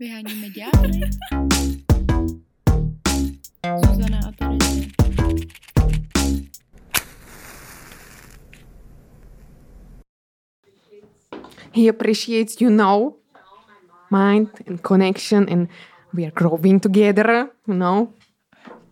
Vyháníme 0.00 0.48
ďábly. 0.48 1.00
Zuzana 3.84 4.18
a 4.24 4.32
Terezie. 4.32 4.88
He 11.72 11.88
appreciates, 11.88 12.60
you 12.60 12.70
know, 12.72 13.20
mind 14.10 14.48
and 14.66 14.80
connection 14.80 15.44
and 15.52 15.68
we 16.16 16.24
are 16.24 16.32
growing 16.32 16.80
together, 16.80 17.52
you 17.68 17.76
know. 17.76 18.08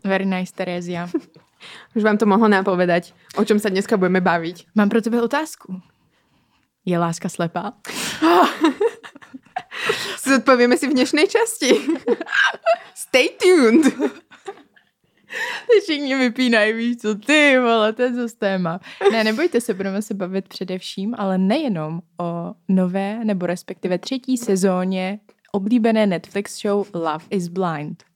Very 0.04 0.29
nice, 0.29 0.52
Terezia. 0.52 1.09
Už 1.96 2.04
vám 2.04 2.20
to 2.20 2.29
mohlo 2.29 2.52
napovedať, 2.52 3.16
o 3.40 3.48
čom 3.48 3.56
sa 3.56 3.72
dneska 3.72 3.96
budeme 3.96 4.20
baviť. 4.20 4.77
Mám 4.77 4.93
pro 4.93 5.00
tebe 5.00 5.16
otázku. 5.25 5.80
Je 6.84 7.00
láska 7.00 7.32
slepá? 7.32 7.72
Zodpovieme 10.25 10.77
si 10.77 10.89
v 10.89 10.93
dnešnej 10.93 11.27
časti. 11.29 11.70
Stay 12.95 13.28
tuned. 13.28 13.95
Teď 15.69 15.83
všichni 15.83 16.16
vypínají, 16.16 16.73
víš 16.73 16.97
co, 16.97 17.14
ty 17.14 17.59
vole, 17.59 17.92
to 17.92 18.02
je 18.02 18.14
zase 18.14 18.37
téma. 18.37 18.80
Ne, 19.12 19.24
nebojte 19.24 19.61
se, 19.61 19.74
budeme 19.74 20.02
se 20.02 20.14
bavit 20.14 20.48
především, 20.48 21.14
ale 21.19 21.38
nejenom 21.38 22.01
o 22.20 22.55
nové, 22.69 23.24
nebo 23.24 23.47
respektive 23.47 23.98
třetí 23.98 24.37
sezóně 24.37 25.20
oblíbené 25.52 26.06
Netflix 26.06 26.62
show 26.62 26.86
Love 26.95 27.25
is 27.30 27.48
Blind. 27.48 28.08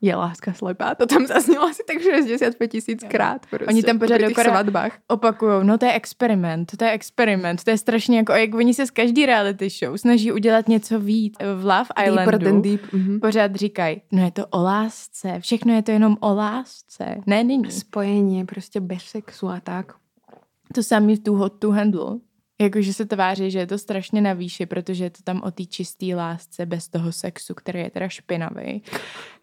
Je 0.00 0.16
láska 0.16 0.52
slepá, 0.52 0.94
to 0.94 1.06
tam 1.06 1.26
zaznělo 1.26 1.64
asi 1.64 1.82
tak 1.86 2.02
65 2.02 2.68
tisíckrát. 2.68 3.46
Prostě, 3.50 3.66
Oni 3.66 3.82
tam 3.82 3.98
pořád 3.98 4.20
svatbách. 4.42 4.98
Opakujou, 5.08 5.62
no 5.62 5.78
to 5.78 5.84
je 5.86 5.92
experiment, 5.92 6.76
to 6.76 6.84
je 6.84 6.90
experiment, 6.90 7.64
to 7.64 7.70
je 7.70 7.78
strašně 7.78 8.16
jako, 8.16 8.32
jak 8.32 8.54
oni 8.54 8.74
se 8.74 8.86
z 8.86 8.90
každý 8.90 9.26
reality 9.26 9.68
show 9.70 9.96
snaží 9.96 10.32
udělat 10.32 10.68
něco 10.68 11.00
víc. 11.00 11.34
V 11.56 11.64
Love 11.64 11.84
Deeper 11.96 12.12
Islandu 12.12 12.44
than 12.44 12.62
deep. 12.62 12.92
Mhm. 12.92 13.20
pořád 13.20 13.54
říkají, 13.56 14.02
no 14.12 14.24
je 14.24 14.30
to 14.30 14.46
o 14.46 14.62
lásce, 14.62 15.40
všechno 15.40 15.74
je 15.74 15.82
to 15.82 15.90
jenom 15.90 16.16
o 16.20 16.34
lásce. 16.34 17.04
Ne, 17.26 17.44
není. 17.44 17.70
Spojenie 17.70 18.44
prostě 18.44 18.80
bez 18.80 19.02
sexu 19.02 19.48
a 19.48 19.60
tak. 19.60 19.92
To 20.74 20.82
samý 20.82 21.16
v 21.16 21.22
tu 21.22 21.34
hot 21.34 21.52
to 21.58 21.70
handle. 21.70 22.18
Jakože 22.60 22.92
se 22.92 23.04
tváří, 23.06 23.50
že 23.50 23.58
je 23.58 23.66
to 23.66 23.78
strašně 23.78 24.20
na 24.20 24.32
výši, 24.32 24.66
protože 24.66 25.04
je 25.04 25.10
to 25.10 25.22
tam 25.24 25.42
o 25.44 25.50
té 25.50 25.64
čisté 25.68 26.16
lásce 26.16 26.66
bez 26.66 26.88
toho 26.88 27.12
sexu, 27.12 27.54
který 27.54 27.80
je 27.80 27.90
teda 27.90 28.08
špinavý. 28.08 28.82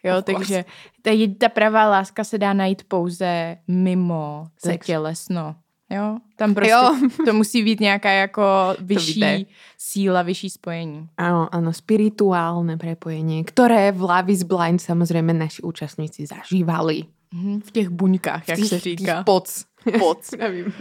Jo, 0.03 0.17
Of 0.17 0.25
takže 0.25 0.65
ta, 1.01 1.11
ta 1.37 1.49
pravá 1.49 1.89
láska 1.89 2.23
se 2.23 2.37
dá 2.37 2.53
najít 2.53 2.83
pouze 2.87 3.57
mimo. 3.67 4.47
Sex. 4.57 4.85
tělesno. 4.85 5.55
Jo, 5.93 6.17
tam 6.35 6.53
prostě 6.53 6.71
Jo. 6.71 6.95
to 7.25 7.33
musí 7.33 7.63
být 7.63 7.79
nějaká 7.79 8.11
jako 8.11 8.41
vyšší 8.79 9.47
síla, 9.77 10.21
vyšší 10.21 10.49
spojení. 10.49 11.07
Áno, 11.17 11.53
áno, 11.53 11.69
spirituálne 11.69 12.81
prepojenie, 12.81 13.45
ktoré 13.45 13.93
v 13.93 14.01
Love 14.01 14.31
is 14.33 14.41
Blind 14.41 14.81
samozrejme 14.81 15.37
naši 15.37 15.61
účastníci 15.61 16.25
zažívali. 16.25 17.05
Mhm, 17.29 17.61
V 17.61 17.69
těch 17.71 17.89
buňkách, 17.93 18.43
jak 18.49 18.57
Tých- 18.57 18.69
se 18.69 18.79
tých 18.81 18.97
říká. 19.05 19.21
Poc. 19.23 19.65
Poc. 20.01 20.31
Nevím. 20.33 20.73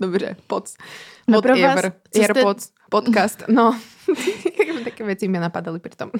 Dobře, 0.00 0.36
poc. 0.46 0.76
No 1.28 1.42
pro 1.42 1.52
Whatever. 1.56 1.84
vás, 1.84 1.92
co 2.10 2.22
jste- 2.22 2.32
Airpods, 2.32 2.70
podcast. 2.90 3.42
No, 3.48 3.80
také 4.84 5.04
věci 5.04 5.28
mě 5.28 5.40
napadaly 5.40 5.78
při 5.78 5.96
tom. 5.96 6.10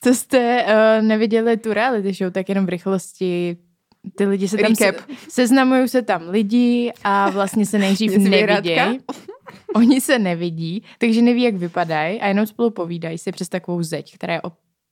Co 0.00 0.14
jste 0.14 0.64
uh, 0.64 1.06
neviděli 1.06 1.56
tu 1.56 1.72
reality 1.72 2.12
show, 2.12 2.32
tak 2.32 2.48
jenom 2.48 2.66
v 2.66 2.68
rychlosti 2.68 3.56
ty 4.16 4.26
lidi 4.26 4.48
se 4.48 4.56
tam 4.56 4.74
se, 4.74 4.92
seznamují 5.28 5.88
se 5.88 6.02
tam 6.02 6.28
lidi 6.28 6.92
a 7.04 7.30
vlastně 7.30 7.66
se 7.66 7.78
nejdřív 7.78 8.16
nevidějí. 8.16 8.98
Oni 9.74 10.00
se 10.00 10.18
nevidí, 10.18 10.84
takže 10.98 11.22
neví, 11.22 11.42
jak 11.42 11.54
vypadají 11.54 12.20
a 12.20 12.26
jenom 12.28 12.46
spolu 12.46 12.70
povídají 12.70 13.18
si 13.18 13.32
přes 13.32 13.48
takovou 13.48 13.82
zeď, 13.82 14.14
která 14.14 14.34
je 14.34 14.42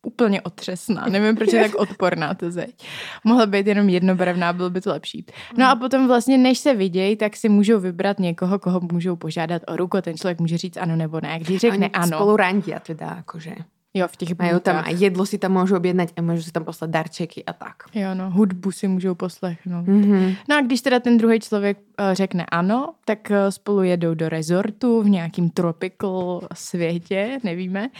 úplně 0.02 0.40
otřesná. 0.40 1.06
Nevím, 1.08 1.36
proč 1.36 1.52
je 1.52 1.62
tak 1.62 1.74
odporná 1.78 2.34
ta 2.34 2.50
zeď. 2.50 2.86
Mohla 3.24 3.46
být 3.46 3.66
jenom 3.66 3.88
jednobarevná, 3.88 4.52
bylo 4.52 4.70
by 4.70 4.80
to 4.80 4.90
lepší. 4.90 5.26
No 5.58 5.66
a 5.66 5.76
potom 5.76 6.08
vlastně, 6.08 6.38
než 6.38 6.58
se 6.58 6.74
vidějí, 6.74 7.16
tak 7.16 7.36
si 7.36 7.48
můžou 7.48 7.80
vybrat 7.80 8.18
někoho, 8.18 8.58
koho 8.58 8.80
můžou 8.92 9.16
požádat 9.16 9.62
o 9.68 9.76
ruku. 9.76 10.00
Ten 10.00 10.16
člověk 10.16 10.40
může 10.40 10.58
říct 10.58 10.76
ano 10.76 10.96
nebo 10.96 11.20
ne. 11.20 11.38
Když 11.38 11.60
řekne 11.60 11.86
Oni 11.86 11.90
ano, 11.90 12.18
spolu 12.18 12.36
randia 12.36 12.80
teda, 12.80 13.08
akože. 13.08 13.54
Jo, 13.94 14.08
v 14.08 14.16
těch 14.16 14.38
Majú 14.38 14.60
tam 14.62 14.86
aj 14.86 14.94
jedlo 14.94 15.26
si 15.26 15.38
tam 15.38 15.58
môžu 15.58 15.74
objednať 15.74 16.14
a 16.14 16.22
môžu 16.22 16.46
si 16.46 16.52
tam 16.54 16.62
poslať 16.62 16.90
darčeky 16.90 17.40
a 17.42 17.52
tak. 17.52 17.90
Jo, 17.90 18.14
no, 18.14 18.30
hudbu 18.30 18.70
si 18.72 18.88
můžou 18.88 19.14
poslechnout. 19.14 19.86
Mm-hmm. 19.86 20.36
No 20.48 20.56
a 20.56 20.60
když 20.60 20.80
teda 20.80 21.00
ten 21.00 21.18
druhý 21.18 21.40
člověk 21.40 21.78
uh, 21.78 22.14
řekne 22.14 22.46
ano, 22.46 22.94
tak 23.04 23.30
uh, 23.30 23.36
spolu 23.50 23.82
jedou 23.82 24.14
do 24.14 24.28
rezortu 24.28 25.02
v 25.02 25.08
nějakým 25.08 25.50
tropical 25.50 26.40
světě, 26.54 27.38
nevíme. 27.44 27.90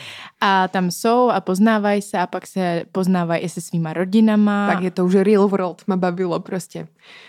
A 0.40 0.68
tam 0.68 0.90
jsou 0.90 1.30
a 1.30 1.40
poznávají 1.40 2.02
se 2.02 2.18
a 2.18 2.26
pak 2.26 2.46
se 2.46 2.84
poznávají 2.92 3.42
i 3.42 3.48
se 3.48 3.60
svýma 3.60 3.92
rodinama. 3.92 4.68
Tak 4.74 4.82
je 4.82 4.90
to 4.90 5.04
už 5.04 5.14
real 5.14 5.48
world, 5.48 5.82
ma 5.86 5.96
bavilo 5.96 6.40
prostě. 6.40 6.86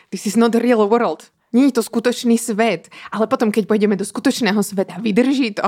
This 0.09 0.25
is 0.25 0.35
not 0.35 0.55
real 0.55 0.87
world. 0.87 1.23
Není 1.53 1.71
to 1.71 1.83
skutočný 1.83 2.37
svet, 2.37 2.87
ale 3.11 3.27
potom, 3.27 3.51
keď 3.51 3.67
pôjdeme 3.67 3.99
do 3.99 4.07
skutočného 4.07 4.63
sveta, 4.63 5.03
vydrží 5.03 5.51
to. 5.51 5.67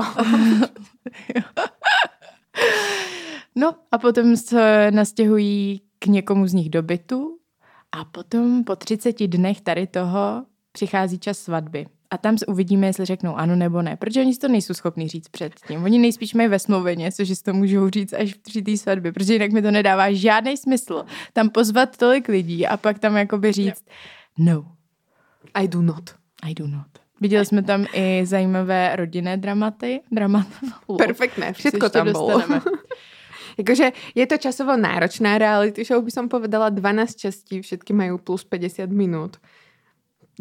No 3.54 3.74
a 3.92 3.98
potom 3.98 4.36
se 4.36 4.90
nastěhují 4.90 5.80
k 5.98 6.06
někomu 6.06 6.46
z 6.46 6.52
nich 6.52 6.70
do 6.70 6.82
bytu 6.82 7.38
a 7.92 8.04
potom 8.04 8.64
po 8.64 8.76
30 8.76 9.26
dnech 9.26 9.60
tady 9.60 9.86
toho 9.86 10.44
přichází 10.72 11.18
čas 11.18 11.38
svatby. 11.38 11.86
A 12.10 12.18
tam 12.18 12.38
se 12.38 12.46
uvidíme, 12.46 12.86
jestli 12.86 13.04
řeknou 13.04 13.36
ano 13.36 13.56
nebo 13.56 13.82
ne, 13.82 13.96
protože 13.96 14.20
oni 14.20 14.34
si 14.34 14.40
to 14.40 14.48
nejsou 14.48 14.74
schopni 14.74 15.08
říct 15.08 15.28
předtím. 15.28 15.84
Oni 15.84 15.98
nejspíš 15.98 16.34
mají 16.34 16.48
ve 16.48 16.58
smlouvě 16.58 16.96
něco, 16.96 17.24
že 17.24 17.36
si 17.36 17.42
to 17.42 17.52
můžou 17.52 17.90
říct 17.90 18.12
až 18.12 18.34
při 18.34 18.62
té 18.62 18.76
svatbě, 18.76 19.12
protože 19.12 19.32
jinak 19.32 19.52
mi 19.52 19.62
to 19.62 19.70
nedává 19.70 20.12
žádný 20.12 20.56
smysl. 20.56 21.04
Tam 21.32 21.50
pozvat 21.50 21.96
tolik 21.96 22.28
lidí 22.28 22.66
a 22.66 22.76
pak 22.76 22.98
tam 22.98 23.16
jakoby 23.16 23.52
říct 23.52 23.84
no, 24.38 24.66
I 25.54 25.68
do 25.68 25.82
not. 25.82 26.10
I 26.42 26.54
do 26.54 26.66
not. 26.66 27.03
Viděli 27.20 27.46
jsme 27.46 27.62
tam 27.62 27.86
i 27.92 28.26
zajímavé 28.26 28.96
rodinné 28.96 29.36
dramaty. 29.36 30.00
Dramat. 30.12 30.46
Perfektné, 30.98 31.52
všetko 31.52 31.86
Ještě 31.86 31.98
tam 31.98 32.06
dostaneme. 32.06 32.60
Jakože 33.58 33.92
je 34.14 34.26
to 34.26 34.36
časovo 34.38 34.74
náročná 34.74 35.38
reality 35.38 35.86
show, 35.86 36.02
by 36.02 36.10
som 36.10 36.26
povedala 36.26 36.74
12 36.74 37.14
častí, 37.14 37.62
všetky 37.62 37.94
majú 37.94 38.18
plus 38.18 38.42
50 38.42 38.90
minút. 38.90 39.38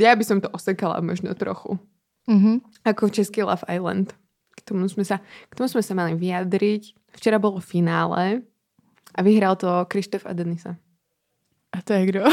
Ja 0.01 0.17
by 0.17 0.25
som 0.25 0.41
to 0.41 0.49
osekala 0.49 0.97
možno 0.97 1.37
trochu. 1.37 1.77
Mhm. 2.25 2.65
Ako 2.81 3.13
v 3.13 3.21
Český 3.21 3.45
Love 3.45 3.69
Island. 3.69 4.17
K 4.57 4.59
tomu 4.65 4.89
sme 4.89 5.05
sa, 5.05 5.21
k 5.21 5.53
tomu 5.53 5.69
sme 5.69 5.85
sa 5.85 5.93
mali 5.93 6.17
vyjadriť. 6.17 7.13
Včera 7.13 7.37
bolo 7.37 7.61
finále 7.61 8.41
a 9.13 9.19
vyhral 9.21 9.61
to 9.61 9.69
Krištof 9.85 10.25
a 10.25 10.33
Denisa. 10.33 10.73
A 11.69 11.85
to 11.85 11.93
je 11.93 12.09
kdo? 12.09 12.25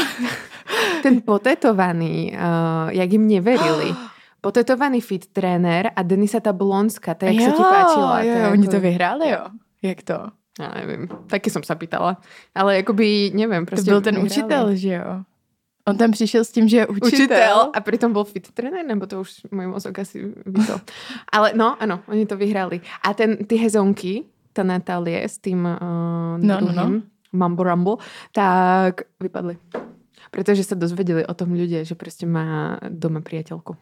Ten 1.05 1.21
potetovaný, 1.21 2.33
uh, 2.33 2.89
jak 2.89 3.09
im 3.13 3.29
neverili. 3.29 3.93
Potetovaný 4.41 5.01
fit 5.01 5.27
tréner 5.27 5.91
a 5.95 6.01
Denisa 6.03 6.39
ta 6.39 6.53
blonská, 6.53 7.13
to 7.13 7.25
jak 7.25 7.41
sa 7.41 7.51
ti 7.53 7.61
páčila. 7.63 8.21
Jo, 8.25 8.33
to 8.33 8.39
jo, 8.39 8.51
oni 8.51 8.67
to 8.67 8.79
vyhráli, 8.79 9.29
jo. 9.29 9.43
Jak 9.81 10.01
to? 10.03 10.17
Já 10.59 10.67
nevím, 10.75 11.07
taky 11.27 11.49
jsem 11.49 11.63
se 11.63 11.75
pýtala. 11.75 12.17
Ale 12.55 12.75
jakoby, 12.75 13.31
nevím, 13.33 13.65
To 13.65 13.69
prostě 13.69 13.91
byl 13.91 14.01
ten 14.01 14.15
vyhráli. 14.15 14.31
učitel, 14.31 14.75
že 14.75 14.93
jo? 14.93 15.23
On 15.87 15.97
tam 15.97 16.11
přišel 16.11 16.45
s 16.45 16.51
tím, 16.51 16.67
že 16.67 16.77
je 16.77 16.87
učitel. 16.87 17.07
Učitel. 17.07 17.71
A 17.73 17.79
přitom 17.81 18.13
byl 18.13 18.23
fit 18.23 18.51
trenér, 18.51 18.85
nebo 18.85 19.05
to 19.05 19.21
už 19.21 19.41
můj 19.51 19.67
mozog 19.67 19.99
asi 19.99 20.23
vypil. 20.45 20.77
Ale 21.31 21.53
no, 21.55 21.77
ano, 21.81 21.99
oni 22.07 22.25
to 22.25 22.37
vyhrali. 22.37 22.81
A 23.03 23.13
ten, 23.13 23.37
ty 23.37 23.55
hezonky, 23.55 24.23
ta 24.53 24.63
Natálie 24.63 25.23
s 25.29 25.37
tím 25.37 25.65
uh, 25.81 26.41
No, 26.41 26.59
no, 26.61 26.73
druhým, 26.73 26.93
no. 26.95 27.01
Mambo 27.33 27.63
Rumble, 27.63 27.95
tak 28.31 29.01
vypadli. 29.19 29.57
Protože 30.31 30.63
se 30.63 30.75
dozvěděli 30.75 31.25
o 31.25 31.33
tom 31.33 31.51
lidé, 31.51 31.85
že 31.85 31.95
prostě 31.95 32.25
má 32.25 32.79
doma 32.89 33.19
priateľku. 33.19 33.75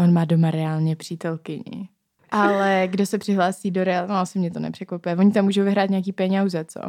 On 0.00 0.12
má 0.12 0.24
doma 0.24 0.50
reálně 0.50 0.96
přítelkyni. 0.96 1.88
Ale 2.30 2.88
kdo 2.90 3.06
se 3.06 3.18
přihlásí 3.18 3.70
do 3.70 3.84
reál, 3.84 4.06
no 4.08 4.14
asi 4.14 4.38
mě 4.38 4.50
to 4.50 4.60
nepřekvapuje. 4.60 5.16
Oni 5.16 5.32
tam 5.32 5.44
můžou 5.44 5.62
vyhrát 5.62 5.90
nějaký 5.90 6.12
peněze, 6.12 6.64
co? 6.64 6.80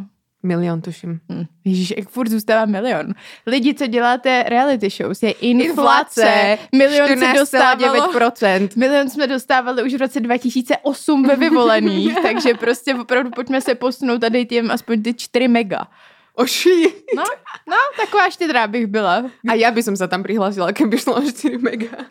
Milion 0.44 0.82
tuším. 0.82 1.20
Hm. 1.32 1.46
Ježíš, 1.66 1.94
jak 1.98 2.10
furt 2.10 2.30
zůstává 2.30 2.66
milion. 2.66 3.14
Lidi, 3.48 3.74
co 3.74 3.88
děláte 3.88 4.44
reality 4.48 4.90
shows, 4.90 5.24
je 5.24 5.32
inflace. 5.32 6.22
Inflace. 6.22 6.58
Milion 6.76 7.20
se 7.20 7.34
dostávalo. 7.34 8.12
14,9%. 8.12 8.70
Milion 8.76 9.10
jsme 9.10 9.28
dostávali 9.28 9.84
už 9.84 9.94
v 9.94 9.98
roce 9.98 10.20
2008 10.20 11.28
ve 11.28 11.36
vyvolených, 11.36 12.16
takže 12.24 12.54
prostě 12.54 12.96
opravdu 12.96 13.30
pojďme 13.32 13.62
se 13.62 13.76
posunout 13.76 14.24
a 14.24 14.30
dejte 14.30 14.56
jim 14.56 14.72
aspoň 14.72 15.04
ty 15.04 15.14
4 15.14 15.48
mega. 15.48 15.88
Oší. 16.36 16.84
No, 17.16 17.24
no, 17.70 17.78
taková 17.98 18.30
štědrá 18.30 18.68
bych 18.68 18.88
byla. 18.88 19.24
A 19.50 19.54
já 19.54 19.72
by 19.72 19.84
som 19.84 19.96
sa 19.96 20.08
tam 20.08 20.24
prihlásila, 20.24 20.72
keby 20.72 20.98
šlo 20.98 21.16
o 21.16 21.22
4 21.22 21.58
mega. 21.58 22.08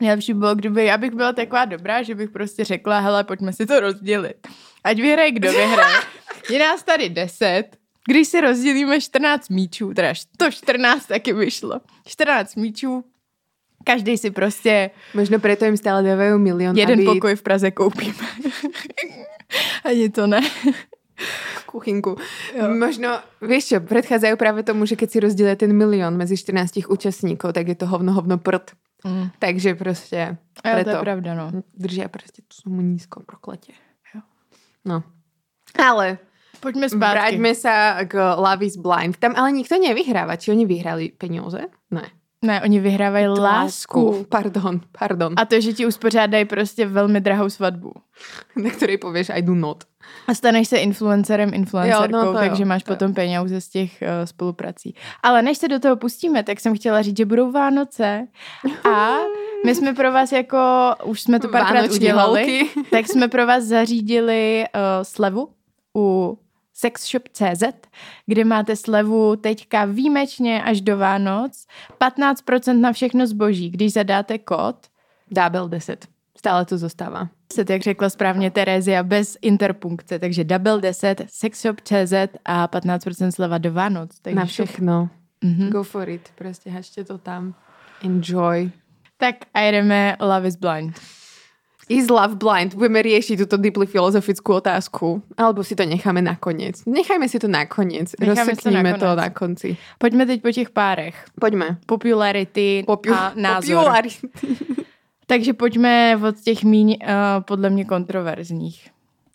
Nejlepší 0.00 0.34
bylo, 0.34 0.54
kdyby 0.54 0.84
já 0.84 0.98
bych 0.98 1.10
byla 1.10 1.32
taková 1.32 1.64
dobrá, 1.64 2.02
že 2.02 2.14
bych 2.14 2.30
prostě 2.30 2.64
řekla, 2.64 3.00
hele, 3.00 3.24
pojďme 3.24 3.52
si 3.52 3.66
to 3.66 3.80
rozdělit. 3.80 4.46
Ať 4.84 4.96
vyhraje, 4.96 5.30
kdo 5.30 5.52
vyhraje. 5.52 5.96
Je 6.50 6.58
nás 6.58 6.82
tady 6.82 7.08
10, 7.08 7.64
když 8.08 8.28
si 8.28 8.40
rozdělíme 8.40 9.00
14 9.00 9.48
míčů, 9.48 9.94
teda 9.94 10.12
to 10.36 10.50
14 10.50 11.06
taky 11.06 11.32
vyšlo. 11.32 11.80
14 12.06 12.54
míčů, 12.56 13.04
každý 13.84 14.18
si 14.18 14.30
prostě 14.30 14.90
Možno 15.14 15.38
preto 15.38 15.64
im 15.64 15.76
stále 15.76 16.02
dávajú 16.02 16.40
milión, 16.40 16.76
jeden 16.76 17.04
aby... 17.04 17.04
pokoj 17.04 17.36
v 17.36 17.42
Praze 17.42 17.70
koupíme. 17.70 18.26
Ani 19.84 20.08
to 20.08 20.26
ne. 20.26 20.40
Kuchynku. 21.66 22.16
Jo. 22.54 22.68
Možno, 22.74 23.18
vieš 23.42 23.74
čo, 23.74 23.76
predchádzajú 23.80 24.34
práve 24.36 24.62
tomu, 24.62 24.86
že 24.86 24.96
keď 24.96 25.08
si 25.10 25.18
rozdělí 25.20 25.56
ten 25.56 25.72
milión 25.76 26.16
mezi 26.16 26.36
14 26.36 26.86
účastníkov, 26.86 27.52
tak 27.52 27.68
je 27.68 27.76
to 27.76 27.86
hovno, 27.86 28.12
hovno 28.12 28.38
prd. 28.38 28.72
Mm. 29.04 29.30
Takže 29.38 29.74
prostě 29.74 30.36
jo, 30.64 30.84
to 30.84 30.90
je 30.90 30.96
pravda, 30.96 31.34
no. 31.34 31.52
Držia 31.76 32.08
prostě 32.08 32.42
tu 32.42 32.54
sumu 32.62 32.80
nízko, 32.80 33.22
prokletě. 33.26 33.72
Jo. 34.14 34.20
No. 34.84 35.02
Ale 35.78 36.18
Poďme 36.64 36.88
zpátky. 36.88 37.12
Vráťme 37.12 37.52
sa 37.52 38.00
k 38.08 38.16
Love 38.16 38.64
is 38.64 38.80
Blind. 38.80 39.20
Tam 39.20 39.36
ale 39.36 39.52
nikto 39.52 39.76
nevyhráva. 39.76 40.40
Či 40.40 40.56
oni 40.56 40.64
vyhrali 40.64 41.12
peniaze? 41.12 41.68
Ne. 41.92 42.08
Ne, 42.44 42.62
oni 42.62 42.80
vyhrávají 42.80 43.26
lásku. 43.26 43.42
lásku. 43.42 44.26
Pardon, 44.28 44.80
pardon. 44.98 45.34
A 45.36 45.44
to, 45.44 45.60
že 45.60 45.72
ti 45.72 45.86
uspořádají 45.86 46.44
prostě 46.44 46.86
velmi 46.86 47.20
drahou 47.20 47.50
svatbu. 47.50 47.92
Na 48.56 48.70
který 48.70 48.98
pověš 48.98 49.30
I 49.30 49.42
do 49.42 49.54
not. 49.54 49.84
A 50.28 50.34
staneš 50.34 50.68
se 50.68 50.76
influencerem, 50.76 51.54
influencerkou, 51.54 52.16
jo, 52.16 52.24
no 52.24 52.34
takže 52.34 52.62
jo, 52.62 52.68
máš 52.68 52.82
to 52.82 52.92
potom 52.92 53.14
peníze 53.14 53.60
z 53.60 53.68
těch 53.68 54.02
uh, 54.02 54.08
spoluprací. 54.24 54.94
Ale 55.22 55.42
než 55.42 55.58
se 55.58 55.68
do 55.68 55.78
toho 55.78 55.96
pustíme, 55.96 56.42
tak 56.42 56.60
jsem 56.60 56.76
chtěla 56.76 57.02
říct, 57.02 57.16
že 57.16 57.24
budou 57.24 57.52
Vánoce 57.52 58.26
a 58.84 59.16
my 59.66 59.74
jsme 59.74 59.94
pro 59.94 60.12
vás 60.12 60.32
jako, 60.32 60.58
už 61.04 61.22
jsme 61.22 61.40
to 61.40 61.48
párkrát 61.48 61.90
udělali, 61.90 62.70
tak 62.90 63.08
jsme 63.08 63.28
pro 63.28 63.46
vás 63.46 63.64
zařídili 63.64 64.64
uh, 64.74 64.80
slevu 65.02 65.48
u 65.96 66.38
sexshop.cz, 66.74 67.62
kde 68.26 68.44
máte 68.44 68.76
slevu 68.76 69.36
teďka 69.36 69.84
výjimečně 69.84 70.62
až 70.62 70.80
do 70.80 70.98
Vánoc, 70.98 71.66
15% 72.00 72.80
na 72.80 72.92
všechno 72.92 73.26
zboží, 73.26 73.70
když 73.70 73.92
zadáte 73.92 74.38
kód 74.38 74.76
Double 75.30 75.68
10. 75.68 76.06
Stále 76.38 76.64
to 76.64 76.78
zůstává. 76.78 77.28
Jak 77.68 77.82
řekla 77.82 78.10
správně 78.10 78.50
Terezia, 78.50 79.02
bez 79.02 79.36
interpunkce, 79.42 80.18
takže 80.18 80.44
double 80.44 80.80
10, 80.80 81.24
sexshop.cz 81.26 82.12
a 82.44 82.68
15% 82.68 83.30
sleva 83.30 83.58
do 83.58 83.72
Vánoc. 83.72 84.20
Takže 84.22 84.36
na 84.36 84.44
všechno. 84.44 85.08
Mm-hmm. 85.44 85.68
Go 85.68 85.82
for 85.82 86.08
it, 86.08 86.28
prostě 86.34 86.70
hačte 86.70 87.04
to 87.04 87.18
tam. 87.18 87.54
Enjoy. 88.02 88.70
Tak 89.16 89.36
a 89.54 89.60
jedeme 89.60 90.16
Love 90.20 90.48
is 90.48 90.56
Blind. 90.56 91.00
Is 91.88 92.08
love 92.08 92.40
blind? 92.40 92.72
Budeme 92.72 93.04
riešiť 93.04 93.44
túto 93.44 93.60
deeply 93.60 93.84
filozofickú 93.84 94.56
otázku? 94.64 95.20
Alebo 95.36 95.60
si 95.60 95.76
to 95.76 95.84
necháme 95.84 96.24
nakoniec? 96.24 96.80
Nechajme 96.88 97.28
si 97.28 97.36
to 97.36 97.48
nakoniec. 97.48 98.16
Necháme 98.16 98.56
Rozsekníme 98.56 98.92
to, 98.96 99.04
to 99.04 99.16
na 99.16 99.28
konci. 99.30 99.76
Pojďme 99.98 100.26
teď 100.26 100.38
po 100.42 100.50
těch 100.52 100.70
párech. 100.70 101.16
Pojďme. 101.40 101.76
Popularity 101.86 102.84
Popu- 102.86 103.12
a 103.12 103.32
názor. 103.36 103.84
Popularity. 103.84 104.28
Takže 105.26 105.52
pojďme 105.52 106.16
od 106.28 106.40
těch 106.40 106.64
míň 106.64 106.88
uh, 107.00 107.08
podle 107.40 107.70
mě 107.70 107.84
kontroverzních. 107.84 108.88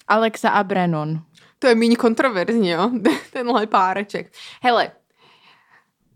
Alexa 0.07 0.49
a 0.49 0.63
Brennon. 0.63 1.21
To 1.59 1.67
je 1.67 1.75
míň 1.75 1.95
kontroverzní, 1.95 2.69
jo? 2.69 2.89
Tenhle 3.33 3.67
páreček. 3.67 4.31
Hele, 4.61 4.91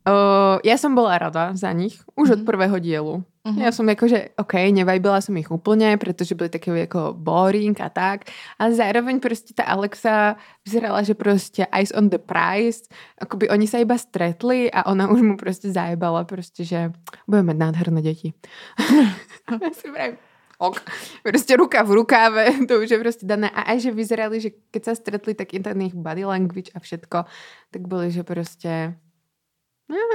uh, 0.07 0.59
ja 0.63 0.75
som 0.77 0.95
bola 0.95 1.17
rada 1.17 1.55
za 1.55 1.71
nich 1.71 1.99
už 2.15 2.29
mm-hmm. 2.29 2.33
od 2.33 2.39
mhm. 2.39 2.45
prvého 2.45 2.77
dielu. 2.79 3.15
Uh-huh. 3.43 3.59
Ja 3.59 3.75
som 3.75 3.83
akože, 3.83 4.39
OK, 4.39 4.55
nevajbila 4.71 5.19
som 5.19 5.35
ich 5.35 5.51
úplne, 5.51 5.99
pretože 5.99 6.31
boli 6.31 6.47
také 6.47 6.71
ako 6.87 7.11
boring 7.11 7.75
a 7.83 7.91
tak. 7.91 8.31
A 8.55 8.71
zároveň 8.71 9.19
proste 9.19 9.51
tá 9.51 9.67
Alexa 9.67 10.39
vyzerala, 10.63 11.03
že 11.03 11.11
proste 11.11 11.67
eyes 11.67 11.91
on 11.91 12.07
the 12.07 12.15
prize. 12.15 12.87
Akoby 13.19 13.51
oni 13.51 13.67
sa 13.67 13.83
iba 13.83 13.99
stretli 13.99 14.71
a 14.71 14.87
ona 14.87 15.11
už 15.11 15.19
mu 15.19 15.35
proste 15.35 15.75
zajebala 15.75 16.23
proste, 16.23 16.63
že 16.63 16.95
budeme 17.27 17.51
mať 17.51 17.57
nádherné 17.59 17.99
deti. 17.99 18.31
ok. 20.63 20.79
Proste 21.27 21.59
ruka 21.59 21.83
v 21.83 21.99
rukáve, 21.99 22.47
to 22.71 22.79
už 22.79 22.95
je 22.95 22.99
proste 23.03 23.25
dané. 23.27 23.51
A 23.51 23.75
aj, 23.75 23.83
že 23.83 23.91
vyzerali, 23.91 24.39
že 24.39 24.55
keď 24.71 24.81
sa 24.87 24.93
stretli, 24.95 25.35
tak 25.35 25.51
ten 25.51 25.83
ich 25.83 25.91
body 25.91 26.23
language 26.23 26.71
a 26.71 26.79
všetko, 26.79 27.27
tak 27.75 27.81
boli, 27.91 28.07
že 28.07 28.23
proste 28.23 28.95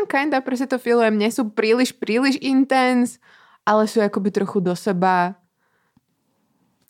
kinda, 0.08 0.40
proste 0.40 0.66
to 0.66 0.80
filujem. 0.80 1.20
Nie 1.20 1.28
sú 1.28 1.52
príliš, 1.52 1.92
príliš 1.92 2.40
intense, 2.40 3.20
ale 3.68 3.84
sú 3.84 4.00
akoby 4.00 4.32
trochu 4.32 4.58
do 4.64 4.72
seba. 4.72 5.36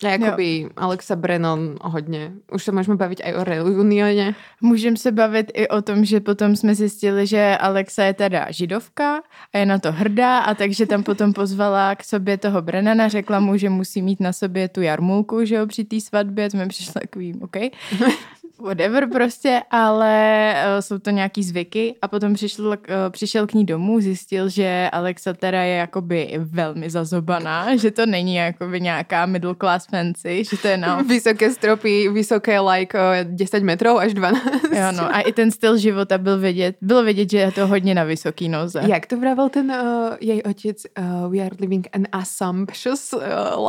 A 0.05 0.09
jakoby 0.09 0.61
jo. 0.61 0.69
Alexa 0.77 1.17
Brennan 1.17 1.77
hodně. 1.83 2.33
Už 2.53 2.65
se 2.65 2.73
můžeme 2.73 2.97
bavit 2.97 3.21
i 3.25 3.35
o 3.35 3.45
reunione. 3.45 4.35
Můžeme 4.61 4.97
se 4.97 5.13
bavit 5.13 5.51
i 5.55 5.69
o 5.69 5.83
tom, 5.83 6.05
že 6.05 6.21
potom 6.21 6.57
jsme 6.57 6.75
zjistili, 6.75 7.27
že 7.27 7.57
Alexa 7.61 8.05
je 8.05 8.15
teda 8.15 8.47
židovka 8.51 9.23
a 9.55 9.59
je 9.59 9.67
na 9.67 9.79
to 9.79 9.93
hrdá 9.93 10.39
a 10.39 10.55
takže 10.55 10.87
tam 10.87 11.03
potom 11.03 11.33
pozvala 11.33 11.95
k 11.95 12.05
sobě 12.05 12.39
toho 12.39 12.63
Brennana, 12.63 13.09
řekla 13.09 13.41
mu, 13.41 13.57
že 13.57 13.71
musí 13.71 14.03
mít 14.03 14.21
na 14.21 14.33
sobě 14.33 14.69
tu 14.69 14.83
jarmulku, 14.83 15.45
že 15.45 15.55
jo, 15.55 15.67
při 15.67 15.85
té 15.85 16.01
svatbě, 16.01 16.51
to 16.51 16.57
mi 16.57 16.69
přišlo 16.69 16.93
takový, 17.01 17.35
OK. 17.41 17.57
whatever 18.61 19.09
prostě, 19.09 19.63
ale 19.71 20.55
uh, 20.55 20.81
jsou 20.81 20.99
to 20.99 21.11
nějaký 21.11 21.43
zvyky 21.43 21.95
a 22.03 22.09
potom 22.09 22.35
přišel, 22.35 22.67
uh, 22.67 22.75
přišel 23.11 23.47
k 23.47 23.55
ní 23.55 23.65
domů, 23.65 24.01
zjistil, 24.01 24.49
že 24.49 24.89
Alexa 24.93 25.33
teda 25.33 25.63
je 25.63 25.77
jakoby 25.77 26.35
velmi 26.39 26.91
zazobaná, 26.91 27.77
že 27.77 27.91
to 27.91 28.07
není 28.07 28.35
jakoby 28.35 28.81
nějaká 28.81 29.27
middle 29.27 29.55
class 29.55 29.88
fancy, 29.91 30.45
že 30.45 30.57
to 30.57 30.69
je 30.69 30.77
na... 30.77 31.03
Vysoké 31.09 31.51
stropy, 31.51 32.09
vysoké 32.09 32.61
like 32.61 32.99
uh, 32.99 33.33
10 33.35 33.63
metrů 33.63 33.99
až 33.99 34.15
12. 34.15 34.45
Jo 34.73 34.93
no 34.97 35.15
a 35.15 35.21
i 35.21 35.33
ten 35.33 35.51
styl 35.51 35.77
života 35.79 36.19
byl 36.19 36.39
vidět, 36.39 36.77
bylo 36.81 37.03
vidět, 37.03 37.31
že 37.31 37.39
je 37.39 37.53
to 37.53 37.67
hodně 37.67 37.95
na 37.95 38.05
vysoký 38.05 38.49
noze. 38.49 38.83
Jak 38.87 39.07
to 39.07 39.17
pravil 39.17 39.49
ten 39.49 39.71
uh, 39.71 40.17
její 40.21 40.43
otec, 40.43 40.87
uh, 40.99 41.33
we 41.33 41.39
are 41.39 41.57
living 41.61 41.89
an 41.93 42.03
assumptious 42.13 43.13
uh, 43.13 43.23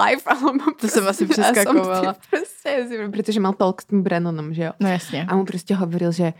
life, 0.04 0.30
to 0.82 0.88
jsem 0.88 1.08
asi 1.08 1.26
přeskakovala. 1.28 2.16
Prostě, 2.30 2.88
protože 3.12 3.40
mal 3.40 3.54
talk 3.54 3.82
s 3.82 3.86
tím 3.86 4.04
Brennonem, 4.04 4.54
že 4.54 4.64
jo? 4.64 4.72
No 4.80 4.90
jasně. 4.90 5.26
A 5.30 5.36
mu 5.36 5.46
prostě 5.46 5.76
hovoril, 5.76 6.12
že 6.12 6.34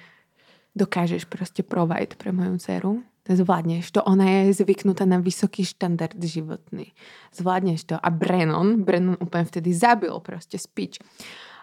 dokážeš 0.76 1.26
prostě 1.26 1.64
provide 1.64 2.16
pre 2.18 2.32
moju 2.32 2.58
dceru. 2.58 3.04
Zvládneš 3.30 3.92
to. 3.92 4.04
Ona 4.04 4.26
je 4.30 4.54
zvyknutá 4.54 5.06
na 5.06 5.22
vysoký 5.22 5.66
štandard 5.66 6.18
životný. 6.18 6.98
Zvládneš 7.34 7.84
to. 7.84 7.96
A 8.02 8.10
Brennon, 8.10 8.84
Brennon 8.84 9.18
úplně 9.22 9.46
vtedy 9.46 9.74
zabil 9.74 10.20
prostě 10.20 10.58
speech. 10.60 10.98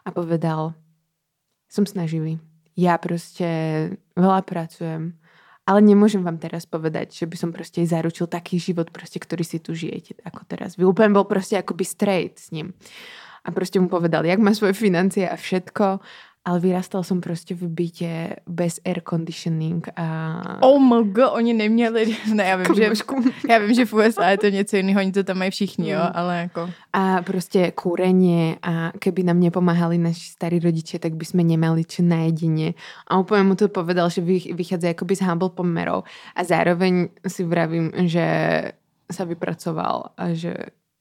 A 0.04 0.10
povedal, 0.10 0.74
som 1.68 1.86
snaživý. 1.86 2.38
Ja 2.76 2.98
prostě 2.98 3.48
veľa 4.16 4.42
pracujem, 4.42 5.16
ale 5.66 5.80
nemôžem 5.80 6.22
vám 6.22 6.38
teraz 6.38 6.66
povedať, 6.66 7.12
že 7.12 7.26
by 7.26 7.36
som 7.36 7.52
prostě 7.52 7.86
zaručil 7.86 8.26
taký 8.26 8.58
život, 8.60 8.90
prostě, 8.90 9.18
ktorý 9.18 9.44
si 9.44 9.58
tu 9.58 9.74
žijete, 9.74 10.14
ako 10.24 10.44
teraz. 10.46 10.76
Vy 10.76 10.84
úplne 10.84 11.12
bol 11.12 11.24
prostě 11.24 11.58
akoby 11.58 11.84
straight 11.84 12.38
s 12.38 12.50
ním. 12.50 12.74
A 13.44 13.50
prostě 13.50 13.80
mu 13.80 13.88
povedal, 13.88 14.26
jak 14.26 14.38
má 14.38 14.54
svoje 14.54 14.72
financie 14.72 15.28
a 15.30 15.36
všetko 15.36 16.00
ale 16.46 16.60
vyrastal 16.60 17.02
jsem 17.02 17.20
prostě 17.20 17.54
v 17.54 17.69
bytě 17.69 18.37
bez 18.46 18.80
air 18.85 19.02
conditioning 19.09 19.88
a... 19.97 20.59
Oh 20.62 20.78
my 20.82 21.11
god, 21.11 21.32
oni 21.32 21.52
neměli, 21.52 22.16
ne, 22.35 22.44
já 22.44 22.56
vím, 22.56 22.75
že, 22.75 22.90
já 23.50 23.59
vím, 23.59 23.75
že 23.75 23.85
v 23.85 23.92
USA 23.92 24.30
je 24.30 24.38
to 24.38 24.49
něco 24.49 24.76
jiného, 24.76 25.00
oni 25.00 25.12
to 25.12 25.25
tam 25.25 25.38
mají 25.38 25.50
všichni, 25.50 25.90
jo, 25.90 26.00
mm. 26.02 26.11
ale 26.14 26.38
jako... 26.38 26.70
A 26.92 27.23
prostě 27.23 27.70
kúrenie 27.70 28.56
a 28.62 28.92
keby 28.99 29.23
nám 29.23 29.40
nepomáhali 29.40 29.99
naši 29.99 30.30
starí 30.30 30.59
rodiče, 30.59 30.99
tak 30.99 31.14
by 31.14 31.25
jsme 31.25 31.44
nemali 31.44 31.85
čo 31.85 32.02
na 32.02 32.16
jedině. 32.16 32.75
A 33.06 33.18
úplně 33.18 33.42
mu 33.42 33.54
to 33.54 33.68
povedal, 33.68 34.11
že 34.11 34.23
vychádza 34.54 34.88
jakoby 34.88 35.16
z 35.16 35.23
humble 35.23 35.50
pomerov 35.50 36.04
a 36.37 36.44
zároveň 36.44 37.09
si 37.26 37.44
vravím, 37.44 37.92
že 38.06 38.26
sa 39.12 39.25
vypracoval 39.25 40.14
a 40.16 40.35
že 40.35 40.54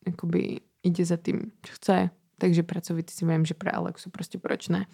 jakoby 0.08 0.60
ide 0.84 1.06
za 1.06 1.18
tým, 1.18 1.52
čo 1.62 1.74
chce 1.74 2.10
takže 2.38 2.64
pracovitý 2.64 3.14
si 3.14 3.26
viem, 3.26 3.46
že 3.46 3.54
pre 3.54 3.72
Alexu 3.72 4.10
prostě 4.10 4.38
proč 4.38 4.68
ne. 4.68 4.86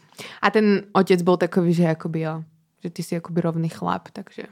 A 0.41 0.51
ten 0.51 0.83
otec 0.93 1.21
byl 1.21 1.37
takový, 1.37 1.73
že 1.73 1.83
jakoby 1.83 2.19
jo, 2.21 2.43
že 2.83 2.89
ty 2.89 3.03
si 3.03 3.15
jakoby 3.15 3.41
rovný 3.41 3.69
chlap, 3.69 4.09
takže 4.13 4.43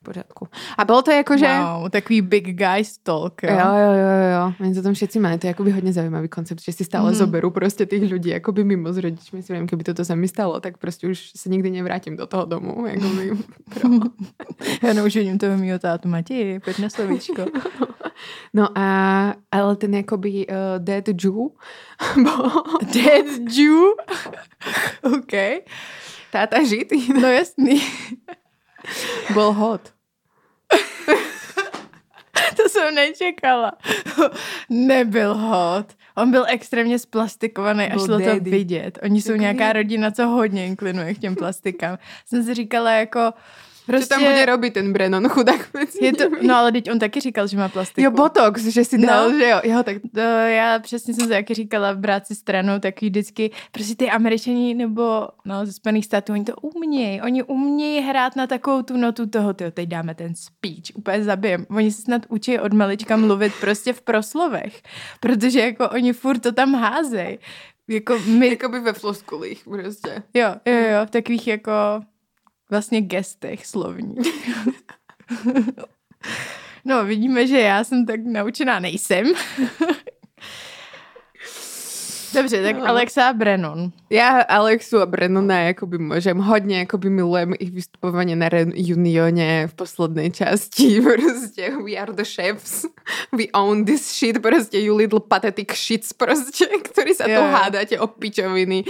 v 0.00 0.04
pořádku. 0.04 0.48
A 0.78 0.84
bylo 0.84 1.02
to 1.02 1.10
jako, 1.10 1.36
že... 1.38 1.58
Wow, 1.58 1.88
takový 1.88 2.22
big 2.22 2.44
guy 2.44 2.84
talk, 3.02 3.42
jo? 3.42 3.50
Jo, 3.50 3.58
jo, 3.58 3.92
jo, 3.92 4.30
jo. 4.34 4.52
Oni 4.60 4.74
to 4.74 4.82
tam 4.82 4.94
všetci 4.94 5.20
mají, 5.20 5.38
to 5.38 5.46
je 5.46 5.48
jakoby 5.48 5.70
hodně 5.70 5.92
zajímavý 5.92 6.28
koncept, 6.28 6.62
že 6.62 6.72
si 6.72 6.84
stále 6.84 7.10
mm. 7.10 7.16
zoberu 7.16 7.50
prostě 7.50 7.86
těch 7.86 8.12
lidí 8.12 8.30
jakoby 8.30 8.64
mimo 8.64 8.92
s 8.92 8.96
rodičmi. 8.96 9.42
Si 9.42 9.52
vím, 9.52 9.66
kdyby 9.66 9.84
toto 9.84 10.04
se 10.04 10.16
mi 10.16 10.28
stalo, 10.28 10.60
tak 10.60 10.78
prostě 10.78 11.08
už 11.08 11.30
se 11.36 11.48
nikdy 11.48 11.70
nevrátím 11.70 12.16
do 12.16 12.26
toho 12.26 12.44
domu. 12.44 12.86
Jakoby, 12.86 13.30
Já 14.82 14.92
naučím 14.92 15.38
toho 15.38 15.56
mýho 15.56 15.78
tátu 15.78 16.08
Matěji, 16.08 16.60
pojď 16.60 16.78
na 16.78 16.90
slovíčko. 16.90 17.46
No 18.54 18.78
a, 18.78 19.34
ale 19.52 19.76
ten 19.76 19.94
jakoby 19.94 20.46
uh, 20.46 20.54
dead 20.78 21.08
Jew 21.08 21.34
bo... 22.24 22.62
Dead 22.92 23.26
Jew? 23.56 23.82
OK. 25.18 25.64
Táta 26.30 26.64
žid? 26.64 26.92
No 27.20 27.28
jasný. 27.28 27.82
Byl 29.34 29.52
hot. 29.52 29.92
to 32.56 32.68
jsem 32.68 32.94
nečekala. 32.94 33.72
Nebyl 34.70 35.34
hot. 35.34 35.86
On 36.16 36.30
byl 36.30 36.44
extrémně 36.48 36.98
splastikovaný 36.98 37.84
a 37.84 37.98
šlo 37.98 38.18
daddy. 38.18 38.40
to 38.40 38.50
vidět. 38.50 38.98
Oni 39.02 39.22
jsou 39.22 39.34
nějaká 39.34 39.72
rodina, 39.72 40.10
co 40.10 40.26
hodně 40.26 40.66
inklinuje 40.66 41.14
k 41.14 41.18
těm 41.18 41.34
plastikám. 41.34 41.98
Jsem 42.26 42.42
si 42.42 42.54
říkala 42.54 42.90
jako, 42.90 43.32
Prostě... 43.88 44.14
Co 44.14 44.20
tam 44.20 44.24
bude 44.24 44.46
robiť 44.46 44.72
ten 44.74 44.92
Brennon, 44.92 45.28
chudák 45.28 45.68
je 46.00 46.12
to, 46.12 46.24
No 46.42 46.56
ale 46.56 46.72
teď 46.72 46.90
on 46.90 46.98
taky 46.98 47.20
říkal, 47.20 47.46
že 47.46 47.56
má 47.56 47.68
plastiku. 47.68 48.00
Jo, 48.00 48.10
botox, 48.10 48.62
že 48.64 48.84
si 48.84 48.98
dal, 48.98 49.30
no. 49.30 49.38
že 49.38 49.48
jo. 49.48 49.60
jo 49.64 49.82
tak... 49.82 49.96
to, 50.14 50.20
já 50.20 50.78
přesně 50.78 51.14
jsem 51.14 51.28
to 51.28 51.34
taky 51.34 51.54
říkala, 51.54 51.94
brát 51.94 52.26
si 52.26 52.34
stranou, 52.34 52.78
taky 52.78 53.06
vždycky, 53.06 53.50
prostě 53.72 53.94
ty 53.94 54.10
američani 54.10 54.74
nebo 54.74 55.28
no, 55.44 55.66
ze 55.66 55.72
Spojených 55.72 56.04
států, 56.04 56.32
oni 56.32 56.44
to 56.44 56.56
umějí. 56.56 57.22
Oni 57.22 57.42
umějí 57.42 58.00
hrát 58.00 58.36
na 58.36 58.46
takovou 58.46 58.82
tu 58.82 58.96
notu 58.96 59.26
toho, 59.26 59.54
tyjo, 59.54 59.70
teď 59.70 59.88
dáme 59.88 60.14
ten 60.14 60.34
speech, 60.34 60.84
úplně 60.94 61.24
zabijem. 61.24 61.66
Oni 61.70 61.92
se 61.92 62.02
snad 62.02 62.22
učí 62.28 62.58
od 62.58 62.72
malička 62.72 63.16
mluvit 63.16 63.52
prostě 63.60 63.92
v 63.92 64.02
proslovech, 64.02 64.82
protože 65.20 65.60
jako 65.60 65.88
oni 65.88 66.12
furt 66.12 66.38
to 66.38 66.52
tam 66.52 66.74
házejí. 66.74 67.38
Jako 67.88 68.18
my... 68.26 68.48
Jakoby 68.48 68.80
ve 68.80 68.92
floskulích 68.92 69.64
prostě. 69.64 70.22
Jo, 70.34 70.54
jo, 70.66 70.74
jo, 70.74 71.06
v 71.06 71.10
takových 71.10 71.46
jako 71.46 71.72
vlastně 72.70 73.00
gestech 73.00 73.66
slovních. 73.66 74.26
no, 76.84 77.04
vidíme, 77.04 77.46
že 77.46 77.60
já 77.60 77.84
jsem 77.84 78.06
tak 78.06 78.20
naučená 78.24 78.80
nejsem. 78.80 79.26
Dobře, 82.34 82.62
tak 82.62 82.76
no. 82.76 82.88
Alexa 82.88 83.28
a 83.28 83.32
Brennon. 83.32 83.92
Já 84.10 84.40
Alexu 84.40 84.98
a 84.98 85.06
Brennona 85.06 85.60
jakoby 85.60 85.98
můžem 85.98 86.38
hodně 86.38 86.78
jakoby 86.78 87.10
milujem 87.10 87.54
ich 87.58 87.72
vystupování 87.72 88.36
na 88.36 88.48
Unione 88.94 89.66
v 89.66 89.74
poslednej 89.74 90.30
části. 90.30 91.00
Prostě 91.02 91.72
we 91.84 91.96
are 91.96 92.12
the 92.12 92.24
chefs. 92.24 92.84
We 93.32 93.44
own 93.52 93.84
this 93.84 94.18
shit. 94.18 94.42
Prostě 94.42 94.78
you 94.80 94.96
little 94.96 95.20
pathetic 95.20 95.68
shits 95.72 96.12
prostě, 96.12 96.66
který 96.82 97.14
se 97.14 97.24
tu 97.24 97.40
hádáte 97.40 98.00
o 98.00 98.06
pičoviny. 98.06 98.84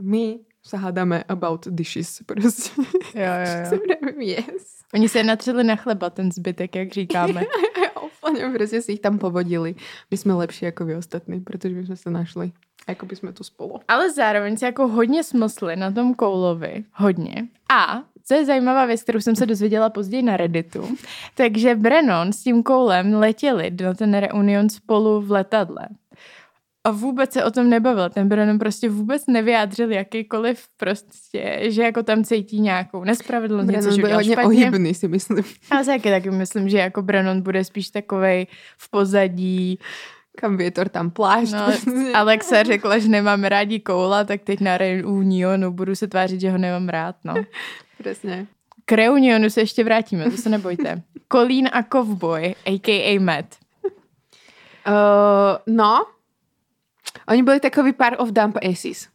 My 0.00 0.38
se 0.68 0.76
hádáme 0.76 1.24
about 1.28 1.66
dishes 1.66 2.22
prostě. 2.26 2.70
Jo, 3.14 3.24
jo, 3.24 3.80
jo. 4.04 4.12
yes. 4.18 4.78
Oni 4.94 5.08
se 5.08 5.22
natřeli 5.22 5.64
na 5.64 5.76
chleba 5.76 6.10
ten 6.10 6.32
zbytek, 6.32 6.76
jak 6.76 6.92
říkáme. 6.92 7.42
Úplně 8.22 8.50
prostě 8.56 8.82
si 8.82 8.92
jich 8.92 9.00
tam 9.00 9.18
povodili. 9.18 9.74
My 10.10 10.16
jsme 10.16 10.34
lepší 10.34 10.64
jako 10.64 10.84
vy 10.84 10.96
ostatní, 10.96 11.40
protože 11.40 11.74
my 11.74 11.86
jsme 11.86 11.96
se 11.96 12.10
našli. 12.10 12.52
Jako 12.88 13.06
by 13.06 13.16
jsme 13.16 13.32
tu 13.32 13.44
spolu. 13.44 13.80
Ale 13.88 14.12
zároveň 14.12 14.56
se 14.56 14.66
jako 14.66 14.88
hodně 14.88 15.24
smysli 15.24 15.76
na 15.76 15.90
tom 15.90 16.14
Koulovi. 16.14 16.84
Hodně. 16.92 17.48
A 17.72 18.02
co 18.24 18.34
je 18.34 18.44
zajímavá 18.44 18.86
věc, 18.86 19.02
kterou 19.02 19.20
jsem 19.20 19.36
se 19.36 19.46
dozvěděla 19.46 19.90
později 19.90 20.22
na 20.22 20.36
Redditu, 20.36 20.96
takže 21.34 21.74
Brennon 21.74 22.32
s 22.32 22.42
tím 22.42 22.62
Koulem 22.62 23.14
letěli 23.14 23.70
na 23.82 23.94
ten 23.94 24.14
reunion 24.14 24.68
spolu 24.68 25.20
v 25.20 25.30
letadle. 25.30 25.88
A 26.88 26.90
vůbec 26.90 27.32
se 27.32 27.44
o 27.44 27.50
tom 27.50 27.70
nebavil. 27.70 28.10
Ten 28.10 28.28
Brennan 28.28 28.58
prostě 28.58 28.88
vůbec 28.88 29.26
nevyjádřil 29.26 29.92
jakýkoliv 29.92 30.64
prostě, 30.76 31.58
že 31.62 31.82
jako 31.82 32.02
tam 32.02 32.24
cítí 32.24 32.60
nějakou 32.60 33.04
nespravedlnost, 33.04 33.70
něco, 33.70 33.90
že 33.90 34.14
hodně 34.14 34.32
špatně. 34.32 34.46
ohybný, 34.46 34.94
si 34.94 35.08
myslím. 35.08 35.44
Já 35.72 35.80
si 35.80 35.86
taky, 35.86 36.10
taky 36.10 36.30
myslím, 36.30 36.68
že 36.68 36.78
jako 36.78 37.02
Brennan 37.02 37.42
bude 37.42 37.64
spíš 37.64 37.90
takovej 37.90 38.46
v 38.78 38.90
pozadí, 38.90 39.78
kam 40.36 40.56
větor, 40.56 40.88
tam 40.88 41.10
plášť. 41.10 41.52
No, 41.52 41.66
Alexa 42.14 42.62
řekla, 42.62 42.98
že 42.98 43.08
nemám 43.08 43.44
rádi 43.44 43.80
koula, 43.80 44.24
tak 44.24 44.40
teď 44.42 44.60
na 44.60 44.78
reunionu 44.78 45.72
budu 45.72 45.94
se 45.94 46.06
tvářit, 46.06 46.40
že 46.40 46.50
ho 46.50 46.58
nemám 46.58 46.88
rád, 46.88 47.16
no. 47.24 47.34
Přesně. 48.00 48.46
K 48.84 48.92
reunionu 48.92 49.50
se 49.50 49.60
ještě 49.60 49.84
vrátíme, 49.84 50.30
to 50.30 50.36
se 50.36 50.48
nebojte. 50.48 51.02
Kolín 51.28 51.68
a 51.72 51.82
Kovboj, 51.82 52.54
a.k.a. 52.66 53.18
Matt. 53.20 53.46
Uh, 53.84 55.74
no, 55.74 56.06
oni 57.28 57.42
byli 57.42 57.60
takový 57.60 57.92
part 57.92 58.20
of 58.20 58.32
dump 58.32 58.56
aces. 58.70 59.08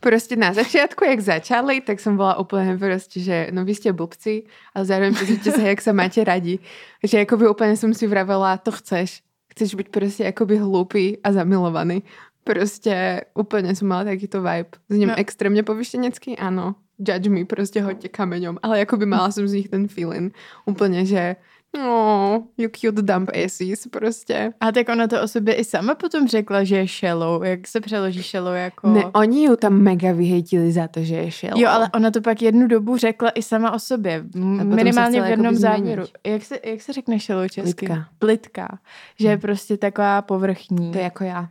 Prostě 0.00 0.36
na 0.36 0.52
začátku, 0.52 1.04
jak 1.04 1.20
začali, 1.20 1.80
tak 1.80 2.00
jsem 2.00 2.16
byla 2.16 2.38
úplně 2.38 2.78
prostě, 2.78 3.20
že 3.20 3.48
no 3.50 3.64
vy 3.64 3.74
jste 3.74 3.92
blbci, 3.92 4.42
ale 4.74 4.84
zároveň 4.84 5.14
pozrite 5.14 5.52
se, 5.52 5.62
jak 5.62 5.80
se 5.80 5.92
máte 5.92 6.24
radi. 6.24 6.58
Že 7.04 7.18
jako 7.18 7.36
by 7.36 7.48
úplně 7.48 7.76
jsem 7.76 7.94
si 7.94 8.06
vravela, 8.06 8.56
to 8.56 8.72
chceš, 8.72 9.22
chceš 9.50 9.74
být 9.74 9.88
prostě 9.88 10.24
jakoby 10.24 10.56
hloupý 10.56 11.18
a 11.24 11.32
zamilovaný. 11.32 12.02
Prostě 12.44 13.20
úplně 13.34 13.74
jsem 13.74 13.88
mala 13.88 14.04
takýto 14.04 14.42
vibe. 14.42 14.70
Z 14.88 14.96
něm 14.96 15.08
no. 15.08 15.14
extrémně 15.18 15.62
povyštěnecký, 15.62 16.38
ano. 16.38 16.74
Judge 16.98 17.30
me, 17.30 17.44
prostě 17.44 17.82
hoďte 17.82 18.08
kameňom. 18.08 18.58
Ale 18.62 18.78
jakoby 18.78 19.06
mala 19.06 19.30
jsem 19.30 19.48
z 19.48 19.52
nich 19.52 19.68
ten 19.68 19.88
feeling. 19.88 20.34
Úplně, 20.66 21.06
že 21.06 21.36
No, 21.76 22.46
you 22.58 22.68
cute 22.68 23.02
dump 23.02 23.30
aces, 23.44 23.86
prostě. 23.90 24.52
A 24.60 24.72
tak 24.72 24.88
ona 24.88 25.06
to 25.06 25.22
o 25.22 25.28
sobě 25.28 25.54
i 25.54 25.64
sama 25.64 25.94
potom 25.94 26.28
řekla, 26.28 26.64
že 26.64 26.76
je 26.76 26.86
shallow. 26.88 27.44
Jak 27.44 27.68
se 27.68 27.80
přeloží 27.80 28.22
shallow 28.22 28.54
jako... 28.54 28.88
Ne, 28.88 29.04
oni 29.06 29.42
ji 29.42 29.56
tam 29.56 29.72
mega 29.72 30.12
vyhejtili 30.12 30.72
za 30.72 30.88
to, 30.88 31.02
že 31.02 31.14
je 31.14 31.32
shallow. 31.32 31.60
Jo, 31.60 31.68
ale 31.70 31.90
ona 31.94 32.10
to 32.10 32.20
pak 32.20 32.42
jednu 32.42 32.66
dobu 32.66 32.96
řekla 32.96 33.30
i 33.30 33.42
sama 33.42 33.70
o 33.72 33.78
sobě. 33.78 34.24
Minimálně 34.64 35.22
v 35.22 35.26
jednom 35.26 35.54
závěru. 35.54 36.04
Jak 36.26 36.44
se, 36.44 36.58
jak 36.64 36.82
se 36.82 36.92
řekne 36.92 37.20
shallow 37.20 37.48
česky? 37.48 37.86
Plitka. 37.86 38.08
Plitka. 38.18 38.78
Že 39.18 39.28
je 39.28 39.32
hmm. 39.32 39.40
prostě 39.40 39.76
taková 39.76 40.22
povrchní. 40.22 40.92
To 40.92 40.98
je 40.98 41.04
jako 41.04 41.24
já. 41.24 41.48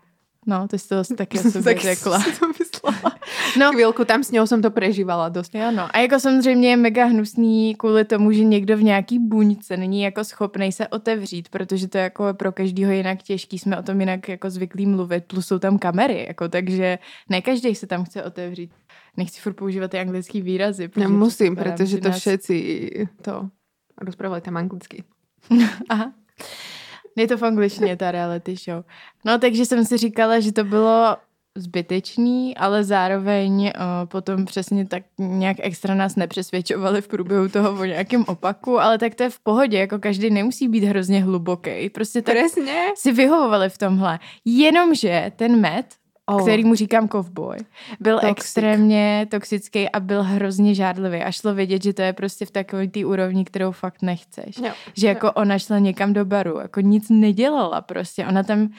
No, 0.48 0.68
ty 0.68 0.80
jsi 0.80 0.90
to 0.90 1.04
taky 1.16 1.40
o 1.40 1.44
sobě 1.52 1.78
řekla. 1.78 2.24
to 2.40 2.54
No. 3.60 3.72
Chvilku 3.72 4.06
tam 4.06 4.24
s 4.24 4.32
ňou 4.32 4.48
jsem 4.48 4.62
to 4.62 4.72
prežívala 4.72 5.30
dost. 5.30 5.56
Jo, 5.56 5.72
no. 5.72 5.88
A 5.94 6.00
jako 6.00 6.20
samozřejmě 6.20 6.70
je 6.70 6.78
mega 6.78 7.06
hnusný 7.06 7.76
kvůli 7.76 8.06
tomu, 8.06 8.32
že 8.32 8.44
někdo 8.44 8.78
v 8.78 8.84
nějaký 8.84 9.20
buňce 9.20 9.78
není 9.78 10.02
jako 10.02 10.24
schopný 10.24 10.72
se 10.72 10.88
otevřít, 10.88 11.50
protože 11.50 11.88
to 11.88 11.98
je 11.98 12.04
jako 12.04 12.34
pro 12.34 12.52
každýho 12.52 12.92
jinak 12.92 13.24
těžký, 13.24 13.60
jsme 13.60 13.78
o 13.78 13.84
tom 13.84 14.00
jinak 14.00 14.30
jako 14.30 14.50
zvyklí 14.50 14.86
mluvit, 14.86 15.26
plus 15.26 15.48
jsou 15.48 15.60
tam 15.60 15.80
kamery, 15.80 16.26
jako, 16.28 16.50
takže 16.50 17.00
ne 17.30 17.42
každý 17.42 17.76
se 17.76 17.88
tam 17.88 18.06
chce 18.06 18.24
otevřít. 18.24 18.72
Nechci 19.18 19.42
furt 19.42 19.54
používat 19.54 19.92
ty 19.92 20.00
anglické 20.00 20.42
výrazy. 20.42 20.90
Nemusím, 20.96 21.56
protože 21.56 21.98
to 21.98 22.12
všetci 22.12 22.90
to 23.22 23.50
rozprávali 24.02 24.42
tam 24.42 24.58
anglicky. 24.58 25.04
Aha. 25.90 26.14
Je 27.18 27.28
to 27.28 27.38
v 27.38 27.44
angličtině, 27.44 27.98
ta 27.98 28.12
reality 28.12 28.56
show. 28.56 28.84
No, 29.26 29.40
takže 29.40 29.66
jsem 29.66 29.86
si 29.86 29.98
říkala, 29.98 30.40
že 30.40 30.52
to 30.52 30.64
bylo 30.64 31.18
zbytečný, 31.56 32.58
ale 32.58 32.84
zároveň 32.84 33.62
uh, 33.62 33.72
potom 34.06 34.46
přesně 34.46 34.86
tak 34.86 35.04
nějak 35.18 35.58
extra 35.60 35.96
nás 35.96 36.16
nepřesvědčovali 36.16 37.02
v 37.02 37.08
průběhu 37.08 37.50
toho 37.50 37.80
o 37.82 37.86
nějakém 37.86 38.24
opaku, 38.28 38.80
ale 38.80 38.98
tak 38.98 39.16
to 39.16 39.24
je 39.24 39.30
v 39.30 39.40
pohodě, 39.40 39.78
jako 39.78 40.00
každý 40.00 40.30
nemusí 40.30 40.68
být 40.68 40.84
hrozně 40.84 41.24
hluboký. 41.24 41.90
Prostě 41.90 42.22
tak 42.22 42.36
Presně. 42.36 42.74
si 42.96 43.12
vyhovovali 43.12 43.70
v 43.70 43.78
tomhle. 43.78 44.20
Jenomže 44.46 45.32
ten 45.36 45.62
med, 45.62 45.86
oh. 46.26 46.42
který 46.42 46.64
mu 46.64 46.76
říkám 46.76 47.08
kovboj, 47.08 47.58
byl 48.00 48.20
Toxic. 48.20 48.38
extrémně 48.38 49.28
toxický 49.32 49.90
a 49.90 50.00
byl 50.00 50.24
hrozně 50.24 50.76
žádlivý 50.76 51.18
a 51.24 51.32
šlo 51.32 51.54
vidět, 51.54 51.84
že 51.84 51.94
to 51.94 52.02
je 52.02 52.14
prostě 52.14 52.46
v 52.46 52.52
takové 52.52 52.88
té 52.88 53.06
úrovni, 53.06 53.46
kterou 53.46 53.72
fakt 53.72 54.02
nechceš. 54.02 54.58
Jo. 54.58 54.72
Že 54.94 55.08
jako 55.08 55.28
jo. 55.28 55.32
ona 55.36 55.60
šla 55.60 55.80
někam 55.80 56.14
do 56.14 56.26
baru, 56.26 56.60
jako 56.60 56.82
nic 56.82 57.10
nedělala 57.10 57.82
prostě. 57.82 58.26
Ona 58.26 58.44
tam 58.44 58.70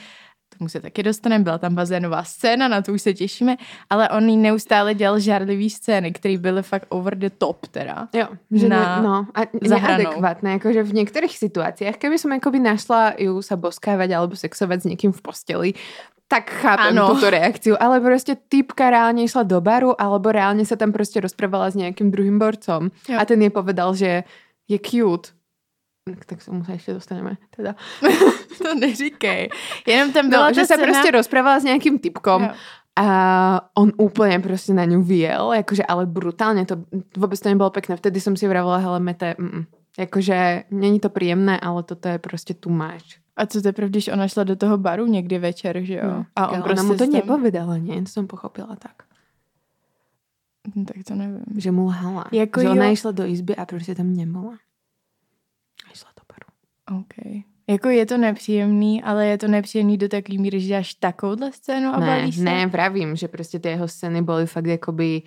tomu 0.58 0.68
se 0.68 0.80
taky 0.80 1.02
dostaneme, 1.02 1.44
byla 1.44 1.58
tam 1.58 1.74
bazénová 1.74 2.24
scéna, 2.24 2.68
na 2.68 2.82
to 2.82 2.92
už 2.92 3.02
se 3.02 3.14
těšíme, 3.14 3.56
ale 3.90 4.08
on 4.08 4.28
jí 4.28 4.36
neustále 4.36 4.94
dělal 4.94 5.20
žárlivý 5.20 5.70
scény, 5.70 6.12
které 6.12 6.38
byly 6.38 6.62
fakt 6.62 6.86
over 6.88 7.18
the 7.18 7.30
top 7.38 7.66
teda. 7.66 8.08
Jo, 8.12 8.26
že 8.50 8.68
na, 8.68 8.96
ne, 8.96 9.02
no, 9.02 9.26
a 9.34 9.40
neadekvátne, 9.62 10.52
jakože 10.52 10.82
v 10.82 10.94
některých 10.94 11.38
situacích, 11.38 11.96
keby 11.96 12.18
som 12.18 12.32
jakoby 12.32 12.58
našla 12.58 13.14
ju 13.18 13.42
sa 13.42 13.56
boskávať 13.56 14.10
alebo 14.12 14.36
sexovať 14.36 14.78
s 14.80 14.84
někým 14.84 15.12
v 15.12 15.20
posteli, 15.20 15.70
tak 16.28 16.50
chápem 16.50 16.98
ano. 16.98 17.14
túto 17.14 17.30
reakciu, 17.30 17.76
ale 17.80 18.00
prostě 18.00 18.36
typka 18.48 18.90
reálně 18.90 19.28
šla 19.28 19.42
do 19.42 19.60
baru, 19.60 20.00
alebo 20.00 20.32
reálně 20.32 20.66
se 20.66 20.76
tam 20.76 20.92
prostě 20.92 21.20
rozprávala 21.20 21.70
s 21.70 21.74
nějakým 21.74 22.10
druhým 22.10 22.38
borcom 22.38 22.90
jo. 23.08 23.18
a 23.18 23.24
ten 23.24 23.42
je 23.42 23.50
povedal, 23.50 23.94
že 23.94 24.24
je 24.68 24.78
cute 24.78 25.35
tak 26.26 26.42
se 26.42 26.50
mu 26.50 26.62
ještě 26.68 26.94
dostaneme. 26.94 27.36
Teda. 27.56 27.74
to 28.62 28.74
neříkej. 28.74 29.48
Jenom 29.86 30.12
tam 30.12 30.30
byla 30.30 30.48
no, 30.48 30.54
že 30.54 30.64
se 30.64 30.76
prostě 30.76 31.10
rozprávala 31.10 31.60
s 31.60 31.64
nějakým 31.64 31.98
typkom 31.98 32.42
jo. 32.42 32.50
a 32.96 33.70
on 33.74 33.92
úplně 33.96 34.40
prostě 34.40 34.74
na 34.74 34.84
ňu 34.84 35.02
vyjel, 35.02 35.52
jakože 35.52 35.82
ale 35.84 36.06
brutálně, 36.06 36.66
to 36.66 36.76
vůbec 37.16 37.40
to 37.40 37.48
nebylo 37.48 37.70
pekné. 37.70 37.96
Vtedy 37.96 38.20
jsem 38.20 38.36
si 38.36 38.48
vravila, 38.48 38.76
hele, 38.76 39.00
mete, 39.00 39.34
mm, 39.38 39.64
jakože 39.98 40.64
není 40.70 41.00
to 41.00 41.08
příjemné, 41.08 41.60
ale 41.60 41.82
toto 41.82 42.08
je 42.08 42.18
prostě 42.18 42.54
tu 42.54 42.70
máš. 42.70 43.20
A 43.36 43.46
co 43.46 43.62
teprve, 43.62 43.88
když 43.88 44.08
ona 44.08 44.28
šla 44.28 44.44
do 44.44 44.56
toho 44.56 44.78
baru 44.78 45.06
někdy 45.06 45.38
večer, 45.38 45.78
že 45.82 45.94
jo? 45.94 46.06
No, 46.06 46.26
a 46.36 46.48
on 46.48 46.62
prostě 46.62 46.80
ona 46.80 46.92
mu 46.92 46.98
to 46.98 47.04
tam... 47.04 47.12
nepovedala, 47.12 47.76
ne? 47.76 48.02
To 48.02 48.08
jsem 48.08 48.26
pochopila 48.26 48.76
tak. 48.76 49.02
Hm, 50.76 50.84
tak 50.84 50.96
to 51.06 51.14
nevím. 51.14 51.44
Že 51.56 51.70
mu 51.70 51.86
lhala. 51.86 52.24
Jako 52.32 52.60
že 52.60 52.66
jo. 52.66 52.72
ona 52.72 52.94
šla 52.94 53.10
do 53.10 53.26
izby 53.26 53.56
a 53.56 53.66
prostě 53.66 53.94
tam 53.94 54.16
nemohla. 54.16 54.58
OK. 56.90 57.44
Jako 57.68 57.88
je 57.88 58.06
to 58.06 58.16
nepříjemný, 58.18 59.02
ale 59.02 59.26
je 59.26 59.38
to 59.38 59.48
nepříjemný 59.48 59.98
do 59.98 60.08
takové 60.08 60.38
míry, 60.38 60.60
že 60.60 60.74
dáš 60.74 60.94
takovouhle 60.94 61.52
scénu 61.52 61.94
a 61.94 62.00
ne, 62.00 62.06
balíš 62.06 62.36
se? 62.36 62.42
Ne, 62.42 62.68
pravím, 62.68 63.16
že 63.16 63.28
prostě 63.28 63.58
ty 63.58 63.68
jeho 63.68 63.88
scény 63.88 64.22
byly 64.22 64.46
fakt 64.46 64.66
jakoby 64.66 65.22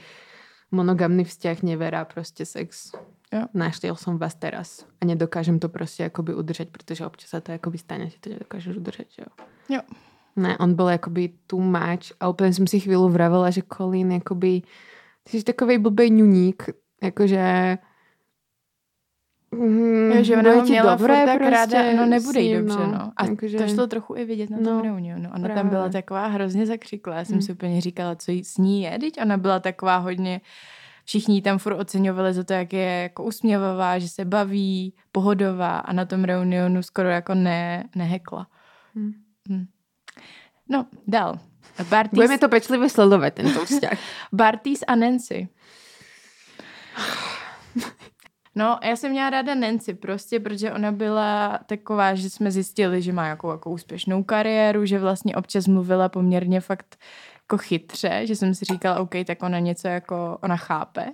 monogamný 0.71 1.23
vzťah, 1.23 1.63
nevera, 1.63 2.05
prostě 2.05 2.45
sex. 2.45 2.91
Jo. 3.33 3.45
Naštěl 3.53 3.95
jsem 3.95 4.17
vás 4.17 4.35
teraz 4.35 4.85
a 5.01 5.05
nedokážem 5.05 5.59
to 5.59 5.69
prostě 5.69 6.03
jakoby 6.03 6.35
udržet, 6.35 6.69
protože 6.69 7.05
občas 7.05 7.29
se 7.29 7.41
to 7.41 7.51
jakoby 7.51 7.77
stane, 7.77 8.09
že 8.09 8.19
to 8.19 8.29
nedokážeš 8.29 8.77
udržet, 8.77 9.07
jo. 9.17 9.45
Jo. 9.69 9.81
Ne, 10.35 10.57
on 10.57 10.73
byl 10.73 10.87
jakoby 10.87 11.29
too 11.47 11.59
much 11.59 12.13
a 12.19 12.29
úplně 12.29 12.53
jsem 12.53 12.67
si 12.67 12.79
chvíli 12.79 13.11
vravila, 13.11 13.49
že 13.49 13.61
Colin 13.77 14.11
jakoby, 14.11 14.61
ty 15.23 15.37
jsi 15.37 15.43
takový 15.43 15.77
blbý 15.77 16.09
ňuník, 16.09 16.69
jakože 17.03 17.77
Mm, 19.51 20.11
Jo, 20.11 20.23
že 20.23 20.37
ona 20.37 20.51
ho 20.53 20.61
měla 20.61 20.95
dobré 20.95 21.15
furt 21.19 21.25
tak 21.25 21.37
prostě 21.37 21.75
ráda, 21.75 21.93
no 21.97 22.05
nebude 22.05 22.41
jí 22.41 22.53
dobře, 22.57 22.77
no. 22.87 23.11
A 23.17 23.25
Jakože- 23.25 23.57
to 23.57 23.67
šlo 23.67 23.87
trochu 23.87 24.15
i 24.15 24.25
vidět 24.25 24.49
na 24.49 24.57
tom 24.57 24.65
No, 24.65 24.81
reunionu. 24.81 25.29
Ona 25.35 25.47
tam 25.47 25.53
právě. 25.53 25.69
byla 25.69 25.89
taková 25.89 26.27
hrozně 26.27 26.65
zakřiklá. 26.65 27.15
Já 27.15 27.25
jsem 27.25 27.33
Hmm. 27.33 27.41
si 27.41 27.51
úplně 27.51 27.81
říkala, 27.81 28.15
co 28.15 28.31
jí 28.31 28.43
s 28.43 28.57
ní 28.57 28.81
je, 28.81 28.99
teď 28.99 29.21
ona 29.21 29.37
byla 29.37 29.59
taková 29.59 29.97
hodně, 29.97 30.41
všichni 31.05 31.41
tam 31.41 31.57
furt 31.57 31.75
oceňovali 31.79 32.33
za 32.33 32.43
to, 32.43 32.53
jak 32.53 32.73
je 32.73 33.01
jako 33.01 33.23
usměvavá, 33.23 33.99
že 33.99 34.09
se 34.09 34.25
baví, 34.25 34.93
pohodová 35.11 35.77
a 35.79 35.93
na 35.93 36.05
tom 36.05 36.23
reunionu 36.23 36.83
skoro 36.83 37.09
jako 37.09 37.33
ne, 37.33 37.83
nehekla. 37.95 38.47
Hmm. 38.95 39.11
Hm. 39.49 39.65
No, 40.69 40.85
dál. 41.07 41.39
Bartýs, 41.89 42.15
Budeme 42.17 42.37
to 42.37 42.49
pečlivě 42.49 42.89
sledovat, 42.89 43.33
tento 43.33 43.65
vzťah. 43.65 43.97
Bartýs 44.33 44.79
a 44.87 44.95
Nancy. 44.95 45.47
No, 48.59 48.79
já 48.83 48.95
jsem 48.95 49.11
měla 49.11 49.29
ráda 49.29 49.55
Nancy 49.55 49.93
prostě, 49.93 50.39
protože 50.39 50.73
ona 50.73 50.91
byla 50.91 51.59
taková, 51.65 52.15
že 52.15 52.29
jsme 52.29 52.51
zjistili, 52.51 53.01
že 53.01 53.13
má 53.13 53.27
jako, 53.27 53.51
jako 53.51 53.69
úspěšnou 53.69 54.23
kariéru, 54.23 54.85
že 54.85 54.99
vlastně 54.99 55.35
občas 55.35 55.67
mluvila 55.67 56.09
poměrně 56.09 56.61
fakt 56.61 56.97
jako 57.37 57.57
chytře, 57.57 58.21
že 58.23 58.35
jsem 58.35 58.55
si 58.55 58.65
říkala, 58.65 58.99
OK, 58.99 59.15
tak 59.25 59.43
ona 59.43 59.59
něco 59.59 59.87
jako, 59.87 60.37
ona 60.43 60.57
chápe. 60.57 61.05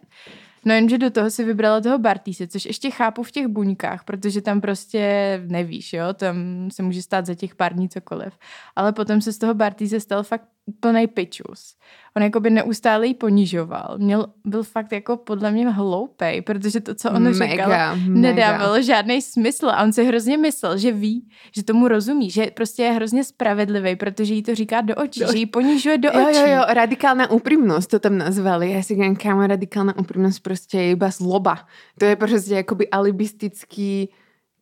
No 0.65 0.73
jenže 0.73 0.97
do 0.97 1.11
toho 1.11 1.29
si 1.29 1.43
vybrala 1.43 1.81
toho 1.81 1.99
Bartýse, 1.99 2.47
což 2.47 2.65
ještě 2.65 2.91
chápu 2.91 3.23
v 3.23 3.31
těch 3.31 3.47
buňkách, 3.47 4.03
protože 4.03 4.41
tam 4.41 4.61
prostě 4.61 5.41
nevíš, 5.47 5.93
jo, 5.93 6.13
tam 6.13 6.35
se 6.71 6.83
může 6.83 7.01
stát 7.01 7.25
za 7.25 7.35
těch 7.35 7.55
pár 7.55 7.73
dní 7.73 7.89
cokoliv. 7.89 8.37
Ale 8.75 8.93
potom 8.93 9.21
se 9.21 9.33
z 9.33 9.37
toho 9.37 9.53
Bartýse 9.53 9.99
stal 9.99 10.23
fakt 10.23 10.47
úplnej 10.65 11.07
pičus. 11.07 11.77
On 12.17 12.23
jako 12.23 12.39
by 12.39 12.49
neustále 12.49 13.07
jí 13.07 13.13
ponižoval. 13.13 13.95
Měl, 13.97 14.27
byl 14.45 14.63
fakt 14.63 14.91
jako 14.91 15.17
podle 15.17 15.51
mě 15.51 15.69
hloupej, 15.69 16.41
protože 16.41 16.81
to, 16.81 16.95
co 16.95 17.11
on 17.11 17.23
Mega, 17.23 17.45
říkal, 17.47 17.69
mega. 17.69 17.95
nedávalo 18.09 18.81
žádný 18.81 19.21
smysl 19.21 19.69
a 19.69 19.83
on 19.83 19.93
si 19.93 20.05
hrozně 20.05 20.37
myslel, 20.37 20.77
že 20.77 20.91
ví, 20.91 21.27
že 21.55 21.63
tomu 21.63 21.87
rozumí, 21.87 22.31
že 22.31 22.47
prostě 22.55 22.83
je 22.83 22.91
hrozně 22.91 23.23
spravedlivý, 23.23 23.95
protože 23.95 24.33
jí 24.33 24.43
to 24.43 24.55
říká 24.55 24.81
do 24.81 24.95
očí, 24.95 25.19
Do- 25.19 25.31
že 25.31 25.37
jí 25.37 25.45
ponižuje 25.45 25.97
do 25.97 26.09
Jo, 26.13 26.29
očí. 26.29 26.39
jo, 26.39 26.47
jo, 26.47 26.61
radikálna 26.69 27.31
úprimnosť 27.31 27.89
to 27.91 27.99
tam 27.99 28.17
nazvali. 28.17 28.71
Ja 28.71 28.81
si 28.81 28.95
říkám, 28.95 29.15
kámo, 29.15 29.47
radikálna 29.47 29.93
úprimnosť 29.99 30.39
prostě 30.43 30.77
je 30.77 30.91
iba 30.91 31.09
zloba. 31.09 31.67
To 31.99 32.05
je 32.05 32.15
prostě 32.15 32.53
jakoby 32.55 32.89
alibistický 32.89 34.09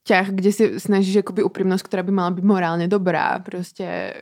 ťah, 0.04 0.28
kde 0.30 0.52
si 0.52 0.80
snažíš 0.80 1.16
jakoby 1.16 1.44
úprimnosť, 1.44 1.86
která 1.86 2.04
by 2.04 2.12
mala 2.12 2.32
být 2.32 2.44
morálně 2.44 2.88
dobrá. 2.88 3.40
Prostě 3.40 4.14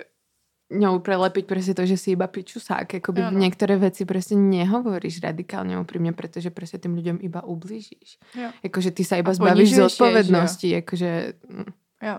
ňou 0.71 0.99
prelepiť 0.99 1.45
prostě 1.45 1.73
to, 1.73 1.85
že 1.85 1.97
si 1.97 2.11
iba 2.11 2.27
pičusák. 2.27 2.93
Jakoby 2.93 3.21
Ano. 3.21 3.39
některé 3.39 3.77
věci 3.77 4.05
prostě 4.05 4.35
nehovoríš 4.35 5.23
radikálně 5.23 5.79
úprimně, 5.79 6.11
protože 6.13 6.49
prostě 6.49 6.77
tým 6.77 6.95
ľuďom 6.95 7.17
iba 7.21 7.43
ublížíš. 7.43 8.17
Jo. 8.35 8.49
Jakože 8.63 8.91
ty 8.91 9.03
sa 9.03 9.15
iba 9.15 9.31
A 9.31 9.33
zbavíš 9.33 9.75
z 9.75 9.77
je, 9.77 9.85
odpovednosti. 9.85 10.69
Jakože, 10.69 11.33
mm, 11.49 11.65
Jo. 12.03 12.17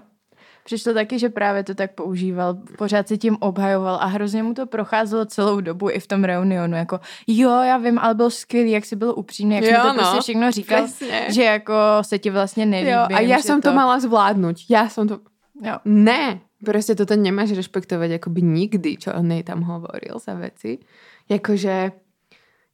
Přišlo 0.64 0.94
taky, 0.94 1.18
že 1.18 1.28
právě 1.28 1.64
to 1.64 1.75
tak 1.75 1.94
používal, 1.94 2.54
pořád 2.78 3.09
si 3.09 3.18
tím 3.18 3.37
obhajoval 3.40 3.94
a 4.00 4.06
hrozně 4.06 4.42
mu 4.42 4.54
to 4.54 4.66
procházelo 4.66 5.25
celou 5.26 5.61
dobu 5.61 5.90
i 5.90 6.00
v 6.00 6.06
tom 6.06 6.25
reunionu, 6.25 6.76
jako 6.76 7.00
jo, 7.26 7.50
já 7.50 7.78
vím, 7.78 7.99
ale 7.99 8.14
byl 8.14 8.30
skvělý, 8.30 8.71
jak 8.71 8.85
jsi 8.85 8.97
byl 8.97 9.14
upřímný, 9.16 9.54
jak 9.54 9.64
jsi 9.64 9.71
Jo, 9.71 9.76
mi 9.78 9.82
to 9.82 9.88
no. 9.88 9.94
prostě 9.94 10.21
všechno 10.21 10.50
říkal, 10.50 10.85
Přesně. 10.85 11.26
že 11.30 11.42
jako 11.44 11.75
se 12.02 12.18
ti 12.18 12.30
vlastně 12.30 12.66
nelíbím. 12.66 12.92
jo, 12.94 13.00
a 13.14 13.21
já 13.21 13.38
jsem 13.38 13.61
to... 13.61 13.73
mala 13.73 14.00
zvládnuť. 14.00 14.66
Já 14.71 14.88
jsem 14.88 15.09
to... 15.09 15.18
Jo. 15.62 15.75
Ne, 15.85 16.40
prostě 16.64 16.95
toto 16.95 17.16
nemáš 17.16 17.52
rešpektovať 17.52 18.11
akoby 18.11 18.42
nikdy, 18.42 18.97
čo 18.97 19.14
on 19.14 19.33
jej 19.33 19.42
tam 19.42 19.62
hovoril 19.62 20.19
za 20.19 20.35
veci. 20.35 20.78
Jakože, 21.28 21.92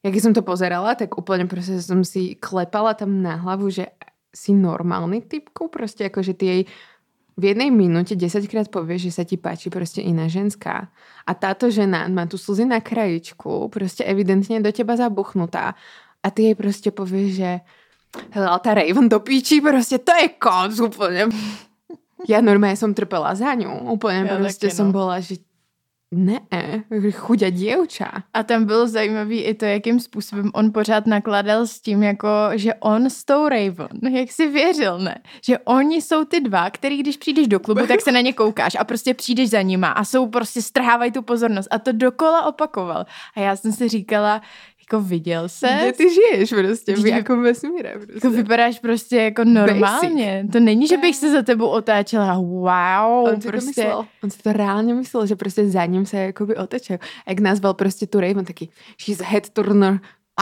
jak 0.02 0.14
som 0.20 0.34
to 0.34 0.42
pozerala, 0.42 0.94
tak 0.94 1.18
úplne 1.18 1.48
prostě 1.48 1.82
som 1.82 2.04
si 2.04 2.34
klepala 2.34 2.94
tam 2.94 3.22
na 3.22 3.34
hlavu, 3.34 3.70
že 3.70 3.86
si 4.34 4.52
normálny 4.52 5.20
typku, 5.20 5.68
prostě 5.68 6.06
akože 6.06 6.34
ty 6.34 6.46
jej 6.46 6.64
v 7.38 7.54
jednej 7.54 7.70
minúte 7.70 8.18
desaťkrát 8.18 8.66
povieš, 8.66 9.02
že 9.02 9.12
sa 9.14 9.22
ti 9.22 9.38
páči 9.38 9.70
prostě 9.70 10.02
iná 10.02 10.26
ženská. 10.26 10.90
A 11.26 11.34
táto 11.34 11.70
žena 11.70 12.10
má 12.10 12.26
tu 12.26 12.38
slzy 12.38 12.66
na 12.66 12.80
krajičku, 12.80 13.68
prostě 13.68 14.04
evidentně 14.04 14.60
do 14.60 14.72
teba 14.72 14.96
zabuchnutá. 14.96 15.74
A 16.22 16.30
ty 16.30 16.42
jej 16.42 16.54
prostě 16.54 16.90
povieš, 16.90 17.34
že 17.34 17.60
hele, 18.30 18.58
tá 18.58 18.74
Raven 18.74 19.08
do 19.08 19.20
píči, 19.20 19.60
prostě 19.60 19.98
to 19.98 20.12
je 20.22 20.28
konc 20.28 20.80
úplne. 20.80 21.28
Ja 22.26 22.42
normálne 22.42 22.74
som 22.74 22.94
trpela 22.94 23.34
za 23.34 23.54
ňu. 23.54 23.94
Úplne 23.94 24.26
Ja 24.26 24.36
prostě 24.36 24.68
taky, 24.68 24.82
no. 24.82 24.92
bola, 24.92 25.20
že 25.20 25.34
ne, 26.10 26.40
chuďa 27.12 27.50
dievča. 27.50 28.24
A 28.34 28.42
tam 28.42 28.64
bylo 28.64 28.88
zajímavý 28.88 29.44
i 29.44 29.54
to, 29.54 29.64
jakým 29.64 30.00
způsobem 30.00 30.50
on 30.54 30.72
pořád 30.72 31.06
nakládal 31.06 31.66
s 31.66 31.80
tím, 31.80 32.02
jako, 32.02 32.28
že 32.54 32.74
on 32.74 33.10
s 33.10 33.24
tou 33.24 33.48
Raven, 33.48 34.00
jak 34.10 34.32
si 34.32 34.48
věřil, 34.48 34.98
ne? 34.98 35.18
Že 35.44 35.58
oni 35.58 36.02
jsou 36.02 36.24
ty 36.24 36.40
dva, 36.40 36.70
který 36.70 36.98
když 36.98 37.16
přijdeš 37.16 37.48
do 37.48 37.60
klubu, 37.60 37.86
tak 37.86 38.00
se 38.00 38.12
na 38.12 38.20
ně 38.20 38.32
koukáš 38.32 38.76
a 38.80 38.84
prostě 38.84 39.14
přijdeš 39.14 39.50
za 39.50 39.62
nima 39.62 39.88
a 39.88 40.04
jsou 40.04 40.26
prostě 40.28 40.62
strhávají 40.62 41.12
tu 41.12 41.22
pozornost 41.22 41.68
a 41.70 41.78
to 41.78 41.92
dokola 41.92 42.46
opakoval. 42.46 43.06
A 43.36 43.40
já 43.40 43.56
jsem 43.56 43.72
si 43.72 43.88
říkala, 43.88 44.42
jako 44.92 45.04
viděl 45.04 45.48
se? 45.48 45.68
Kde 45.82 45.92
ty 45.92 46.04
žiješ 46.14 46.50
prostě, 46.50 46.94
v 46.96 47.06
jakom 47.06 47.42
vesmíre 47.42 47.88
Jako 47.90 48.06
prostě. 48.06 48.28
vypadáš 48.28 48.78
prostě 48.78 49.16
jako 49.16 49.44
normálně. 49.44 50.46
To 50.52 50.60
není, 50.60 50.86
že 50.86 50.96
bych 50.96 51.16
se 51.16 51.30
za 51.32 51.42
tebou 51.42 51.66
otáčela. 51.66 52.34
Wow, 52.34 53.24
On 53.28 53.40
si 53.40 53.46
to 53.46 53.48
prostě. 53.48 53.66
myslel. 53.82 54.06
On 54.24 54.30
si 54.30 54.38
to 54.38 54.52
reálně 54.52 54.94
myslel, 54.94 55.26
že 55.26 55.36
prostě 55.36 55.68
za 55.68 55.84
ním 55.84 56.06
se 56.06 56.16
jakoby 56.16 56.56
otečel. 56.56 56.98
A 57.26 57.30
jak 57.30 57.40
nazval 57.40 57.74
prostě 57.74 58.06
tu 58.06 58.20
Raven, 58.20 58.44
taky 58.44 58.68
she's 59.04 59.20
a 59.20 59.24
head 59.24 59.48
turner, 59.50 60.00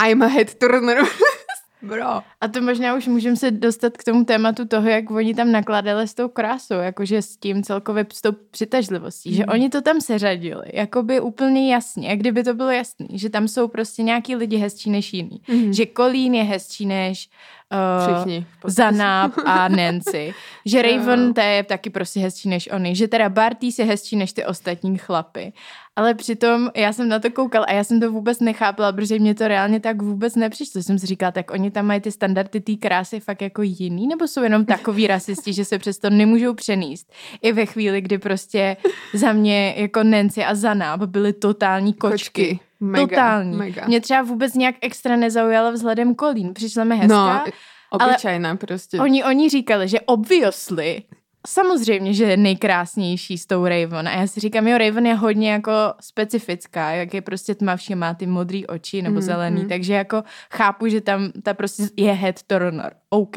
I'm 0.08 0.22
a 0.22 0.26
head 0.26 0.54
turner. 0.54 0.98
Bro. 1.82 2.04
A 2.40 2.48
to 2.52 2.62
možná 2.62 2.94
už 2.94 3.06
můžeme 3.06 3.36
se 3.36 3.50
dostat 3.50 3.96
k 3.96 4.04
tomu 4.04 4.24
tématu 4.24 4.64
toho, 4.68 4.88
jak 4.88 5.10
oni 5.10 5.34
tam 5.34 5.52
nakládali 5.52 6.08
s 6.08 6.14
tou 6.14 6.28
krásou, 6.28 6.74
jakože 6.74 7.22
s 7.22 7.36
tím 7.36 7.62
celkově 7.62 8.06
s 8.12 8.22
tou 8.22 8.32
přitažlivostí, 8.50 9.34
že 9.34 9.42
Mhm. 9.42 9.52
oni 9.52 9.68
to 9.70 9.82
tam 9.82 10.00
seřadili, 10.00 10.62
jakoby 10.72 11.20
úplně 11.20 11.72
jasně, 11.72 12.08
jak 12.08 12.18
kdyby 12.18 12.44
to 12.44 12.54
bylo 12.54 12.70
jasný, 12.70 13.06
že 13.12 13.30
tam 13.30 13.48
jsou 13.48 13.68
prostě 13.68 14.02
nějaký 14.02 14.36
lidi 14.36 14.56
hezčí 14.56 14.90
než 14.90 15.12
jiný. 15.14 15.40
Mhm. 15.48 15.72
Že 15.72 15.84
Colleen 15.96 16.34
je 16.34 16.42
hezčí 16.42 16.86
než 16.86 17.28
uh, 17.72 18.14
Všichni. 18.14 18.46
Zanab 18.64 19.32
a 19.44 19.68
Nancy. 19.76 20.34
Že 20.66 20.82
Raven 20.82 21.26
Jo. 21.26 21.32
ta 21.32 21.42
je 21.42 21.62
taky 21.62 21.90
prostě 21.90 22.20
hezčí 22.20 22.48
než 22.48 22.68
oni. 22.72 22.96
Že 22.96 23.08
teda 23.08 23.28
Bartýs 23.28 23.78
je 23.78 23.84
hezčí 23.84 24.16
než 24.16 24.32
ty 24.32 24.44
ostatní 24.46 24.98
chlapy. 24.98 25.52
Ale 25.96 26.14
přitom 26.14 26.70
já 26.76 26.92
jsem 26.92 27.08
na 27.08 27.18
to 27.18 27.30
koukal 27.30 27.64
a 27.68 27.72
já 27.72 27.84
jsem 27.84 28.00
to 28.00 28.12
vůbec 28.12 28.40
nechápala, 28.40 28.92
protože 28.92 29.18
mě 29.18 29.34
to 29.34 29.48
reálně 29.48 29.80
tak 29.80 30.02
vůbec 30.02 30.36
nepřišlo. 30.36 30.82
Jsem 30.82 30.98
si 30.98 31.06
říkala, 31.06 31.32
tak 31.32 31.50
oni 31.50 31.70
tam 31.70 31.86
mají 31.86 32.00
ty 32.00 32.12
standardy 32.12 32.60
té 32.60 32.74
krásy 32.74 33.20
fakt 33.20 33.42
jako 33.42 33.62
jiný, 33.62 34.06
nebo 34.06 34.28
jsou 34.28 34.42
jenom 34.42 34.64
takový 34.64 35.06
rasisti, 35.06 35.52
že 35.52 35.64
se 35.64 35.78
přesto 35.78 36.10
nemůžou 36.10 36.54
přenést. 36.54 37.12
I 37.42 37.52
ve 37.52 37.66
chvíli, 37.66 38.00
kdy 38.00 38.18
prostě 38.18 38.76
za 39.14 39.32
mě 39.32 39.74
jako 39.76 40.02
Nancy 40.02 40.44
a 40.44 40.54
Zanab 40.54 41.00
byly 41.00 41.32
totální 41.32 41.92
kočky. 41.92 42.14
Kočky. 42.14 42.60
Mega, 42.80 43.06
Totální. 43.06 43.56
mega. 43.56 43.86
Mě 43.86 44.00
třeba 44.00 44.22
vůbec 44.22 44.54
nějak 44.54 44.74
extra 44.80 45.16
nezaujala 45.16 45.70
vzhledem 45.70 46.14
Kolín. 46.14 46.54
Přišla 46.54 46.84
mi 46.84 46.96
hezká. 46.96 47.44
No, 47.44 47.52
obyčajná 47.90 48.56
prostě. 48.56 49.00
Oni, 49.00 49.24
oni 49.24 49.48
říkali, 49.48 49.88
že 49.88 50.00
obviously, 50.00 51.02
samozřejmě, 51.46 52.14
že 52.14 52.24
je 52.24 52.36
nejkrásnější 52.36 53.38
s 53.38 53.46
tou 53.46 53.66
Raven. 53.66 54.08
A 54.08 54.10
já 54.10 54.26
si 54.26 54.40
říkám, 54.40 54.66
jo, 54.68 54.78
Raven 54.78 55.06
je 55.06 55.14
hodně 55.14 55.52
jako 55.52 55.72
specifická, 56.00 56.90
jak 56.90 57.14
je 57.14 57.22
prostě 57.22 57.54
tmavší, 57.54 57.94
má 57.94 58.14
ty 58.14 58.26
modrý 58.26 58.66
oči 58.66 59.02
nebo 59.02 59.14
Mm, 59.14 59.22
zelený, 59.22 59.62
mm. 59.62 59.68
takže 59.68 59.94
jako 59.94 60.22
chápu, 60.52 60.88
že 60.88 61.00
tam 61.00 61.32
ta 61.42 61.54
prostě 61.54 61.82
je 61.96 62.12
head 62.12 62.42
turner. 62.42 62.92
OK. 63.10 63.36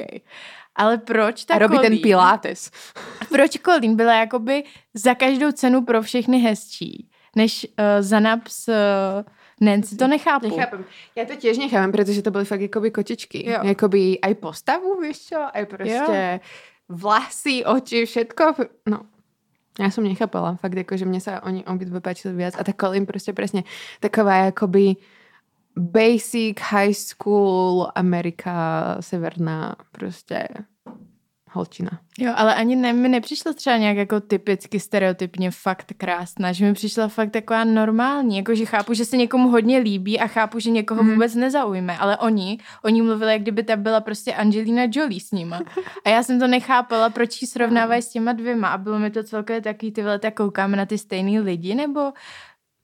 Ale 0.76 0.98
proč 0.98 1.46
ta 1.46 1.54
a 1.54 1.58
robí 1.58 1.78
ten 1.80 1.86
Colleen- 1.94 2.02
pilates. 2.02 2.72
Proč 3.30 3.58
Colleen 3.66 3.96
byla 3.96 4.14
jakoby 4.16 4.64
za 4.94 5.14
každou 5.16 5.52
cenu 5.52 5.82
pro 5.86 6.02
všechny 6.02 6.40
hezčí, 6.40 7.10
než 7.36 7.66
uh, 7.80 7.86
Zanab 8.00 8.40
s 8.48 8.68
uh, 8.68 9.66
Nancy, 9.68 9.96
to 9.96 10.08
nechápu. 10.08 10.48
Nechápem. 10.58 10.86
Já 11.16 11.26
to 11.26 11.34
tiež 11.34 11.58
nechápem, 11.58 11.92
protože 11.92 12.22
to 12.22 12.32
byly 12.32 12.46
fakt 12.46 12.62
jakoby 12.62 12.92
kočičky. 12.92 13.50
Jo. 13.52 13.60
Jakoby 13.64 14.20
aj 14.20 14.36
postavu, 14.36 15.00
víš 15.02 15.20
čo? 15.28 15.38
Aj 15.54 15.66
prostě 15.66 16.40
vlasy, 16.90 17.66
oči, 17.66 18.06
všetko. 18.06 18.54
No, 18.90 19.02
já 19.80 19.92
jsem 19.92 20.04
nechápala. 20.04 20.56
Fakt 20.56 20.74
jako, 20.74 20.98
že 20.98 21.06
mně 21.06 21.22
se 21.22 21.42
oni 21.42 21.66
obidve 21.66 22.02
páčili 22.02 22.34
viac. 22.34 22.56
A 22.60 22.64
ta 22.64 22.74
Colin 22.82 23.06
prostě 23.06 23.34
přesně 23.34 23.64
taková 24.00 24.36
jakoby 24.36 24.96
basic 25.78 26.58
high 26.60 26.94
school 26.94 27.88
Amerika 27.96 28.98
severná 29.00 29.76
prostě 29.92 30.48
holčina. 31.52 31.90
Jo, 32.20 32.34
ale 32.36 32.56
ani 32.56 32.76
ne, 32.76 32.94
mi 32.94 33.10
nepřišla 33.10 33.54
třeba 33.54 33.78
nějak 33.78 33.98
jako 33.98 34.20
typicky 34.20 34.80
stereotypně 34.80 35.52
fakt 35.52 35.94
krásná, 35.98 36.52
že 36.52 36.66
mi 36.66 36.74
přišla 36.74 37.08
fakt 37.08 37.30
taková 37.32 37.64
normální, 37.64 38.38
jako 38.38 38.56
že 38.56 38.66
chápu, 38.66 38.94
že 38.94 39.06
se 39.06 39.18
někomu 39.18 39.50
hodně 39.50 39.78
líbí 39.78 40.20
a 40.20 40.28
chápu, 40.28 40.60
že 40.60 40.70
někoho 40.70 41.04
Mhm. 41.04 41.14
vůbec 41.14 41.36
nezaujme, 41.36 41.98
ale 41.98 42.18
oni, 42.18 42.58
oni 42.84 43.02
mluvili, 43.02 43.32
jak 43.34 43.42
kdyby 43.42 43.64
ta 43.64 43.76
byla 43.76 44.02
prostě 44.02 44.34
Angelina 44.34 44.84
Jolie 44.92 45.20
s 45.22 45.32
nima. 45.32 45.60
A 46.06 46.10
já 46.10 46.24
jsem 46.24 46.40
to 46.40 46.48
nechápala, 46.48 47.10
proč 47.10 47.42
ji 47.42 47.48
srovnávají 47.48 48.02
s 48.02 48.10
těma 48.10 48.34
dvěma 48.34 48.68
a 48.68 48.78
bylo 48.78 49.00
mi 49.00 49.10
to 49.12 49.24
celkově 49.24 49.62
takový, 49.62 49.92
ty 49.92 50.02
vole, 50.02 50.20
tak 50.20 50.34
koukáme 50.36 50.78
na 50.78 50.86
ty 50.86 50.98
stejný 50.98 51.40
lidi, 51.40 51.76
nebo 51.76 52.12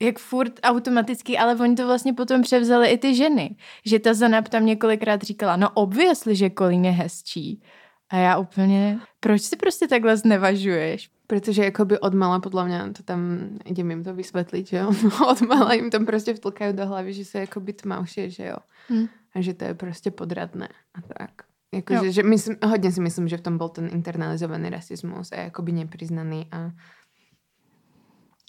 jak 0.02 0.18
furt 0.18 0.52
automaticky, 0.62 1.38
ale 1.38 1.54
oni 1.54 1.74
to 1.76 1.86
vlastně 1.86 2.12
potom 2.12 2.42
převzali 2.42 2.88
i 2.88 2.98
ty 2.98 3.14
ženy. 3.14 3.56
Že 3.86 3.98
ta 3.98 4.14
Zanab 4.14 4.48
tam 4.48 4.66
několikrát 4.66 5.22
říkala, 5.22 5.56
no 5.56 5.70
obviously, 5.74 6.36
že 6.36 6.50
Colleen 6.58 6.84
je 6.84 6.90
hezčí. 6.90 7.62
A 8.10 8.16
já 8.16 8.38
úplně, 8.38 8.98
proč 9.20 9.42
si 9.42 9.56
prostě 9.56 9.88
takhle 9.88 10.16
znevažuješ? 10.16 11.10
Protože 11.26 11.64
jakoby 11.64 11.98
odmala 11.98 12.40
podle 12.40 12.64
mě 12.64 12.92
to 12.96 13.02
tam, 13.02 13.48
idem 13.64 13.90
jim 13.90 14.04
to 14.04 14.14
vysvětlit, 14.14 14.66
že 14.66 14.76
jo. 14.76 14.92
odmala 15.30 15.72
jim 15.72 15.90
tam 15.90 16.06
prostě 16.06 16.34
vtlkají 16.34 16.72
do 16.72 16.86
hlavy, 16.86 17.12
že 17.12 17.24
se 17.24 17.38
jakoby 17.38 17.72
tmavšie, 17.72 18.30
že 18.30 18.46
jo. 18.46 18.56
Hmm. 18.88 19.06
A 19.34 19.40
že 19.40 19.54
to 19.54 19.64
je 19.64 19.74
prostě 19.74 20.10
podradné 20.10 20.68
a 20.94 21.00
tak. 21.18 21.30
Jakože, 21.74 22.12
že 22.12 22.22
myslím, 22.22 22.56
hodně 22.66 22.92
si 22.92 23.00
myslím, 23.00 23.28
že 23.28 23.36
v 23.36 23.40
tom 23.40 23.58
byl 23.58 23.68
ten 23.68 23.88
internalizovaný 23.92 24.70
rasismus 24.70 25.32
a 25.32 25.36
jakoby 25.36 25.72
nepriznaný 25.72 26.46
a 26.52 26.70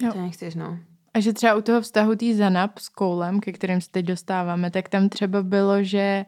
jo. 0.02 0.14
to 0.14 0.22
nechceš, 0.22 0.56
no. 0.56 0.80
A 1.14 1.20
že 1.20 1.34
třeba 1.34 1.56
u 1.56 1.62
toho 1.62 1.82
vztahu 1.82 2.16
tý 2.16 2.34
Zanab 2.34 2.78
s 2.78 2.90
Koulem, 2.90 3.40
ke 3.40 3.52
kterým 3.52 3.82
se 3.82 3.92
teď 3.92 4.06
dostáváme, 4.06 4.72
tak 4.72 4.90
tam 4.90 5.10
třeba 5.10 5.44
bylo, 5.44 5.84
že 5.84 6.26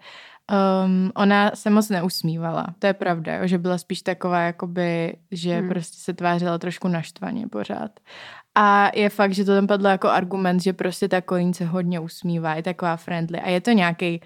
um, 0.49 1.11
ona 1.15 1.51
se 1.53 1.69
moc 1.69 1.89
neusmívala. 1.89 2.67
To 2.79 2.87
je 2.87 2.93
pravda, 2.93 3.35
jo? 3.35 3.47
že 3.47 3.57
byla 3.57 3.77
spíš 3.77 4.01
taková, 4.01 4.41
jakoby, 4.41 5.15
že 5.31 5.55
hmm. 5.55 5.69
prostě 5.69 5.97
se 5.97 6.13
tvářila 6.13 6.57
trošku 6.57 6.87
naštvaně 6.87 7.47
pořád. 7.47 7.91
A 8.55 8.91
je 8.95 9.09
fakt, 9.09 9.33
že 9.33 9.45
to 9.45 9.55
tam 9.55 9.67
padlo 9.67 9.89
jako 9.89 10.09
argument, 10.09 10.59
že 10.59 10.73
prostě 10.73 11.07
ta 11.07 11.21
Colleen 11.21 11.53
se 11.53 11.65
hodně 11.65 11.99
usmívá, 11.99 12.55
je 12.55 12.63
taková 12.63 12.97
friendly. 12.97 13.39
A 13.39 13.49
je 13.49 13.61
to 13.61 13.71
nějaký 13.71 14.21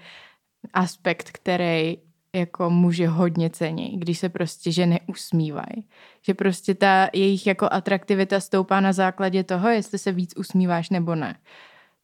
aspekt, 0.72 1.30
který 1.32 1.98
jako 2.34 2.70
muži 2.70 3.06
hodně 3.06 3.50
cení, 3.50 3.98
když 3.98 4.18
se 4.18 4.28
prostě 4.28 4.72
ženy 4.72 5.00
usmívají. 5.06 5.88
Že 6.22 6.34
prostě 6.34 6.74
ta 6.74 7.08
jejich 7.12 7.46
jako 7.46 7.68
atraktivita 7.70 8.40
stoupá 8.40 8.80
na 8.80 8.92
základě 8.92 9.44
toho, 9.44 9.68
jestli 9.68 9.98
se 9.98 10.12
víc 10.12 10.36
usmíváš 10.36 10.90
nebo 10.90 11.14
ne. 11.14 11.36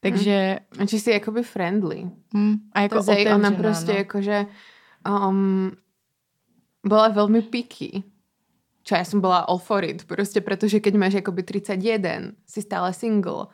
Takže... 0.01 0.59
Mm. 0.79 0.87
Či 0.87 1.01
jsi 1.01 1.11
jakoby 1.11 1.43
friendly. 1.43 2.11
Mm. 2.35 2.55
A 2.73 2.81
jako 2.81 3.05
to 3.05 3.13
ona 3.35 3.51
prostě 3.51 3.93
no. 3.93 3.99
jakože 3.99 4.47
um, 5.09 5.71
byla 6.87 7.09
velmi 7.09 7.43
picky. 7.43 8.03
Čo 8.83 8.97
ja 8.97 9.05
som 9.05 9.21
bola 9.21 9.45
all 9.45 9.61
for 9.61 9.85
it, 9.85 10.09
prostě 10.09 10.41
protože 10.41 10.81
keď 10.81 10.95
máš 10.97 11.13
jakoby 11.13 11.43
31, 11.43 12.33
si 12.47 12.63
stále 12.63 12.93
single, 12.93 13.47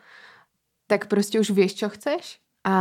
tak 0.86 1.06
prostě 1.06 1.40
už 1.40 1.50
vieš, 1.50 1.74
čo 1.74 1.88
chceš 1.88 2.38
a 2.66 2.74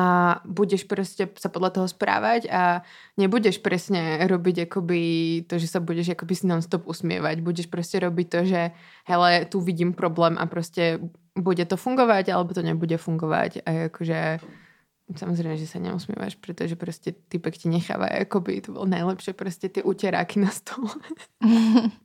budeš 0.45 0.83
prostě 0.83 1.29
sa 1.37 1.49
podľa 1.49 1.69
toho 1.69 1.87
správať 1.87 2.49
a 2.49 2.81
nebudeš 3.21 3.61
presne 3.61 4.17
robiť 4.25 4.65
akoby 4.65 5.01
to, 5.45 5.61
že 5.61 5.69
sa 5.69 5.79
budeš 5.79 6.17
akoby 6.17 6.33
si 6.35 6.49
non-stop 6.49 6.89
usmievať. 6.89 7.45
Budeš 7.45 7.65
prostě 7.69 7.99
robiť 7.99 8.29
to, 8.29 8.39
že 8.45 8.61
hele, 9.05 9.45
tu 9.45 9.61
vidím 9.61 9.93
problém 9.93 10.37
a 10.41 10.45
prostě 10.45 10.99
bude 11.37 11.65
to 11.65 11.77
fungovať, 11.77 12.29
alebo 12.29 12.53
to 12.53 12.61
nebude 12.61 12.97
fungovať. 12.97 13.61
A 13.65 13.71
jakože 13.71 14.39
Samozrejme, 15.05 15.53
že 15.53 15.69
sa 15.69 15.77
neusmievaš, 15.77 16.33
pretože 16.41 16.75
prostě 16.75 17.13
typek 17.29 17.57
ti 17.57 17.69
necháva, 17.69 18.09
akoby 18.09 18.61
to 18.61 18.73
bolo 18.73 18.85
najlepšie, 18.85 19.33
prostě 19.33 19.69
ty 19.69 19.83
uteráky 19.83 20.39
na 20.39 20.49
stole. 20.49 20.89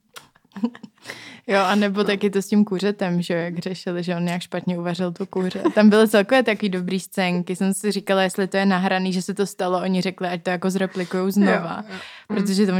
Jo, 1.47 1.61
a 1.61 1.75
nebo 1.75 2.05
taky 2.05 2.31
to 2.31 2.43
s 2.43 2.47
tím 2.47 2.65
kuřetem, 2.65 3.23
že 3.23 3.35
jak 3.35 3.59
řešili, 3.59 4.03
že 4.03 4.17
on 4.17 4.25
nějak 4.25 4.43
špatně 4.43 4.79
uvařil 4.79 5.13
tu 5.13 5.27
kuře. 5.27 5.63
Tam 5.75 5.91
byly 5.91 6.09
celkově 6.09 6.43
taky 6.43 6.69
dobrý 6.69 7.01
scénky. 7.01 7.57
Jsem 7.57 7.75
si 7.75 7.93
říkala, 7.93 8.23
jestli 8.23 8.47
to 8.47 8.57
je 8.57 8.67
nahraný, 8.67 9.13
že 9.13 9.23
se 9.23 9.35
to 9.35 9.47
stalo. 9.47 9.81
Oni 9.83 10.01
řekli, 10.01 10.29
ať 10.29 10.43
to 10.43 10.51
jako 10.51 10.71
zreplikují 10.71 11.33
znova. 11.33 11.85
Jo, 11.89 11.95
jo. 11.95 11.99
Protože 12.29 12.67
to 12.67 12.73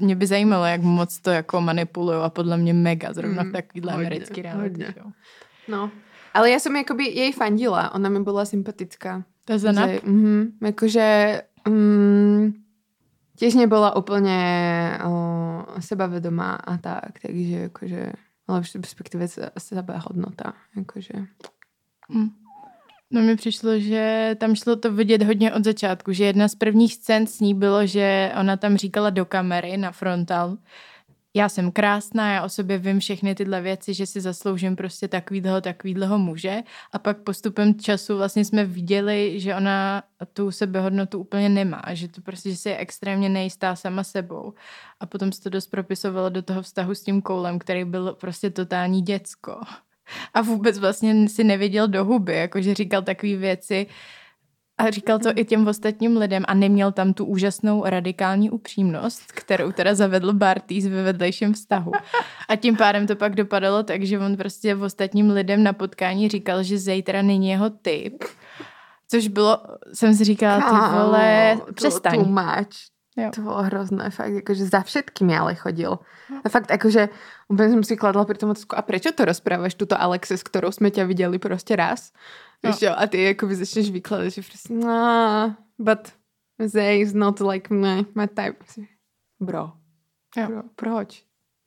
mě 0.00 0.16
by 0.16 0.26
zajímalo, 0.26 0.64
jak 0.64 0.82
moc 0.82 1.18
to 1.18 1.30
jako 1.30 1.60
manipulují 1.60 2.18
a 2.22 2.30
podle 2.30 2.56
mě 2.56 2.74
mega 2.74 3.12
zrovna 3.12 3.42
mm, 3.42 3.48
v 3.48 3.52
takovýhle 3.52 3.92
hodně, 3.92 4.06
americký 4.06 4.42
reality. 4.42 4.84
No, 5.68 5.90
ale 6.34 6.50
já 6.50 6.58
jsem 6.58 6.76
jakoby 6.76 7.04
jej 7.04 7.32
fandila. 7.32 7.94
Ona 7.94 8.08
mi 8.08 8.20
byla 8.20 8.44
sympatická. 8.44 9.24
To 9.44 9.52
je? 9.52 10.00
Mhm, 10.04 10.52
jakože... 10.62 11.42
Mm, 11.68 12.61
tiež 13.42 13.58
nebola 13.58 13.98
úplne 13.98 14.38
o, 15.02 15.10
sebavedomá 15.82 16.62
a 16.62 16.78
tak, 16.78 17.18
takže 17.18 17.74
akože, 17.74 18.02
ale 18.46 18.58
v 18.62 18.66
respektíve 18.78 19.26
seba 19.58 19.98
hodnota, 20.06 20.54
akože. 20.78 21.26
Mm. 22.06 22.30
No 23.10 23.20
mi 23.20 23.36
přišlo, 23.36 23.78
že 23.78 24.36
tam 24.38 24.54
šlo 24.54 24.76
to 24.76 24.92
vidět 24.92 25.22
hodně 25.22 25.52
od 25.52 25.64
začátku, 25.64 26.12
že 26.12 26.24
jedna 26.24 26.48
z 26.48 26.54
prvních 26.54 26.94
scén 26.94 27.26
s 27.26 27.40
ní 27.40 27.54
bylo, 27.54 27.86
že 27.86 28.32
ona 28.40 28.56
tam 28.56 28.76
říkala 28.76 29.10
do 29.10 29.24
kamery 29.24 29.76
na 29.76 29.92
frontal, 29.92 30.56
já 31.34 31.48
jsem 31.48 31.72
krásná, 31.72 32.32
já 32.32 32.42
o 32.42 32.48
sobě 32.48 32.78
vím 32.78 33.00
všechny 33.00 33.34
tyhle 33.34 33.60
věci, 33.60 33.94
že 33.94 34.06
si 34.06 34.20
zasloužím 34.20 34.76
prostě 34.76 35.08
takovýhleho, 35.08 35.60
takovýhleho 35.60 36.18
muže. 36.18 36.62
A 36.92 36.98
pak 36.98 37.18
postupem 37.18 37.74
času 37.74 38.16
vlastně 38.16 38.44
jsme 38.44 38.64
viděli, 38.64 39.40
že 39.40 39.54
ona 39.54 40.02
tu 40.32 40.50
sebehodnotu 40.50 41.18
úplně 41.18 41.48
nemá, 41.48 41.82
že 41.92 42.08
to 42.08 42.20
prostě, 42.20 42.50
že 42.50 42.56
si 42.56 42.68
je 42.68 42.76
extrémně 42.76 43.28
nejistá 43.28 43.76
sama 43.76 44.04
sebou. 44.04 44.54
A 45.00 45.06
potom 45.06 45.32
se 45.32 45.42
to 45.42 45.50
dost 45.50 45.66
propisovalo 45.66 46.28
do 46.28 46.42
toho 46.42 46.62
vztahu 46.62 46.94
s 46.94 47.02
tím 47.02 47.22
koulem, 47.22 47.58
který 47.58 47.84
byl 47.84 48.12
prostě 48.12 48.50
totální 48.50 49.02
děcko. 49.02 49.60
A 50.34 50.42
vůbec 50.42 50.78
vlastně 50.78 51.28
si 51.28 51.44
nevěděl 51.44 51.88
do 51.88 52.04
huby, 52.04 52.34
jakože 52.34 52.74
říkal 52.74 53.02
takové 53.02 53.36
věci, 53.36 53.86
a 54.82 54.90
říkal 54.90 55.18
to 55.18 55.30
i 55.34 55.44
těm 55.44 55.68
ostatním 55.68 56.16
lidem 56.16 56.44
a 56.48 56.54
neměl 56.54 56.92
tam 56.92 57.14
tu 57.14 57.24
úžasnou 57.24 57.84
radikální 57.84 58.50
upřímnost, 58.50 59.32
kterou 59.32 59.72
teda 59.72 59.94
zavedl 59.94 60.32
Bartýs 60.32 60.86
ve 60.86 61.02
vedlejším 61.02 61.52
vztahu. 61.52 61.92
A 62.48 62.56
tím 62.56 62.76
pádem 62.76 63.06
to 63.06 63.16
pak 63.16 63.34
dopadalo 63.34 63.82
tak, 63.82 64.02
že 64.02 64.18
on 64.18 64.36
prostě 64.36 64.74
v 64.74 64.82
ostatním 64.82 65.30
lidem 65.30 65.62
na 65.62 65.72
potkání 65.72 66.28
říkal, 66.28 66.62
že 66.62 66.78
zítra 66.78 67.22
není 67.22 67.48
jeho 67.48 67.70
typ. 67.70 68.24
Což 69.08 69.28
bylo, 69.28 69.58
jsem 69.94 70.14
si 70.14 70.24
říkala, 70.24 70.60
ty 70.60 70.96
vole, 70.96 71.60
přestaň. 71.74 72.24
To, 72.24 72.30
Jo. 73.16 73.30
To 73.34 73.40
bylo 73.40 73.62
hrozné, 73.62 74.10
fakt, 74.10 74.32
jakože 74.32 74.64
za 74.64 74.80
všetkými 74.80 75.38
ale 75.38 75.54
chodil. 75.54 75.98
A 76.44 76.48
fakt, 76.48 76.70
jakože 76.70 77.08
úplně 77.48 77.70
jsem 77.70 77.84
si 77.84 77.96
kladla 77.96 78.24
pri 78.24 78.38
tom 78.38 78.50
otázku, 78.50 78.72
a 78.72 78.82
prečo 78.82 79.12
to 79.12 79.24
rozprávaš, 79.24 79.74
tuto 79.74 80.00
Alexe, 80.00 80.40
s 80.40 80.42
kterou 80.42 80.72
jsme 80.72 80.90
tě 80.90 81.04
viděli 81.04 81.38
prostě 81.38 81.76
raz? 81.76 82.12
Víš 82.66 82.82
jo, 82.82 82.92
a 82.96 83.06
ty 83.06 83.22
jakoby 83.22 83.54
začneš 83.54 83.90
vykladat, 83.90 84.28
že 84.28 84.42
prostě, 84.42 84.74
no, 84.74 85.56
but 85.78 85.98
Zay 86.66 87.00
is 87.00 87.14
not 87.14 87.40
like 87.40 87.74
my, 87.74 88.06
my 88.14 88.28
type. 88.28 88.56
Bro. 89.40 89.72
Jo. 90.36 90.46
Bro, 90.46 90.62
proč? 90.76 91.24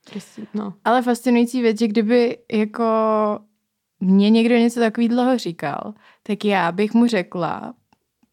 Prostě, 0.10 0.48
no. 0.54 0.74
Ale 0.84 1.02
fascinující 1.02 1.62
věc, 1.62 1.80
že 1.80 1.88
kdyby 1.88 2.38
jako 2.52 2.86
mě 4.00 4.30
někdo 4.30 4.56
něco 4.56 4.80
takového 4.80 5.38
říkal, 5.38 5.94
tak 6.24 6.46
já 6.46 6.72
bych 6.72 6.94
mu 6.94 7.08
řekla, 7.08 7.74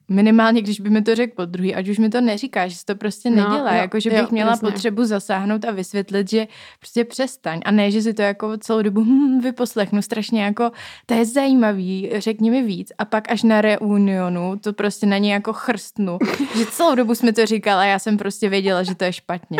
minimálně, 0.08 0.62
když 0.62 0.80
by 0.80 0.90
mi 0.90 1.02
to 1.02 1.14
řekl 1.14 1.32
po 1.36 1.44
druhý, 1.44 1.74
ať 1.74 1.88
už 1.88 1.98
mi 1.98 2.08
to 2.08 2.20
neříká, 2.20 2.68
že 2.68 2.76
se 2.76 2.84
to 2.84 2.94
prostě 2.94 3.30
no, 3.30 3.36
nedělá, 3.36 3.70
no, 3.70 3.76
jako 3.76 4.00
že 4.00 4.10
bych 4.10 4.18
jo, 4.18 4.28
měla 4.30 4.50
jasně. 4.50 4.70
potřebu 4.70 5.04
zasáhnout 5.04 5.64
a 5.64 5.70
vysvětlit, 5.70 6.30
že 6.30 6.46
prostě 6.78 7.04
přestaň. 7.04 7.60
A 7.64 7.70
ne, 7.70 7.90
že 7.90 8.02
si 8.02 8.14
to 8.14 8.22
jako 8.22 8.58
celou 8.58 8.82
dobu 8.82 9.04
hm, 9.04 9.40
vyposlechnu 9.40 10.02
strašně 10.02 10.42
jako, 10.42 10.70
to 11.06 11.14
je 11.14 11.24
zajímavý, 11.24 12.10
řekni 12.16 12.50
mi 12.50 12.62
víc. 12.62 12.92
A 12.98 13.04
pak 13.04 13.30
až 13.30 13.42
na 13.42 13.60
reunionu 13.60 14.56
to 14.60 14.72
prostě 14.72 15.06
na 15.06 15.18
ně 15.18 15.32
jako 15.32 15.52
chrstnu, 15.52 16.18
že 16.56 16.66
celou 16.66 16.94
dobu 16.94 17.14
jsme 17.14 17.32
to 17.32 17.46
říkala 17.46 17.82
a 17.82 17.84
já 17.84 17.98
jsem 17.98 18.16
prostě 18.18 18.48
věděla, 18.48 18.82
že 18.82 18.94
to 18.94 19.04
je 19.04 19.12
špatně. 19.12 19.58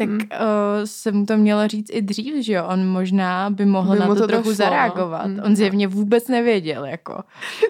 Tak 0.00 0.08
mm. 0.08 0.18
uh, 0.18 0.26
se 0.84 1.12
mu 1.12 1.26
to 1.26 1.36
mělo 1.36 1.68
říct 1.68 1.90
i 1.92 2.02
dřív, 2.02 2.44
že 2.44 2.52
jo, 2.52 2.64
on 2.66 2.86
možná 2.86 3.50
by 3.50 3.66
mohl 3.66 3.92
by 3.92 3.98
na 3.98 4.06
to, 4.06 4.14
to 4.14 4.26
trochu 4.26 4.48
došlo. 4.48 4.54
zareagovat. 4.54 5.26
Mm. 5.26 5.40
On 5.44 5.56
zjevně 5.56 5.88
vůbec 5.88 6.28
nevěděl, 6.28 6.84
jako. 6.84 7.22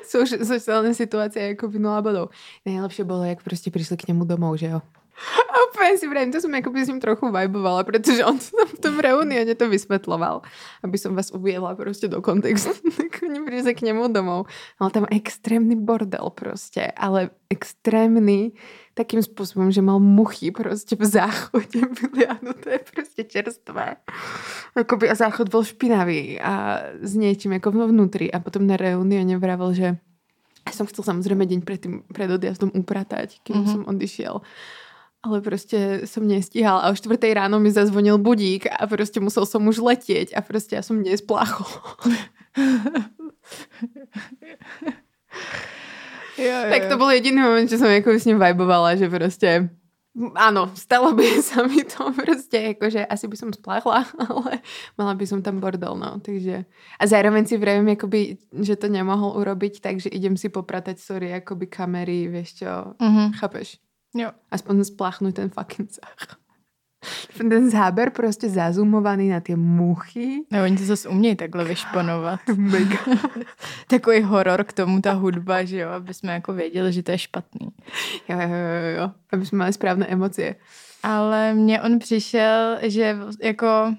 Jsou 0.02 0.26
sociální 0.26 0.94
situace 0.94 1.40
jako 1.40 1.68
vynula 1.68 2.02
bodou. 2.02 2.28
Nejlepší 2.66 3.02
bylo, 3.02 3.24
jak 3.24 3.42
prostě 3.42 3.70
přišli 3.70 3.96
k 3.96 4.08
němu 4.08 4.24
domů, 4.24 4.56
že 4.56 4.66
jo. 4.66 4.80
A 5.50 5.54
úplně 5.70 5.98
si 5.98 6.08
vrajím, 6.08 6.32
to 6.32 6.40
jsem 6.40 6.54
jako 6.54 6.70
by 6.70 6.84
s 6.84 6.88
ním 6.88 7.00
trochu 7.00 7.32
vibovala, 7.32 7.84
protože 7.84 8.24
on 8.24 8.38
tam 8.38 8.68
v 8.68 8.78
tom 8.80 8.98
reunioně 8.98 9.54
to 9.54 9.68
vysvětloval, 9.68 10.42
aby 10.84 10.98
som 10.98 11.14
vás 11.14 11.30
uviedla 11.30 11.74
prostě 11.74 12.08
do 12.08 12.22
kontextu. 12.22 12.70
tak 12.96 13.20
oni 13.22 13.40
přišli 13.46 13.74
k 13.74 13.80
němu 13.82 14.08
domů. 14.08 14.44
Mal 14.80 14.90
tam 14.90 15.06
extrémny 15.10 15.76
bordel 15.76 16.30
prostě, 16.34 16.92
ale 16.96 17.30
extrémny 17.50 18.52
takým 18.94 19.22
způsobem, 19.22 19.70
že 19.70 19.82
mal 19.82 20.00
muchy 20.00 20.50
prostě 20.50 20.96
v 20.96 21.04
záchodě 21.04 21.80
byly, 21.80 22.26
ano, 22.26 22.52
to 22.62 22.70
je 22.70 22.80
prostě 22.94 23.24
čerstvé. 23.24 23.96
Jakoby 24.76 25.10
a 25.10 25.14
záchod 25.14 25.48
byl 25.48 25.64
špinavý 25.64 26.40
a 26.40 26.80
s 27.00 27.14
něčím 27.14 27.52
jako 27.52 27.70
vnútri 27.70 28.32
a 28.32 28.40
potom 28.40 28.66
na 28.66 28.76
reunioně 28.76 29.38
vravil, 29.38 29.72
že 29.72 29.96
ja 30.66 30.72
som 30.76 30.86
chcel 30.86 31.02
samozrejme 31.02 31.44
deň 31.48 31.60
pred, 31.64 31.80
tým, 31.80 31.94
pred 32.06 32.30
odjazdom 32.30 32.70
upratať, 32.70 33.40
kým 33.42 33.64
mm-hmm. 33.64 33.72
som 33.72 33.82
odišiel. 33.88 34.34
Ale 35.22 35.40
prostě 35.40 36.00
som 36.04 36.28
nestíhal 36.28 36.78
a 36.80 36.90
o 36.90 36.94
čtvrtej 36.96 37.34
ráno 37.34 37.60
mi 37.60 37.70
zazvonil 37.70 38.18
budík 38.18 38.66
a 38.72 38.86
prostě 38.86 39.20
musel 39.20 39.46
som 39.46 39.68
už 39.68 39.78
letieť 39.78 40.32
a 40.36 40.40
prostě 40.40 40.76
ja 40.76 40.82
som 40.82 41.02
nespláchol. 41.02 41.66
jo, 46.38 46.44
jo, 46.48 46.60
jo. 46.64 46.70
Tak 46.70 46.88
to 46.88 46.96
byl 46.96 47.10
jediný 47.10 47.42
moment, 47.42 47.70
že 47.70 47.78
som 47.78 47.86
jako 47.86 48.10
s 48.10 48.24
ním 48.24 48.38
vibovala, 48.40 48.96
že 48.96 49.08
prostě 49.08 49.70
Áno, 50.34 50.66
stalo 50.74 51.14
by 51.14 51.38
sa 51.38 51.62
mi 51.62 51.86
to 51.86 52.10
proste, 52.10 52.74
akože 52.74 53.06
asi 53.06 53.30
by 53.30 53.36
som 53.38 53.54
spláchla, 53.54 54.10
ale 54.26 54.58
mala 54.98 55.14
by 55.14 55.22
som 55.22 55.38
tam 55.38 55.62
bordel, 55.62 55.94
no, 55.94 56.18
takže 56.18 56.66
a 56.98 57.02
zároveň 57.06 57.46
si 57.46 57.54
vravím, 57.54 57.94
akoby, 57.94 58.42
že 58.58 58.74
to 58.74 58.90
nemohol 58.90 59.38
urobiť, 59.38 59.78
takže 59.78 60.10
idem 60.10 60.34
si 60.34 60.50
popratať, 60.50 60.98
sorry, 60.98 61.30
akoby 61.38 61.70
kamery, 61.70 62.26
vieš 62.26 62.66
čo, 62.66 62.98
mm-hmm. 62.98 63.38
chápeš? 63.38 63.78
Jo. 64.14 64.30
Aspoň 64.50 64.84
spláchnuť 64.84 65.34
ten 65.34 65.48
fucking 65.48 65.90
zach. 65.90 66.40
Ten 67.38 67.70
záber 67.70 68.10
prostě 68.10 68.48
zazumovaný 68.48 69.28
na 69.28 69.40
ty 69.40 69.56
muchy. 69.56 70.44
No, 70.52 70.62
oni 70.62 70.76
to 70.76 70.84
zase 70.84 71.08
umějí 71.08 71.36
takhle 71.36 71.64
vyšponovat. 71.64 72.40
Takový 73.86 74.22
horor 74.22 74.64
k 74.64 74.72
tomu, 74.72 75.00
ta 75.00 75.12
hudba, 75.12 75.64
že 75.64 75.78
jo, 75.78 75.90
aby 75.90 76.14
jsme 76.14 76.32
jako 76.32 76.52
věděli, 76.52 76.92
že 76.92 77.02
to 77.02 77.10
je 77.10 77.18
špatný. 77.18 77.68
Jo, 78.28 78.40
jo, 78.40 78.48
jo, 78.48 79.00
jo. 79.00 79.10
aby 79.32 79.46
jsme 79.46 79.56
měli 79.56 79.72
správné 79.72 80.06
emoce. 80.06 80.54
Ale 81.02 81.54
mně 81.54 81.82
on 81.82 81.98
přišel, 81.98 82.78
že 82.82 83.18
jako 83.42 83.94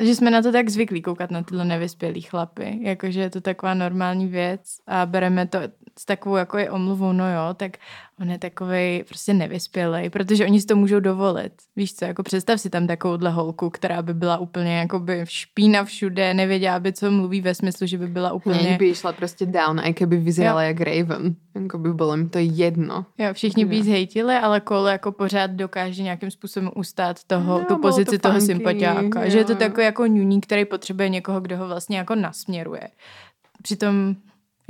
že 0.00 0.14
jsme 0.14 0.30
na 0.30 0.42
to 0.42 0.52
tak 0.52 0.68
zvyklí 0.68 1.02
koukat 1.02 1.30
na 1.30 1.42
tyhle 1.42 1.64
nevyspělý 1.64 2.20
chlapy, 2.20 2.78
jakože 2.82 3.20
je 3.20 3.30
to 3.30 3.40
taková 3.40 3.74
normální 3.74 4.26
věc 4.26 4.60
a 4.86 5.06
bereme 5.06 5.46
to 5.46 5.58
s 5.98 6.04
takovou 6.04 6.36
jako 6.36 6.58
je 6.58 6.70
omluvou, 6.70 7.12
no 7.12 7.32
jo, 7.32 7.54
tak 7.54 7.72
on 8.20 8.30
je 8.30 8.38
takový 8.38 9.04
prostě 9.08 9.34
nevyspělej, 9.34 10.10
protože 10.10 10.44
oni 10.44 10.60
si 10.60 10.66
to 10.66 10.76
můžou 10.76 11.00
dovolit. 11.00 11.52
Víš 11.76 11.94
co, 11.94 12.04
jako 12.04 12.22
představ 12.22 12.60
si 12.60 12.70
tam 12.70 12.86
takovouhle 12.86 13.30
holku, 13.30 13.70
která 13.70 14.02
by 14.02 14.14
byla 14.14 14.38
úplně 14.38 14.78
jakoby 14.78 15.24
špína 15.24 15.84
všude, 15.84 16.34
nevěděla 16.34 16.80
by, 16.80 16.92
co 16.92 17.10
mluví 17.10 17.40
ve 17.40 17.54
smyslu, 17.54 17.86
že 17.86 17.98
by 17.98 18.06
byla 18.06 18.32
úplně... 18.32 18.62
Ne, 18.62 18.76
by 18.78 18.94
šla 18.94 19.12
prostě 19.12 19.46
down, 19.46 19.80
i 19.84 19.92
kdyby 19.92 20.16
vyzerala 20.16 20.62
jak 20.62 20.80
Raven. 20.80 21.34
Jako 21.54 21.78
by 21.78 21.94
bylo 21.94 22.16
mi 22.16 22.28
to 22.28 22.38
jedno. 22.40 23.06
Jo, 23.18 23.34
všichni 23.34 23.64
by 23.64 23.82
zhejtili, 23.82 24.34
ale 24.34 24.62
Cole 24.68 24.92
jako 24.92 25.12
pořád 25.12 25.50
dokáže 25.50 26.02
nějakým 26.02 26.30
způsobem 26.30 26.70
ustát 26.76 27.24
toho, 27.24 27.58
no, 27.58 27.64
tu 27.64 27.78
pozici 27.78 28.18
to 28.18 28.28
toho 28.28 28.40
sympatiáka. 28.40 29.24
Jo. 29.24 29.30
Že 29.30 29.38
je 29.38 29.44
to 29.44 29.54
takový 29.54 29.84
jako 29.84 30.06
ňuní, 30.06 30.40
který 30.40 30.64
potřebuje 30.64 31.08
někoho, 31.08 31.40
kdo 31.40 31.56
ho 31.56 31.66
vlastně 31.68 31.98
jako 31.98 32.14
nasměruje. 32.14 32.88
Přitom 33.62 34.16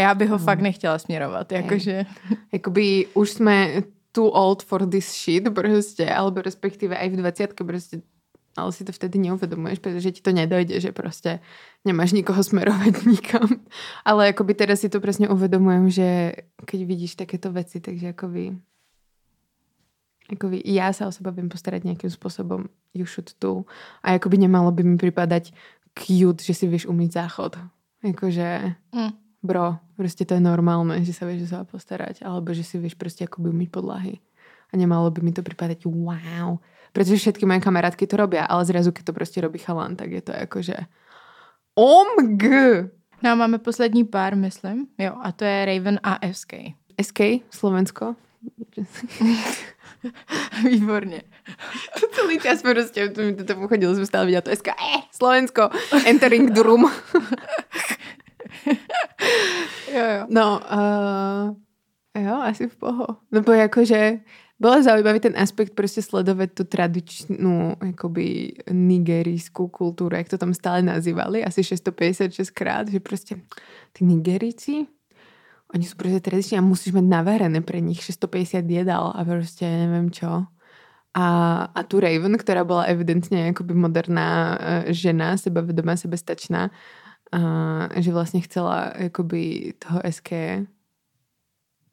já 0.01 0.15
bych 0.15 0.31
ho 0.31 0.39
mm. 0.39 0.45
fakt 0.45 0.61
nechtěla 0.61 0.99
směrovat, 0.99 1.53
jakože... 1.53 2.07
Jakoby 2.53 3.07
už 3.15 3.31
jsme 3.31 3.83
too 4.13 4.31
old 4.31 4.63
for 4.63 4.87
this 4.87 5.25
shit 5.25 5.55
prostě, 5.55 6.11
alebo 6.11 6.43
respektíve 6.43 6.99
aj 6.99 7.09
v 7.09 7.17
20 7.17 7.55
prostě 7.55 8.01
ale 8.59 8.73
si 8.73 8.85
to 8.85 8.93
vtedy 8.93 9.19
neuvedomuješ, 9.19 9.79
protože 9.79 10.13
ti 10.13 10.23
to 10.23 10.33
nedojde, 10.33 10.81
že 10.81 10.93
prostě 10.93 11.41
nemáš 11.85 12.13
nikoho 12.13 12.45
smerovat 12.45 13.05
nikam. 13.07 13.49
Ale 14.05 14.27
jakoby 14.27 14.55
teda 14.55 14.77
si 14.77 14.89
to 14.89 15.01
přesně 15.01 15.29
uvedomujem, 15.29 15.91
že 15.91 16.33
keď 16.65 16.85
vidíš 16.85 17.15
takéto 17.15 17.53
věci, 17.53 17.81
takže 17.81 18.07
jakoby 18.07 18.57
jakoby 20.31 20.63
já 20.65 20.93
se 20.93 21.07
o 21.07 21.13
seba 21.13 21.31
vím 21.31 21.49
postarat 21.49 21.85
nějakým 21.85 22.11
způsobem, 22.11 22.65
you 22.95 23.07
should 23.07 23.35
too. 23.39 23.65
A 24.03 24.13
jakoby 24.13 24.39
nemalo 24.39 24.73
by 24.73 24.83
mi 24.83 24.97
připadat 24.97 25.43
cute, 25.95 26.45
že 26.45 26.55
si 26.55 26.67
víš 26.67 26.87
umít 26.87 27.13
záchod. 27.13 27.59
Jakože... 28.05 28.75
Mm 28.95 29.28
bro, 29.43 29.77
prostě 29.97 30.25
to 30.25 30.35
je 30.35 30.41
normálne, 30.41 31.05
že 31.05 31.13
sa 31.13 31.27
vieš 31.27 31.49
za 31.49 31.65
postarať, 31.65 32.23
alebo 32.23 32.55
že 32.55 32.65
si 32.65 32.79
vieš 32.79 32.95
prostě 32.95 33.25
akoby 33.25 33.51
umýť 33.51 33.71
podlahy. 33.71 34.19
A 34.73 34.77
nemalo 34.77 35.11
by 35.11 35.21
mi 35.23 35.33
to 35.33 35.43
připadat 35.43 35.85
wow. 35.85 36.59
Protože 36.93 37.17
všetky 37.17 37.47
moje 37.47 37.61
kamarátky 37.61 38.07
to 38.07 38.17
robia, 38.17 38.45
ale 38.45 38.65
zrazu, 38.65 38.93
keď 38.93 39.05
to 39.05 39.13
prostě 39.13 39.41
robí 39.41 39.59
chalan, 39.59 39.97
tak 39.97 40.11
je 40.11 40.21
to 40.21 40.33
jako, 40.33 40.63
že 40.63 40.75
OMG! 41.75 42.45
No 43.23 43.31
a 43.31 43.35
máme 43.35 43.59
poslední 43.59 44.05
pár, 44.05 44.37
myslím. 44.37 44.87
Jo, 44.99 45.13
a 45.23 45.33
to 45.33 45.45
je 45.45 45.65
Raven 45.65 46.01
a 46.03 46.19
SK. 46.33 46.53
SK, 47.03 47.21
Slovensko. 47.51 48.15
Výborně. 50.65 51.23
To 52.01 52.07
celý 52.13 52.41
čas 52.41 52.63
prostě, 52.63 53.09
to 53.09 53.21
mi 53.21 53.35
to 53.35 53.55
pochodilo, 53.55 53.95
jsem 53.95 54.07
stále 54.07 54.27
viděla 54.27 54.41
to 54.41 54.57
SK, 54.57 54.69
eh, 54.69 55.03
Slovensko, 55.13 55.71
entering 56.07 56.51
the 56.51 56.63
room. 56.63 56.91
No, 60.29 60.61
uh, 60.73 62.23
jo, 62.23 62.35
asi 62.35 62.69
v 62.69 62.77
poho. 62.77 63.07
Nebo 63.33 63.53
jakože 63.53 64.19
bylo 64.61 64.83
zaujímavý 64.83 65.21
ten 65.21 65.33
aspekt 65.37 65.75
prostě 65.75 66.03
sledovat 66.03 66.51
tu 66.55 66.65
tradičnou 66.65 67.77
jakoby 67.85 68.53
nigerijskou 68.71 69.69
kulturu, 69.69 70.17
jak 70.17 70.29
to 70.29 70.39
tam 70.39 70.55
stále 70.55 70.83
nazývali, 70.83 71.45
asi 71.45 71.65
656 71.65 72.51
krát, 72.51 72.89
že 72.89 73.01
prostě 73.01 73.37
ty 73.93 74.05
Nigerijci, 74.05 74.87
oni 75.75 75.85
jsou 75.85 75.97
prostě 75.97 76.21
tradiční 76.21 76.59
a 76.59 76.61
musíš 76.61 76.93
mít 76.93 77.09
navarené 77.09 77.61
pre 77.61 77.81
nich 77.81 78.03
650 78.03 78.65
jedal 78.69 79.13
a 79.17 79.25
prostě 79.25 79.65
nevím 79.67 80.11
čo. 80.11 80.45
A, 81.15 81.57
a 81.75 81.83
tu 81.83 82.01
Raven, 82.01 82.39
která 82.39 82.65
byla 82.65 82.83
evidentně 82.83 83.47
jakoby 83.47 83.75
moderná 83.75 84.59
uh, 84.61 84.93
žena, 84.93 85.37
sebavedomá, 85.37 85.97
sebestačná, 85.97 86.71
a 87.33 88.01
že 88.01 88.13
vlastně 88.13 88.41
chcela 88.41 88.93
jakoby 88.97 89.75
toho 89.79 90.01
SK 90.11 90.33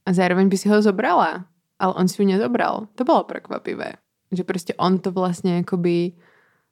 a 0.06 0.13
zároveň 0.13 0.50
by 0.50 0.58
si 0.58 0.69
ho 0.69 0.82
zobrala, 0.82 1.45
ale 1.80 1.93
on 1.93 2.08
si 2.08 2.24
ho 2.24 2.30
nezobral. 2.30 2.88
To 2.95 3.04
bylo 3.04 3.24
prekvapivé, 3.24 3.93
že 4.32 4.43
prostě 4.43 4.74
on 4.74 5.00
to 5.00 5.12
vlastně 5.12 5.56
jakoby 5.56 6.12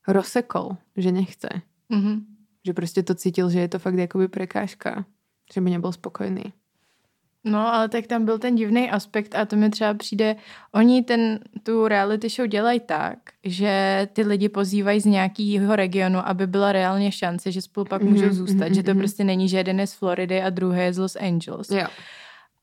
rozsekol, 0.07 0.77
že 0.97 1.11
nechce. 1.11 1.49
Mm-hmm. 1.91 2.21
Že 2.65 2.73
prostě 2.73 3.03
to 3.03 3.15
cítil, 3.15 3.49
že 3.49 3.59
je 3.59 3.67
to 3.67 3.79
fakt 3.79 3.95
jakoby 3.95 4.27
prekážka, 4.27 5.05
že 5.53 5.61
by 5.61 5.69
nebyl 5.69 5.91
spokojný. 5.91 6.43
No, 7.45 7.73
ale 7.73 7.89
tak 7.89 8.07
tam 8.07 8.25
byl 8.25 8.39
ten 8.39 8.55
divný 8.55 8.91
aspekt 8.91 9.35
a 9.35 9.45
to 9.45 9.55
mi 9.55 9.69
třeba 9.69 9.93
přijde, 9.93 10.35
oni 10.71 11.03
ten, 11.03 11.39
tu 11.63 11.87
reality 11.87 12.29
show 12.29 12.47
dělají 12.47 12.79
tak, 12.79 13.17
že 13.43 14.07
ty 14.13 14.21
lidi 14.21 14.49
pozývají 14.49 14.99
z 14.99 15.05
nějakého 15.05 15.75
regionu, 15.75 16.27
aby 16.27 16.47
byla 16.47 16.71
reálně 16.71 17.11
šance, 17.11 17.51
že 17.51 17.61
spolu 17.61 17.85
pak 17.85 18.01
můžou 18.01 18.25
mm-hmm, 18.25 18.31
zůstat, 18.31 18.67
mm-hmm. 18.67 18.73
že 18.73 18.83
to 18.83 18.91
mhm. 18.91 18.99
prostě 18.99 19.23
není, 19.23 19.49
že 19.49 19.57
jeden 19.57 19.79
je 19.79 19.87
z 19.87 19.93
Floridy 19.93 20.41
a 20.41 20.49
druhý 20.49 20.79
je 20.79 20.93
z 20.93 20.97
Los 20.97 21.15
Angeles. 21.15 21.69
Jo. 21.69 21.87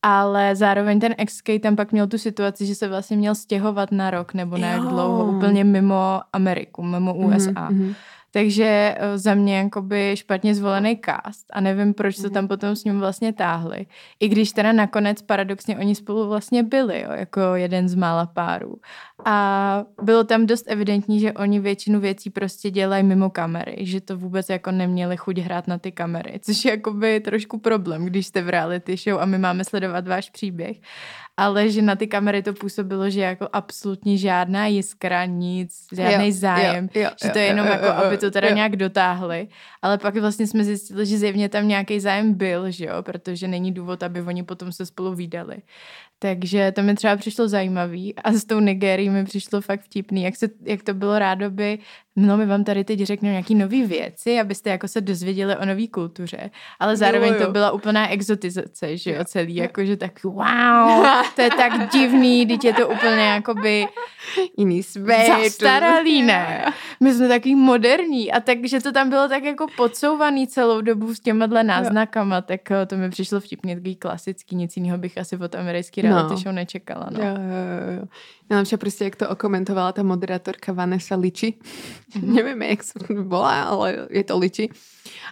Ale 0.01 0.55
zároveň 0.55 0.99
ten 0.99 1.15
XK 1.25 1.49
tam 1.61 1.75
pak 1.75 1.91
měl 1.91 2.07
tu 2.07 2.17
situaci, 2.17 2.65
že 2.65 2.75
se 2.75 2.87
vlastně 2.87 3.17
měl 3.17 3.35
stěhovat 3.35 3.91
na 3.91 4.11
rok 4.11 4.33
nebo 4.33 4.57
na 4.57 4.67
jak 4.67 4.81
dlouho 4.81 5.25
úplně 5.25 5.63
mimo 5.63 6.21
Ameriku, 6.33 6.83
mimo 6.83 7.13
USA. 7.13 7.69
Mm-hmm. 7.69 7.95
Takže 8.31 8.95
eh, 8.97 9.17
za 9.17 9.33
mě 9.33 9.57
jakoby 9.57 10.11
špatně 10.15 10.55
zvolený 10.55 10.99
cast 11.05 11.45
a 11.53 11.61
nevím, 11.61 11.93
proč 11.93 12.15
to 12.15 12.23
mhm. 12.23 12.33
tam 12.33 12.47
potom 12.47 12.75
s 12.75 12.83
ním 12.83 12.99
vlastně 12.99 13.33
táhli. 13.33 13.85
I 14.19 14.27
když 14.27 14.51
teda 14.51 14.71
nakonec 14.71 15.21
paradoxně 15.21 15.77
oni 15.77 15.95
spolu 15.95 16.27
vlastně 16.27 16.63
byli, 16.63 17.01
jo, 17.01 17.11
jako 17.11 17.41
jeden 17.55 17.89
z 17.89 17.95
mála 17.95 18.25
párů. 18.25 18.75
A 19.25 19.83
bylo 20.01 20.23
tam 20.23 20.45
dost 20.45 20.65
evidentní, 20.67 21.19
že 21.19 21.33
oni 21.33 21.59
většinu 21.59 21.99
věcí 21.99 22.29
prostě 22.29 22.71
dělají 22.71 23.03
mimo 23.03 23.29
kamery, 23.29 23.75
že 23.79 24.01
to 24.01 24.17
vůbec 24.17 24.49
jako 24.49 24.71
neměli 24.71 25.17
chuť 25.17 25.37
hrát 25.37 25.67
na 25.67 25.77
ty 25.77 25.91
kamery, 25.91 26.39
což 26.43 26.65
je 26.65 26.71
jakoby 26.71 27.19
trošku 27.19 27.57
problém, 27.57 28.05
když 28.05 28.27
jste 28.27 28.41
v 28.41 28.49
reality 28.49 28.97
show 28.97 29.21
a 29.21 29.25
my 29.25 29.37
máme 29.37 29.63
sledovat 29.63 30.07
váš 30.07 30.29
příběh 30.29 30.77
ale 31.41 31.69
že 31.69 31.81
na 31.81 31.95
ty 31.95 32.07
kamery 32.07 32.43
to 32.43 32.53
působilo, 32.53 33.09
že 33.09 33.21
jako 33.21 33.49
absolutně 33.53 34.17
žádná 34.17 34.67
jiskra, 34.67 35.25
nic, 35.25 35.87
žádný 35.91 36.27
jo, 36.27 36.33
zájem, 36.33 36.89
jo, 36.93 37.01
jo, 37.01 37.09
že 37.23 37.29
to 37.29 37.37
je 37.37 37.45
jenom 37.45 37.65
jo, 37.65 37.73
jako, 37.73 37.85
jo, 37.85 37.91
aby 37.91 38.17
to 38.17 38.31
teda 38.31 38.47
jo. 38.47 38.55
nějak 38.55 38.75
dotáhli. 38.75 39.47
Ale 39.81 39.97
pak 39.97 40.15
vlastně 40.15 40.47
jsme 40.47 40.63
zjistili, 40.63 41.05
že 41.05 41.17
zjevně 41.17 41.49
tam 41.49 41.67
nějaký 41.67 41.99
zájem 41.99 42.33
byl, 42.33 42.71
že 42.71 42.85
jo, 42.85 43.03
protože 43.03 43.47
není 43.47 43.71
důvod, 43.71 44.03
aby 44.03 44.21
oni 44.21 44.43
potom 44.43 44.71
se 44.71 44.85
spolu 44.85 45.15
výdali. 45.15 45.57
Takže 46.19 46.71
to 46.71 46.81
mi 46.81 46.95
třeba 46.95 47.15
přišlo 47.15 47.47
zajímavý 47.47 48.15
a 48.15 48.31
s 48.31 48.45
tou 48.45 48.59
Nigerií 48.59 49.09
mi 49.09 49.25
přišlo 49.25 49.61
fakt 49.61 49.81
vtipný, 49.81 50.23
jak, 50.23 50.35
se, 50.35 50.47
jak 50.65 50.83
to 50.83 50.93
bylo 50.93 51.19
rádoby 51.19 51.79
no 52.15 52.37
my 52.37 52.45
vám 52.45 52.63
tady 52.63 52.83
teď 52.83 52.99
řekneme 52.99 53.31
nějaký 53.31 53.55
nový 53.55 53.85
věci, 53.85 54.39
abyste 54.39 54.69
jako 54.69 54.87
se 54.87 55.01
dozvěděli 55.01 55.57
o 55.57 55.65
nové 55.65 55.87
kultuře, 55.87 56.51
ale 56.79 56.97
zároveň 56.97 57.29
jo, 57.29 57.39
jo. 57.39 57.45
to 57.45 57.51
byla 57.51 57.71
úplná 57.71 58.09
exotizace, 58.09 58.97
že 58.97 59.11
jo, 59.11 59.25
celý, 59.25 59.55
jakože 59.55 59.97
tak 59.97 60.23
wow, 60.23 61.05
to 61.35 61.41
je 61.41 61.49
tak 61.49 61.91
divný, 61.91 62.45
teď 62.47 62.65
je 62.65 62.73
to 62.73 62.89
úplně 62.89 63.21
jakoby 63.21 63.87
jiný 64.57 64.83
svět. 64.83 65.43
Zastaralý, 65.43 66.21
ne? 66.21 66.65
My 66.99 67.13
jsme 67.13 67.27
taky 67.27 67.55
moderní 67.55 68.31
a 68.31 68.39
takže 68.39 68.79
to 68.81 68.91
tam 68.91 69.09
bylo 69.09 69.29
tak 69.29 69.43
jako 69.43 69.67
podsouvaný 69.77 70.47
celou 70.47 70.81
dobu 70.81 71.15
s 71.15 71.19
těma 71.19 71.47
náznakama, 71.47 72.41
tak 72.41 72.71
eh, 72.71 72.85
to 72.85 72.97
mi 72.97 73.09
přišlo 73.09 73.39
vtipně 73.39 73.75
takový 73.75 73.95
klasický, 73.95 74.55
nic 74.55 74.77
jiného 74.77 74.97
bych 74.97 75.17
asi 75.17 75.37
od 75.37 75.55
americký 75.55 76.01
reality 76.01 76.33
no. 76.33 76.37
show 76.37 76.53
nečekala, 76.53 77.07
no. 77.11 77.19
Jo, 77.19 77.27
jo, 77.27 77.99
jo. 77.99 78.07
Najlepšia 78.51 78.77
prostě, 78.77 79.03
jak 79.03 79.15
to 79.15 79.29
okomentovala 79.29 79.91
ta 79.91 80.03
moderátorka 80.03 80.73
Vanessa 80.73 81.15
Liči. 81.15 81.53
Mm-hmm. 81.55 82.33
Neviem, 82.35 82.61
jak 82.61 82.83
sa 82.83 82.99
volá, 83.23 83.63
ale 83.63 84.07
je 84.11 84.23
to 84.23 84.37
Liči. 84.37 84.69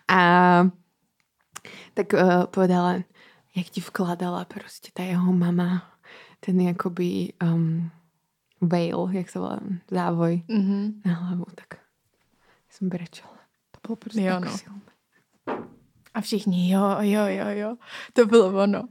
A 0.08 0.20
tak 1.94 2.14
uh, 2.14 2.48
povedala, 2.48 3.04
jak 3.56 3.68
ti 3.70 3.82
vkladala 3.82 4.46
prostě 4.46 4.90
ta 4.94 5.04
jeho 5.04 5.34
mama 5.34 5.84
ten 6.40 6.62
jakoby 6.62 7.34
um, 7.44 7.92
veil, 8.62 9.10
jak 9.12 9.30
se 9.30 9.40
volá, 9.40 9.60
závoj 9.92 10.44
mm-hmm. 10.48 10.94
na 11.06 11.14
hlavu, 11.14 11.46
tak 11.56 11.80
jsem 12.70 12.90
brečela. 12.90 13.38
To 13.72 13.80
bylo 13.88 13.96
prostě 13.96 14.22
jo, 14.22 14.40
tak 14.40 14.46
no. 14.46 14.58
silné. 14.58 14.82
A 16.14 16.22
všichni, 16.22 16.72
jo, 16.72 16.98
jo, 17.00 17.22
jo, 17.28 17.46
jo. 17.50 17.76
To 18.14 18.26
bylo 18.26 18.64
ono. 18.64 18.84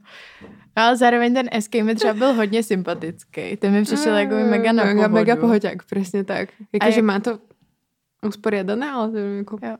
Ale 0.76 0.96
zároveň 0.96 1.34
ten 1.34 1.48
SK 1.60 1.74
mi 1.74 1.94
třeba 1.94 2.14
byl 2.14 2.32
hodně 2.34 2.62
sympatický. 2.62 3.56
Ten 3.56 3.72
mi 3.72 3.82
přišel 3.82 4.16
jako 4.16 4.34
mega 4.34 4.72
na 4.72 4.82
pohodu. 4.82 5.14
Mega 5.14 5.36
pohodák, 5.36 5.82
přesně 5.82 6.24
tak. 6.24 6.48
Jakože 6.72 6.98
jak... 6.98 7.04
má 7.04 7.20
to 7.20 7.38
usporiadané, 8.26 8.90
ale 8.90 9.10
to 9.10 9.18
jako... 9.18 9.58
Jo. 9.62 9.76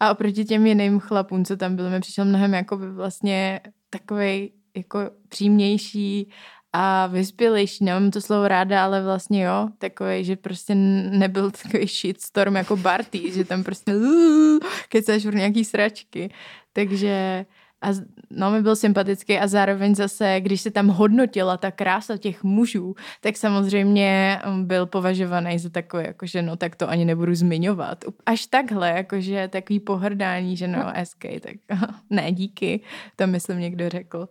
A 0.00 0.10
oproti 0.10 0.44
těm 0.44 0.66
jiným 0.66 1.00
chlapům, 1.00 1.44
co 1.44 1.56
tam 1.56 1.76
byli, 1.76 1.90
mi 1.90 2.00
přišel 2.00 2.24
mnohem 2.24 2.54
jako 2.54 2.76
by 2.76 2.90
vlastně 2.90 3.60
takový 3.90 4.52
jako 4.76 4.98
přímější 5.28 6.30
a 6.72 7.06
vyspělejší, 7.06 7.84
nemám 7.84 8.10
to 8.10 8.20
slovo 8.20 8.48
ráda, 8.48 8.84
ale 8.84 9.02
vlastně 9.02 9.44
jo, 9.44 9.68
takový, 9.78 10.24
že 10.24 10.36
prostě 10.36 10.74
nebyl 10.74 11.50
takový 11.50 11.86
shitstorm 11.86 12.56
jako 12.56 12.76
Barty, 12.76 13.32
že 13.32 13.44
tam 13.44 13.64
prostě 13.64 13.92
kecáš 14.88 15.26
v 15.26 15.34
nějaký 15.34 15.64
sračky. 15.64 16.30
Takže 16.78 17.46
a 17.82 17.88
no, 18.30 18.50
mi 18.50 18.62
byl 18.62 18.76
sympatický 18.76 19.38
a 19.38 19.46
zároveň 19.46 19.94
zase, 19.94 20.40
když 20.40 20.60
se 20.60 20.70
tam 20.70 20.88
hodnotila 20.88 21.56
ta 21.56 21.70
krása 21.70 22.16
těch 22.16 22.44
mužů, 22.44 22.94
tak 23.20 23.36
samozřejmě 23.36 24.40
um, 24.46 24.64
byl 24.64 24.86
považovaný 24.86 25.58
za 25.58 25.68
takový, 25.68 26.04
jakože 26.06 26.42
no 26.42 26.56
tak 26.56 26.76
to 26.76 26.88
ani 26.88 27.04
nebudu 27.04 27.34
zmiňovat. 27.34 28.04
Až 28.26 28.46
takhle, 28.46 28.88
jakože 28.90 29.48
takový 29.48 29.80
pohrdání, 29.80 30.56
že 30.56 30.68
no, 30.68 30.92
SK, 31.04 31.24
tak 31.40 31.54
ne, 32.10 32.32
díky, 32.32 32.80
to 33.16 33.26
myslím 33.26 33.58
někdo 33.58 33.88
řekl. 33.88 34.28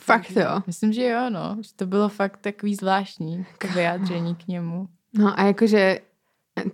Fakt 0.00 0.30
jo? 0.30 0.60
Myslím, 0.66 0.92
že 0.92 1.08
jo, 1.08 1.30
no. 1.30 1.56
Že 1.60 1.74
to 1.76 1.86
bylo 1.86 2.08
fakt 2.08 2.36
takový 2.36 2.74
zvláštní 2.74 3.46
to 3.58 3.68
vyjádření 3.68 4.34
k 4.34 4.48
němu. 4.48 4.88
No 5.18 5.40
a 5.40 5.44
jakože 5.44 5.98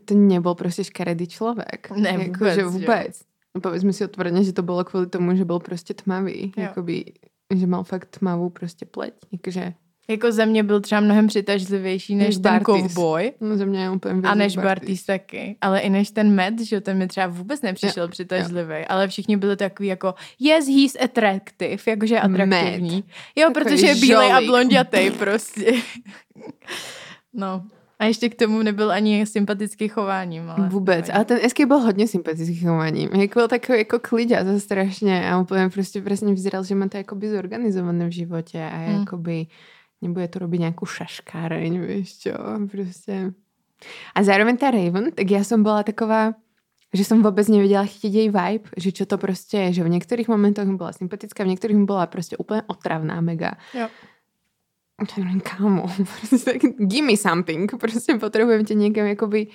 to 0.04 0.14
nebyl 0.14 0.54
prostě 0.54 0.84
škaredý 0.84 1.26
člověk. 1.26 1.90
Ne, 1.96 2.18
vůbec. 2.18 2.40
Jakože 2.40 2.64
vůbec. 2.64 3.20
No 3.22 3.37
povedzme 3.62 3.92
si 3.92 4.04
otvoreně, 4.04 4.44
že 4.44 4.52
to 4.52 4.62
bylo 4.62 4.84
kvůli 4.84 5.06
tomu, 5.06 5.36
že 5.36 5.44
byl 5.44 5.58
prostě 5.58 5.94
tmavý. 5.94 6.52
Jo. 6.56 6.62
Jakoby, 6.62 7.04
že 7.54 7.66
mal 7.66 7.84
fakt 7.84 8.18
tmavou 8.18 8.50
prostě 8.50 8.86
pleť. 8.86 9.14
Jakože 9.32 9.74
jako 10.10 10.32
ze 10.32 10.46
mě 10.46 10.62
byl 10.62 10.80
třeba 10.80 11.00
mnohem 11.00 11.26
přitažlivější 11.26 12.14
než, 12.14 12.26
než 12.26 12.38
ten 12.38 12.60
kovboj. 12.60 13.32
No 13.40 13.56
ze 13.56 13.66
mě 13.66 13.82
je 13.82 13.90
úplně 13.90 14.28
A 14.28 14.34
než 14.34 14.56
Bartis 14.56 15.04
taky. 15.04 15.56
Ale 15.60 15.80
i 15.80 15.90
než 15.90 16.10
ten 16.10 16.34
Matt, 16.34 16.60
že 16.60 16.80
ten 16.80 16.98
mi 16.98 17.08
třeba 17.08 17.26
vůbec 17.26 17.62
nepřišel 17.62 18.04
jo, 18.04 18.08
přitažlivý. 18.08 18.74
Jo. 18.74 18.84
Ale 18.88 19.08
všichni 19.08 19.36
byli 19.36 19.56
takový 19.56 19.88
jako 19.88 20.14
yes, 20.38 20.66
he's 20.66 20.96
attractive, 21.04 21.82
jakože 21.86 22.20
atraktivní. 22.20 22.90
Matt. 22.90 23.04
Jo, 23.36 23.48
Takový 23.48 23.64
protože 23.64 23.86
je 23.86 23.94
bílej 23.94 24.32
a 24.32 24.40
blondětej 24.40 25.10
prostě. 25.10 25.72
no. 27.32 27.64
A 27.98 28.04
ještě 28.04 28.28
k 28.28 28.34
tomu 28.34 28.62
nebyl 28.62 28.92
ani 28.92 29.26
sympatický 29.26 29.88
chováním. 29.88 30.50
Ale 30.50 30.68
Vůbec, 30.68 31.10
ale 31.12 31.24
ten 31.24 31.38
Esky 31.42 31.66
byl 31.66 31.78
hodně 31.78 32.06
sympatický 32.06 32.60
chováním. 32.60 33.08
Jak 33.08 33.34
byl 33.34 33.48
takový 33.48 33.78
jako 33.78 33.98
kliďa 33.98 34.44
to 34.44 34.60
strašně 34.60 35.30
a 35.30 35.38
úplně 35.38 35.68
prostě 35.68 36.02
přesně 36.02 36.34
vyzeral, 36.34 36.64
že 36.64 36.74
má 36.74 36.88
to 36.88 36.96
jakoby 36.96 37.30
zorganizované 37.30 38.08
v 38.08 38.12
životě 38.12 38.70
a 38.72 38.76
hmm. 38.76 39.00
jakoby 39.00 39.46
nebude 40.02 40.28
to 40.30 40.38
robiť 40.38 40.60
nejakú 40.62 40.86
šaškáreň, 40.86 41.72
vieš 41.82 42.08
čo, 42.22 42.34
prostě. 42.70 43.32
A 44.14 44.22
zároveň 44.22 44.56
ta 44.56 44.70
Raven, 44.70 45.12
tak 45.12 45.30
já 45.30 45.44
jsem 45.44 45.62
byla 45.62 45.82
taková, 45.82 46.34
že 46.94 47.04
jsem 47.04 47.22
vůbec 47.22 47.48
nevěděla 47.48 47.84
chytit 47.84 48.14
její 48.14 48.28
vibe, 48.28 48.70
že 48.76 48.92
čo 48.92 49.06
to 49.06 49.18
prostě 49.18 49.58
je, 49.58 49.72
že 49.72 49.84
v 49.84 49.88
některých 49.88 50.28
momentech 50.28 50.68
byla 50.68 50.92
sympatická, 50.92 51.44
v 51.44 51.46
některých 51.46 51.76
byla 51.76 52.06
prostě 52.06 52.36
úplně 52.36 52.62
otravná 52.66 53.20
mega. 53.20 53.52
Jo. 53.74 53.88
Kámo, 55.42 55.86
prostě 56.28 56.58
give 56.76 57.06
me 57.06 57.16
something, 57.16 57.76
prostě 57.80 58.14
potřebujeme 58.14 58.64
tě 58.64 58.74
někam 58.74 59.06
jakoby 59.06 59.46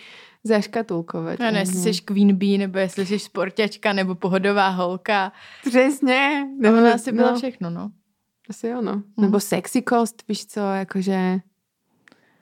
zaškatulkovat. 0.44 1.40
No, 1.40 1.52
ne, 1.52 1.60
jestli 1.60 1.94
jsi 1.94 2.02
queen 2.02 2.36
bee, 2.36 2.58
nebo 2.58 2.78
jestli 2.78 3.06
jsi 3.06 3.20
sportačka, 3.20 3.94
nebo 3.94 4.16
pohodová 4.16 4.70
holka. 4.70 5.32
Přesně. 5.66 6.48
Nebo 6.58 6.78
ona 6.78 6.94
asi 6.94 7.12
byla 7.12 7.32
no. 7.32 7.38
všechno, 7.38 7.70
no. 7.70 7.92
Asi 8.50 8.68
jo, 8.68 8.82
no. 8.82 8.96
Mm. 8.96 9.04
Nebo 9.18 9.40
sexy 9.40 9.82
kost, 9.82 10.24
víš 10.28 10.46
co, 10.46 10.60
jakože... 10.60 11.40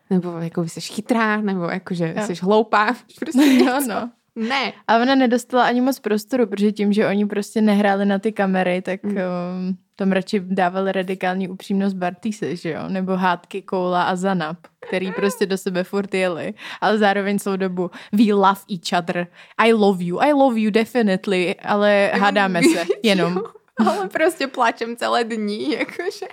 Nebo 0.09 0.31
jako 0.37 0.63
jsi 0.63 0.81
chytrá, 0.81 1.41
nebo 1.41 1.63
jakože 1.63 2.13
jo. 2.17 2.25
jsi 2.25 2.33
hloupá. 2.41 2.95
Prostě 3.19 3.53
jo, 3.65 3.79
no. 3.87 4.11
Ne. 4.35 4.73
A 4.87 4.97
ona 4.97 5.15
nedostala 5.15 5.65
ani 5.65 5.81
moc 5.81 5.99
prostoru, 5.99 6.47
protože 6.47 6.71
tím, 6.71 6.93
že 6.93 7.07
oni 7.07 7.25
prostě 7.25 7.61
nehráli 7.61 8.05
na 8.05 8.19
ty 8.19 8.31
kamery, 8.31 8.81
tak 8.81 9.03
mm. 9.03 9.11
um, 9.11 9.77
tam 9.95 10.11
radši 10.11 10.39
dávali 10.39 10.91
radikální 10.91 11.49
upřímnost 11.49 11.95
Bartise, 11.95 12.55
že 12.55 12.71
jo? 12.71 12.79
Nebo 12.87 13.15
hádky 13.15 13.61
Koula 13.61 14.03
a 14.03 14.15
Zanap, 14.15 14.57
který 14.87 15.11
prostě 15.11 15.45
do 15.45 15.57
sebe 15.57 15.83
furt 15.83 16.13
jeli. 16.13 16.53
Ale 16.81 16.97
zároveň 16.97 17.39
celou 17.39 17.55
dobu 17.55 17.91
we 18.13 18.33
love 18.33 18.59
each 18.71 19.03
other. 19.03 19.27
I 19.57 19.73
love 19.73 20.03
you, 20.03 20.21
I 20.21 20.33
love 20.33 20.59
you 20.59 20.71
definitely, 20.71 21.55
ale 21.55 22.11
hádáme 22.13 22.61
se 22.63 22.85
jenom. 23.03 23.43
ale 23.87 24.09
prostě 24.09 24.47
plačem 24.47 24.95
celé 24.97 25.23
dní, 25.23 25.71
jakože. 25.71 26.25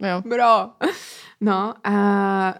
Jo. 0.00 0.22
Bro. 0.24 0.70
No 1.40 1.74
a 1.84 2.54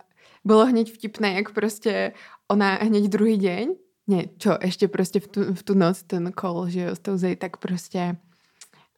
bylo 0.45 0.67
hneď 0.67 0.93
vtipné, 0.93 1.33
jak 1.33 1.53
prostě 1.53 2.13
ona 2.49 2.75
hneď 2.75 3.05
druhý 3.05 3.37
deň, 3.37 3.75
ne, 4.11 4.25
čo, 4.39 4.59
ještě 4.63 4.89
prostě 4.89 5.21
v 5.21 5.29
tu, 5.29 5.55
v 5.55 5.63
tu 5.63 5.75
noc 5.75 6.03
ten 6.03 6.33
kol, 6.33 6.69
že 6.69 6.81
jo, 6.81 6.97
s 6.97 6.99
tou 6.99 7.17
zej, 7.17 7.37
tak 7.37 7.57
prostě 7.57 8.17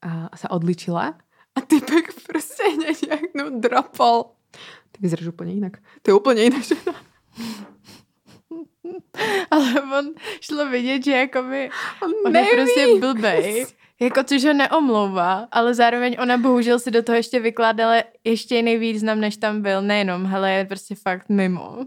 uh, 0.07 0.29
se 0.35 0.48
odličila 0.48 1.14
a 1.55 1.61
typek 1.61 2.14
prostě 2.27 2.62
hneď 2.75 3.09
jak 3.09 3.20
no 3.35 3.61
dropol. 3.61 4.25
Ty 4.92 4.98
vyzeraš 5.01 5.27
úplně 5.27 5.53
jinak. 5.53 5.77
To 6.03 6.11
je 6.11 6.14
úplně 6.14 6.42
jiná 6.42 6.61
žena. 6.61 6.94
Ale 9.51 9.83
on 9.98 10.14
šlo 10.40 10.68
vidět, 10.68 11.05
že 11.05 11.12
jakoby 11.12 11.70
on, 12.03 12.11
on 12.27 12.37
je 12.37 12.46
prostě 12.55 12.87
blbej. 13.01 13.66
Jako 14.01 14.25
což 14.25 14.44
ho 14.44 14.53
neomlouvá, 14.53 15.48
ale 15.53 15.75
zároveň 15.75 16.16
ona 16.20 16.38
bohužel 16.38 16.79
si 16.79 16.90
do 16.90 17.03
toho 17.03 17.16
ještě 17.16 17.40
vykládala 17.40 18.03
ještě 18.25 18.57
jiný 18.57 18.77
význam, 18.77 19.20
než 19.20 19.37
tam 19.37 19.62
byl. 19.62 19.83
Nejenom, 19.83 20.27
hele, 20.27 20.53
je 20.53 20.64
prostě 20.64 20.94
fakt 20.94 21.29
mimo. 21.29 21.79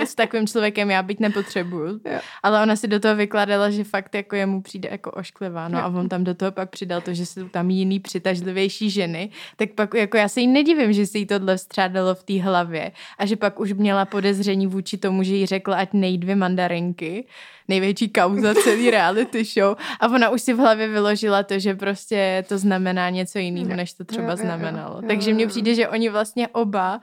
A 0.00 0.06
s 0.06 0.14
takovým 0.14 0.46
člověkem 0.46 0.90
já 0.90 1.02
být 1.02 1.20
nepotřebuju. 1.20 2.00
Jo. 2.04 2.18
Ale 2.42 2.62
ona 2.62 2.76
si 2.76 2.88
do 2.88 3.00
toho 3.00 3.16
vykládala, 3.16 3.70
že 3.70 3.84
fakt 3.84 4.14
jako 4.14 4.36
jemu 4.36 4.62
přijde 4.62 4.88
jako 4.92 5.10
ošklivá. 5.10 5.68
No 5.68 5.78
jo. 5.78 5.84
a 5.84 5.88
on 5.88 6.08
tam 6.08 6.24
do 6.24 6.34
toho 6.34 6.52
pak 6.52 6.70
přidal 6.70 7.00
to, 7.00 7.14
že 7.14 7.26
jsou 7.26 7.48
tam 7.48 7.70
jiný 7.70 8.00
přitažlivější 8.00 8.90
ženy. 8.90 9.30
Tak 9.56 9.70
pak 9.70 9.94
jako 9.94 10.16
já 10.16 10.28
se 10.28 10.40
jí 10.40 10.46
nedivím, 10.46 10.92
že 10.92 11.06
si 11.06 11.18
jí 11.18 11.26
tohle 11.26 11.56
vstřádalo 11.56 12.14
v 12.14 12.22
té 12.22 12.40
hlavě. 12.42 12.92
A 13.18 13.26
že 13.26 13.36
pak 13.36 13.60
už 13.60 13.72
měla 13.72 14.04
podezření 14.04 14.66
vůči 14.66 14.98
tomu, 14.98 15.22
že 15.22 15.34
jí 15.34 15.46
řekla, 15.46 15.76
ať 15.76 15.92
nejdvě 15.92 16.36
mandarinky 16.36 17.24
největší 17.70 18.08
kauza 18.08 18.54
celý 18.54 18.90
reality 18.90 19.44
show 19.44 19.76
a 20.00 20.08
ona 20.08 20.30
už 20.30 20.42
si 20.42 20.52
v 20.52 20.58
hlavě 20.58 20.88
vyložila 20.88 21.42
to, 21.42 21.58
že 21.58 21.74
prostě 21.74 22.44
to 22.48 22.58
znamená 22.58 23.10
něco 23.10 23.38
jiného, 23.38 23.76
než 23.76 23.92
to 23.92 24.04
třeba 24.04 24.36
znamenalo. 24.36 25.02
Takže 25.08 25.34
mně 25.34 25.46
přijde, 25.46 25.74
že 25.74 25.88
oni 25.88 26.08
vlastně 26.08 26.48
oba 26.48 27.00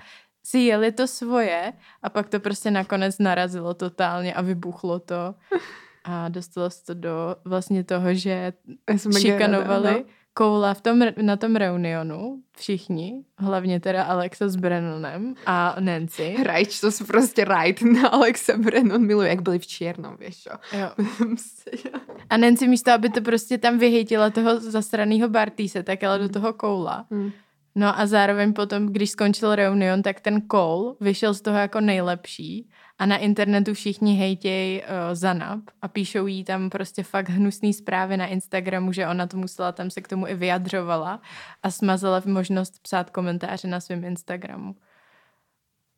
si 0.47 0.59
jeli 0.59 0.91
to 0.91 1.07
svoje 1.07 1.73
a 2.03 2.09
pak 2.09 2.29
to 2.29 2.39
prostě 2.39 2.71
nakonec 2.71 3.19
narazilo 3.19 3.73
totálně 3.73 4.33
a 4.33 4.41
vybuchlo 4.41 4.99
to. 4.99 5.35
A 6.03 6.29
dostalo 6.29 6.69
se 6.69 6.85
to 6.85 6.93
do 6.93 7.35
vlastně 7.45 7.83
toho, 7.83 8.13
že 8.13 8.53
šikanovali 9.19 9.91
no. 9.93 10.03
Koula 10.33 10.73
v 10.73 10.81
tom, 10.81 10.99
na 11.21 11.35
tom 11.37 11.55
reunionu, 11.55 12.41
všichni, 12.57 13.23
hlavně 13.37 13.79
teda 13.79 14.03
Alexa 14.03 14.49
s 14.49 14.55
Brennonem 14.55 15.35
a 15.45 15.75
Nancy. 15.79 16.35
Rajč, 16.43 16.79
to 16.79 16.91
jsou 16.91 17.05
prostě 17.05 17.45
right 17.45 17.81
na 18.01 18.09
Alexa 18.09 18.57
Brennon 18.57 19.05
miluje, 19.05 19.29
jak 19.29 19.41
byli 19.41 19.59
v 19.59 19.67
černom, 19.67 20.17
víš 20.19 20.43
čo. 20.43 20.49
Jo. 20.77 20.89
a 22.29 22.37
Nancy 22.37 22.67
místo, 22.67 22.91
aby 22.91 23.09
to 23.09 23.21
prostě 23.21 23.57
tam 23.57 23.77
vyhejtila 23.77 24.29
toho 24.29 24.59
zasraného 24.59 25.29
Bartise, 25.29 25.83
tak 25.83 26.03
ale 26.03 26.19
do 26.19 26.29
toho 26.29 26.53
Koula. 26.53 27.05
Hmm. 27.11 27.31
No 27.77 27.99
a 27.99 28.07
zároveň 28.07 28.53
potom, 28.53 28.85
když 28.85 29.09
skončil 29.09 29.55
reunion, 29.55 30.01
tak 30.01 30.19
ten 30.19 30.41
Cole 30.51 30.95
vyšel 30.99 31.33
z 31.33 31.41
toho 31.41 31.57
jako 31.57 31.81
nejlepší 31.81 32.69
a 32.99 33.05
na 33.05 33.17
internetu 33.17 33.73
všichni 33.73 34.15
hejtěj 34.15 34.83
uh, 34.83 35.15
Zanab 35.15 35.59
a 35.81 35.87
píšou 35.87 36.27
jí 36.27 36.43
tam 36.43 36.69
prostě 36.69 37.03
fakt 37.03 37.29
hnusný 37.29 37.73
zprávy 37.73 38.17
na 38.17 38.25
Instagramu, 38.25 38.91
že 38.91 39.07
ona 39.07 39.27
to 39.27 39.37
musela, 39.37 39.71
tam 39.71 39.89
se 39.89 40.01
k 40.01 40.07
tomu 40.07 40.27
i 40.27 40.35
vyjadřovala 40.35 41.21
a 41.63 41.71
smazala 41.71 42.21
možnost 42.25 42.79
psát 42.81 43.09
komentáře 43.09 43.67
na 43.67 43.79
svém 43.79 44.03
Instagramu. 44.03 44.75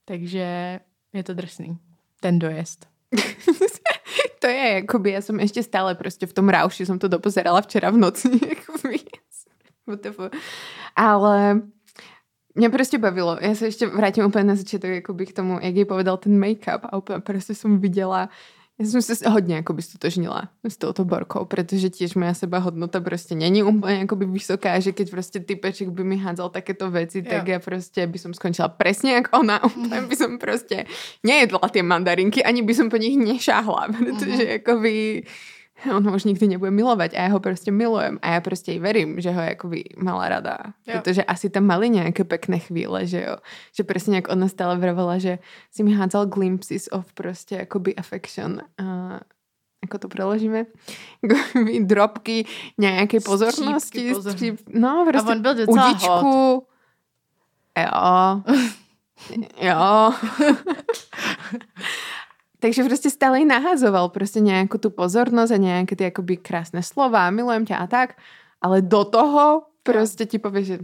Takže 0.05 0.79
je 1.13 1.23
to 1.23 1.33
drsný. 1.33 1.77
Ten 2.19 2.39
dojezd. 2.39 2.87
to 4.39 4.47
je, 4.47 4.73
jakoby, 4.73 5.11
já 5.11 5.21
jsem 5.21 5.39
ještě 5.39 5.63
stále 5.63 5.95
prostě 5.95 6.25
v 6.25 6.33
tom 6.33 6.49
rauši, 6.49 6.85
jsem 6.85 6.99
to 6.99 7.07
dopozerala 7.07 7.61
včera 7.61 7.89
v 7.89 7.97
noci, 7.97 8.29
jakoby. 8.49 8.99
Ale 10.95 11.61
mě 12.55 12.69
prostě 12.69 12.97
bavilo. 12.97 13.37
Já 13.41 13.55
se 13.55 13.65
ještě 13.65 13.87
vrátím 13.87 14.25
úplně 14.25 14.43
na 14.43 14.55
začátek 14.55 14.91
jakoby 14.91 15.25
k 15.25 15.33
tomu, 15.33 15.59
jak 15.61 15.75
jí 15.75 15.85
povedal 15.85 16.17
ten 16.17 16.39
make-up 16.39 16.79
a 16.83 16.97
úplně 16.97 17.19
prostě 17.19 17.55
jsem 17.55 17.79
viděla, 17.79 18.29
já 18.79 18.85
jsem 18.85 19.01
se 19.01 19.29
hodně 19.29 19.55
jakoby 19.55 19.81
stotožnila 19.81 20.49
s 20.63 20.77
touto 20.77 21.05
borkou, 21.05 21.45
protože 21.45 21.89
tiež 21.89 22.15
moja 22.15 22.33
seba 22.33 22.57
hodnota 22.57 23.01
prostě 23.01 23.35
není 23.35 23.63
úplně 23.63 23.95
jakoby 23.95 24.25
vysoká, 24.25 24.79
že 24.79 24.91
keď 24.91 25.11
prostě 25.11 25.39
typeček 25.39 25.89
by 25.89 26.03
mi 26.03 26.17
hádzal 26.17 26.49
takéto 26.49 26.91
věci, 26.91 27.21
tak 27.21 27.47
jo. 27.47 27.53
já 27.53 27.59
prostě 27.59 28.07
by 28.07 28.19
som 28.19 28.33
skončila 28.33 28.67
presne 28.67 29.11
jak 29.11 29.35
ona, 29.35 29.63
úplně 29.67 30.01
by 30.01 30.15
som 30.15 30.37
prostě 30.37 30.85
nejedla 31.23 31.59
ty 31.71 31.81
mandarinky, 31.81 32.43
ani 32.43 32.61
by 32.61 32.73
som 32.73 32.89
po 32.89 32.97
nich 32.97 33.17
nešáhla, 33.17 33.87
protože 33.97 34.31
mm-hmm. 34.31 34.49
jakoby 34.49 35.23
on 35.95 36.09
ho 36.09 36.15
už 36.15 36.23
nikdy 36.23 36.47
nebude 36.47 36.71
milovat 36.71 37.11
a 37.13 37.21
já 37.21 37.27
ho 37.27 37.39
prostě 37.39 37.71
milujem 37.71 38.19
a 38.21 38.29
já 38.33 38.41
prostě 38.41 38.73
i 38.73 38.79
verím, 38.79 39.21
že 39.21 39.31
ho 39.31 39.41
jakoby 39.41 39.83
mala 39.97 40.29
rada, 40.29 40.57
jo. 40.87 40.93
protože 40.93 41.23
asi 41.23 41.49
tam 41.49 41.63
mali 41.63 41.89
nějaké 41.89 42.23
pekné 42.23 42.59
chvíle, 42.59 43.07
že 43.07 43.25
jo, 43.27 43.35
že 43.75 43.83
přesně 43.83 44.15
jak 44.15 44.29
ona 44.29 44.47
stále 44.47 44.77
vravala, 44.77 45.17
že 45.17 45.39
si 45.71 45.83
mi 45.83 45.93
hádzal 45.93 46.25
glimpses 46.25 46.89
of 46.91 47.13
prostě 47.13 47.55
jakoby 47.55 47.95
affection 47.95 48.61
a 48.77 49.19
jako 49.83 49.97
to 49.97 50.07
preložíme, 50.07 50.65
drobky 51.79 52.45
nějaké 52.77 53.19
pozornosti, 53.19 53.79
střípky 53.79 54.13
pozor... 54.13 54.35
no 54.73 55.05
prostě 55.09 55.31
a 55.31 55.35
on 55.35 55.41
byl 55.41 55.55
docela 55.55 55.89
udičku, 55.89 56.09
hot. 56.09 56.63
Jo. 57.77 58.41
jo. 59.69 60.13
Takže 62.59 62.83
prostě 62.83 63.09
stále 63.09 63.45
nahazoval 63.45 64.09
prostě 64.09 64.39
nějakou 64.39 64.77
tu 64.77 64.89
pozornost 64.89 65.51
a 65.51 65.57
nějaké 65.57 65.95
ty 65.95 66.03
jakoby 66.03 66.37
krásné 66.37 66.83
slova, 66.83 67.29
milujem 67.29 67.65
tě 67.65 67.75
a 67.75 67.87
tak, 67.87 68.15
ale 68.61 68.81
do 68.81 69.05
toho 69.05 69.63
prostě 69.83 70.25
ti 70.25 70.39
povie, 70.39 70.63
že 70.63 70.79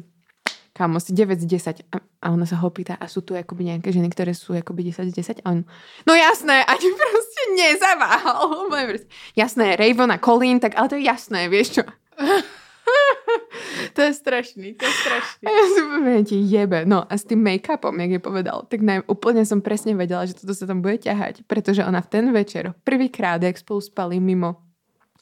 kámo, 0.73 0.99
si 0.99 1.13
9 1.13 1.39
z 1.39 1.45
10. 1.45 1.88
A, 1.91 1.97
a 2.21 2.32
ona 2.36 2.43
sa 2.43 2.59
ho 2.59 2.67
pýta, 2.67 2.99
a 2.99 3.07
sú 3.07 3.23
tu 3.23 3.32
jakoby 3.32 3.63
nejaké 3.71 3.95
ženy, 3.95 4.11
ktoré 4.11 4.36
sú 4.36 4.51
jakoby 4.51 4.91
10 4.91 5.07
z 5.07 5.39
10? 5.39 5.47
A 5.47 5.55
on, 5.55 5.63
no 6.03 6.13
jasné, 6.15 6.65
ani 6.67 6.89
prostě 6.99 7.41
nezaváhal. 7.55 8.67
jasné, 9.36 9.76
Raven 9.76 10.11
a 10.11 10.17
Colin, 10.19 10.59
tak 10.59 10.76
ale 10.76 10.89
to 10.89 10.95
je 10.95 11.07
jasné, 11.07 11.47
vieš 11.49 11.80
čo? 11.80 11.84
to 13.95 14.01
je 14.01 14.11
strašný, 14.13 14.73
to 14.75 14.85
je 14.85 14.93
strašný. 14.93 15.43
A 15.45 15.49
ja 15.49 15.63
si 15.71 15.81
poviem, 15.81 16.21
ti 16.25 16.37
jebe. 16.39 16.85
No 16.85 17.05
a 17.07 17.13
s 17.17 17.23
tým 17.23 17.41
make-upom, 17.41 17.95
jak 17.99 18.11
je 18.11 18.21
povedal, 18.21 18.57
tak 18.67 18.81
ne, 18.81 19.01
úplne 19.07 19.45
som 19.45 19.61
presne 19.61 19.95
vedela, 19.95 20.25
že 20.25 20.35
toto 20.35 20.53
sa 20.53 20.65
tam 20.67 20.81
bude 20.81 20.97
ťahať, 21.01 21.43
pretože 21.47 21.85
ona 21.85 22.01
v 22.01 22.11
ten 22.11 22.25
večer, 22.33 22.73
prvýkrát, 22.83 23.43
jak 23.43 23.57
spolu 23.57 23.81
spali 23.81 24.19
mimo, 24.19 24.61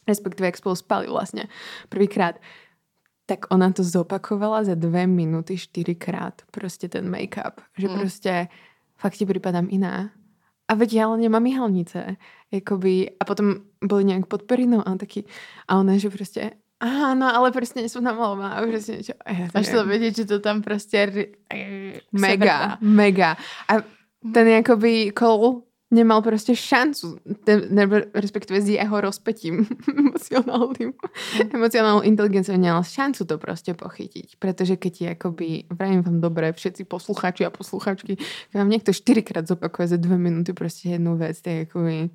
respektíve 0.07 0.47
jak 0.47 0.57
spolu 0.57 0.75
spali 0.75 1.05
vlastne, 1.07 1.47
prvýkrát, 1.89 2.39
tak 3.25 3.47
ona 3.49 3.71
to 3.71 3.84
zopakovala 3.84 4.63
za 4.63 4.75
dve 4.75 5.07
minúty 5.07 5.57
štyrikrát. 5.57 6.41
Prostě 6.51 6.89
ten 6.89 7.09
make-up. 7.09 7.61
Že 7.77 7.88
mm. 7.88 7.99
prostě 7.99 8.47
fakt 8.97 9.15
ti 9.15 9.25
připadám 9.25 9.67
iná. 9.69 10.11
A 10.67 10.73
veď 10.73 10.93
ja 10.93 11.05
ale 11.05 11.17
nemám 11.17 11.45
ihalnice. 11.45 12.15
Jakoby, 12.51 13.19
a 13.19 13.25
potom 13.25 13.55
boli 13.84 14.03
nejak 14.03 14.25
pod 14.25 14.43
perinou 14.43 14.79
a 14.88 14.95
taky, 14.95 15.23
a 15.67 15.79
ona, 15.79 15.97
že 15.97 16.09
prostě 16.09 16.51
no, 17.13 17.36
ale 17.36 17.51
prostě 17.51 17.79
nejsou 17.79 18.01
namalovaná. 18.01 18.53
A 18.53 18.67
prostě 18.67 18.91
niečo. 18.91 19.13
Máš 19.53 19.69
to 19.69 19.86
vědět, 19.86 20.15
že 20.15 20.25
to 20.25 20.39
tam 20.39 20.61
prostě 20.61 21.27
mega, 22.11 22.77
mega. 22.81 23.38
A 23.69 23.73
ten 24.34 24.47
jakoby 24.47 25.11
Cole 25.19 25.61
nemal 25.93 26.21
prostě 26.21 26.55
šancu, 26.55 27.17
nebo 27.69 27.95
respektive 28.13 28.61
s 28.61 28.69
jeho 28.69 29.01
rozpetím 29.01 29.67
emocionálnym, 29.97 30.89
mm. 30.89 31.49
emocionálnou 31.53 32.01
inteligenciou 32.01 32.57
nemal 32.57 32.84
šancu 32.84 33.25
to 33.25 33.38
prostě 33.38 33.73
pochytiť. 33.73 34.36
Protože 34.39 34.75
keď 34.75 35.01
je 35.01 35.09
akoby, 35.09 35.63
vravím 35.69 36.01
vám 36.01 36.21
dobre, 36.21 36.53
všetci 36.53 36.84
posluchači 36.84 37.45
a 37.45 37.49
posluchačky, 37.49 38.15
keď 38.15 38.55
vám 38.55 38.69
niekto 38.69 38.93
štyrikrát 38.93 39.47
zopakuje 39.47 39.88
za 39.88 39.97
dve 39.97 40.17
minúty 40.17 40.53
prostě 40.53 40.89
jednu 40.89 41.17
vec, 41.17 41.41
to 41.41 41.49
je 41.49 41.61
akoby, 41.61 42.09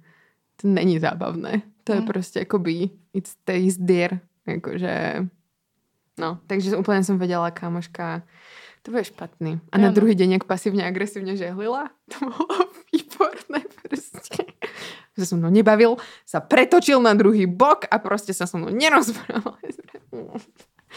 to 0.63 0.69
není 0.69 0.99
zábavné. 0.99 1.63
To 1.85 1.93
je 1.93 2.01
mm. 2.01 2.07
prostě 2.07 2.41
akoby, 2.41 2.91
it 3.15 3.27
stays 3.27 3.79
there. 3.87 4.21
Jakože, 4.49 5.27
no, 6.19 6.39
takže 6.47 6.77
úplně 6.77 7.05
jsem 7.05 7.19
věděla, 7.19 7.51
kámoška, 7.51 8.23
to 8.83 8.91
bude 8.91 9.05
špatný. 9.05 9.61
A 9.73 9.79
na 9.79 9.91
druhý 9.91 10.15
deň, 10.15 10.33
jak 10.33 10.45
pasívne 10.49 10.87
agresívne 10.89 11.37
žehlila, 11.37 11.93
to 12.09 12.25
bolo 12.25 12.73
výborné 12.93 13.61
proste. 13.83 14.49
Že 15.19 15.25
som 15.27 15.39
mnou 15.43 15.51
nebavil, 15.51 15.99
sa 16.25 16.41
pretočil 16.41 17.03
na 17.03 17.13
druhý 17.15 17.47
bok 17.47 17.85
a 17.91 17.99
prostě 17.99 18.33
sa 18.33 18.47
so 18.47 18.57
mnou 18.57 18.71
nerozprával. 18.73 19.59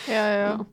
Jo, 0.07 0.23
jo. 0.23 0.57
No. 0.57 0.65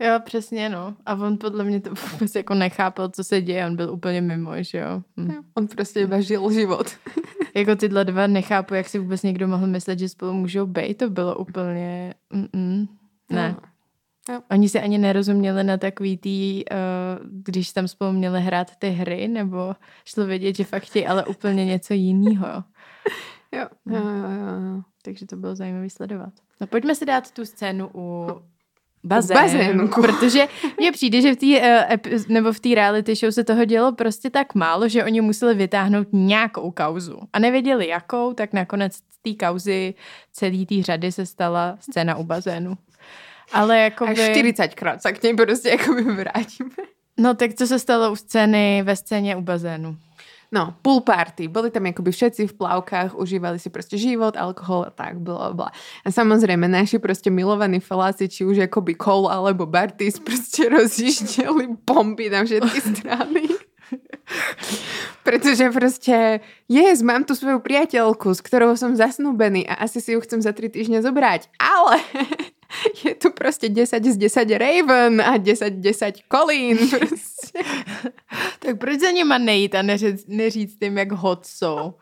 Jo, 0.00 0.20
přesně, 0.24 0.68
no. 0.68 0.96
A 1.06 1.14
on 1.14 1.38
podle 1.38 1.64
mě 1.64 1.80
to 1.80 1.90
vůbec 2.12 2.34
jako 2.34 2.54
nechápal, 2.54 3.08
co 3.08 3.24
se 3.24 3.42
děje. 3.42 3.66
On 3.66 3.76
byl 3.76 3.92
úplně 3.92 4.20
mimo, 4.20 4.62
že 4.62 4.78
jo. 4.78 5.02
Hm. 5.16 5.30
jo 5.30 5.42
on 5.54 5.68
prostě 5.68 6.00
iba 6.00 6.20
žil 6.20 6.50
život. 6.52 6.90
jako 7.54 7.76
tyhle 7.76 8.04
dva 8.04 8.26
nechápu, 8.26 8.74
jak 8.74 8.88
si 8.88 8.98
vůbec 8.98 9.22
někdo 9.22 9.48
mohl 9.48 9.66
myslet, 9.66 9.98
že 9.98 10.08
spolu 10.08 10.32
můžou 10.32 10.66
být. 10.66 10.98
To 10.98 11.10
bylo 11.10 11.38
úplně... 11.38 12.14
Mm-mm. 12.32 12.88
Ne. 13.30 13.56
No. 13.58 13.68
Jo. 14.34 14.40
Oni 14.50 14.68
se 14.68 14.80
ani 14.80 14.98
nerozuměli 14.98 15.64
na 15.64 15.76
takový 15.76 16.16
tý, 16.16 16.64
uh, 16.64 17.26
když 17.42 17.72
tam 17.72 17.88
spolu 17.88 18.12
měli 18.12 18.40
hrát 18.40 18.76
ty 18.76 18.90
hry, 18.90 19.28
nebo 19.28 19.74
šlo 20.04 20.26
vědět, 20.26 20.56
že 20.56 20.64
fakt 20.64 20.82
chtějí 20.82 21.06
ale 21.06 21.26
úplně 21.26 21.64
něco 21.64 21.94
jiného. 21.94 22.46
Jo. 23.52 23.66
Jo, 23.86 23.98
jo, 23.98 24.08
jo, 24.08 24.74
jo. 24.74 24.82
Takže 25.02 25.26
to 25.26 25.36
bylo 25.36 25.54
zajímavé 25.54 25.90
sledovat. 25.90 26.32
No 26.60 26.66
pojďme 26.66 26.94
si 26.94 27.06
dát 27.06 27.30
tu 27.30 27.44
scénu 27.44 27.90
u 27.94 28.28
bazénu, 29.06 29.40
bazénu. 29.40 29.88
protože 30.02 30.46
mně 30.78 30.92
přijde, 30.92 31.20
že 31.20 31.34
v 31.34 31.36
té 31.36 31.46
uh, 31.46 32.20
nebo 32.28 32.52
v 32.52 32.60
té 32.60 32.74
reality 32.74 33.14
show 33.14 33.30
se 33.30 33.44
toho 33.44 33.64
dělo 33.64 33.92
prostě 33.92 34.30
tak 34.30 34.54
málo, 34.54 34.88
že 34.88 35.04
oni 35.04 35.20
museli 35.20 35.54
vytáhnout 35.54 36.08
nějakou 36.12 36.70
kauzu 36.70 37.18
a 37.32 37.38
nevěděli 37.38 37.88
jakou, 37.88 38.32
tak 38.32 38.52
nakonec 38.52 38.94
z 38.94 39.00
té 39.22 39.46
kauzy 39.46 39.94
celý 40.32 40.66
té 40.66 40.82
řady 40.82 41.12
se 41.12 41.26
stala 41.26 41.76
scéna 41.80 42.16
u 42.16 42.24
bazénu. 42.24 42.74
Ale 43.52 43.78
jako 43.78 44.06
Až 44.06 44.18
40krát 44.18 44.98
se 44.98 45.12
k 45.12 45.22
něj 45.22 45.34
prostě 45.34 45.68
jakoby 45.68 46.02
vrátíme. 46.02 46.70
No 47.18 47.34
tak 47.34 47.54
co 47.54 47.66
se 47.66 47.78
stalo 47.78 48.12
u 48.12 48.16
scény 48.16 48.82
ve 48.82 48.96
scéně 48.96 49.36
u 49.36 49.40
bazénu? 49.40 49.96
No, 50.52 50.74
pool 50.82 51.00
party. 51.00 51.48
Boli 51.48 51.70
tam 51.70 51.86
jakoby 51.86 52.10
všetci 52.12 52.46
v 52.46 52.54
plavkách, 52.54 53.18
užívali 53.18 53.58
si 53.58 53.70
prostě 53.70 53.98
život, 53.98 54.36
alkohol 54.36 54.84
a 54.86 54.90
tak, 54.90 55.18
bla, 55.18 55.52
bla. 55.52 55.70
A 56.04 56.12
samozrejme, 56.12 56.68
naši 56.68 56.98
prostě 56.98 57.30
milovaní 57.30 57.80
feláci, 57.80 58.28
či 58.28 58.44
už 58.44 58.56
jakoby 58.56 58.94
Cole 58.94 59.34
alebo 59.34 59.66
Bartis, 59.66 60.18
prostě 60.18 60.68
rozjížděli 60.78 61.68
bomby 61.86 62.30
na 62.30 62.44
všetky 62.44 62.80
strany. 62.94 63.42
Pretože 65.22 65.70
prostě, 65.70 66.40
yes, 66.68 67.02
mám 67.02 67.24
tu 67.24 67.34
svoju 67.34 67.62
priateľku, 67.62 68.34
s 68.34 68.42
ktorou 68.42 68.74
som 68.74 68.98
zasnúbený 68.98 69.66
a 69.70 69.86
asi 69.86 70.02
si 70.02 70.14
ju 70.14 70.20
chcem 70.22 70.42
za 70.42 70.50
tri 70.50 70.66
týždne 70.66 70.98
zobrať, 71.02 71.46
ale 71.58 72.02
je 73.04 73.14
tu 73.14 73.32
prostě 73.32 73.68
10 73.68 74.04
z 74.04 74.16
10 74.16 74.50
Raven 74.50 75.20
a 75.20 75.36
10 75.36 75.70
10 75.70 76.14
Colin. 76.32 76.78
Prostě. 76.90 77.58
tak 78.58 78.78
proč 78.78 79.00
za 79.00 79.10
nima 79.10 79.38
nejít 79.38 79.74
a 79.74 79.82
neříct, 79.82 80.28
neříct 80.28 80.82
jim, 80.82 80.98
jak 80.98 81.12
hot 81.12 81.46
jsou? 81.46 81.94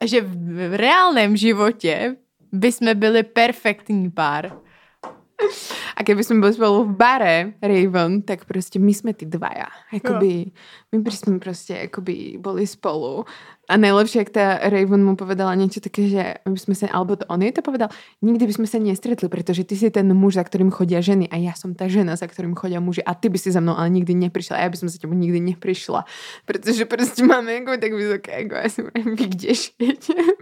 A 0.00 0.06
že 0.06 0.20
v, 0.20 0.68
v 0.68 0.74
reálném 0.76 1.36
životě 1.36 2.16
by 2.52 2.72
jsme 2.72 2.94
byli 2.94 3.22
perfektní 3.22 4.10
pár. 4.10 4.58
A 5.96 6.02
keby 6.02 6.22
sme 6.26 6.42
spolu 6.50 6.84
v 6.84 6.92
bare 6.98 7.54
Raven, 7.62 8.22
tak 8.22 8.44
prostě 8.44 8.78
my 8.78 8.94
sme 8.94 9.14
tí 9.14 9.26
dvaja. 9.26 9.70
Jakoby, 9.92 10.50
my 10.92 10.98
by 10.98 11.10
sme 11.10 11.38
prostě 11.38 11.74
jakoby 11.74 12.38
boli 12.38 12.66
spolu. 12.66 13.24
A 13.68 13.76
najlepšie, 13.76 14.18
jak 14.18 14.30
ta 14.30 14.58
Raven 14.64 15.04
mu 15.04 15.16
povedala 15.16 15.54
niečo 15.54 15.84
také, 15.84 16.08
že 16.08 16.40
by 16.48 16.56
sme 16.56 16.74
sa, 16.74 16.88
alebo 16.88 17.20
to 17.20 17.28
on 17.28 17.44
jej 17.44 17.52
to 17.52 17.60
povedal, 17.60 17.92
nikdy 18.24 18.48
by 18.48 18.54
sme 18.56 18.66
sa 18.66 18.80
nestretli, 18.80 19.28
pretože 19.28 19.64
ty 19.68 19.76
si 19.76 19.90
ten 19.92 20.08
muž, 20.08 20.40
za 20.40 20.44
ktorým 20.44 20.72
chodia 20.72 21.04
ženy 21.04 21.28
a 21.28 21.36
ja 21.36 21.52
som 21.52 21.76
ta 21.76 21.84
žena, 21.84 22.16
za 22.16 22.24
ktorým 22.24 22.56
chodia 22.56 22.80
muži 22.80 23.04
a 23.04 23.12
ty 23.12 23.28
by 23.28 23.36
si 23.36 23.52
za 23.52 23.60
mnou 23.60 23.76
ale 23.76 23.92
nikdy 23.92 24.16
neprišla 24.16 24.56
a 24.56 24.62
ja 24.64 24.72
by 24.72 24.76
som 24.80 24.88
za 24.88 24.98
tebou 24.98 25.14
nikdy 25.14 25.40
neprišla. 25.40 26.04
Pretože 26.48 26.84
prostě 26.84 27.24
máme 27.24 27.52
jako 27.52 27.76
tak 27.76 27.92
vysoké 27.92 28.32
ego. 28.32 28.56
Ja 28.56 28.68
si 28.68 28.82
vy 28.82 29.04
kde? 29.16 29.52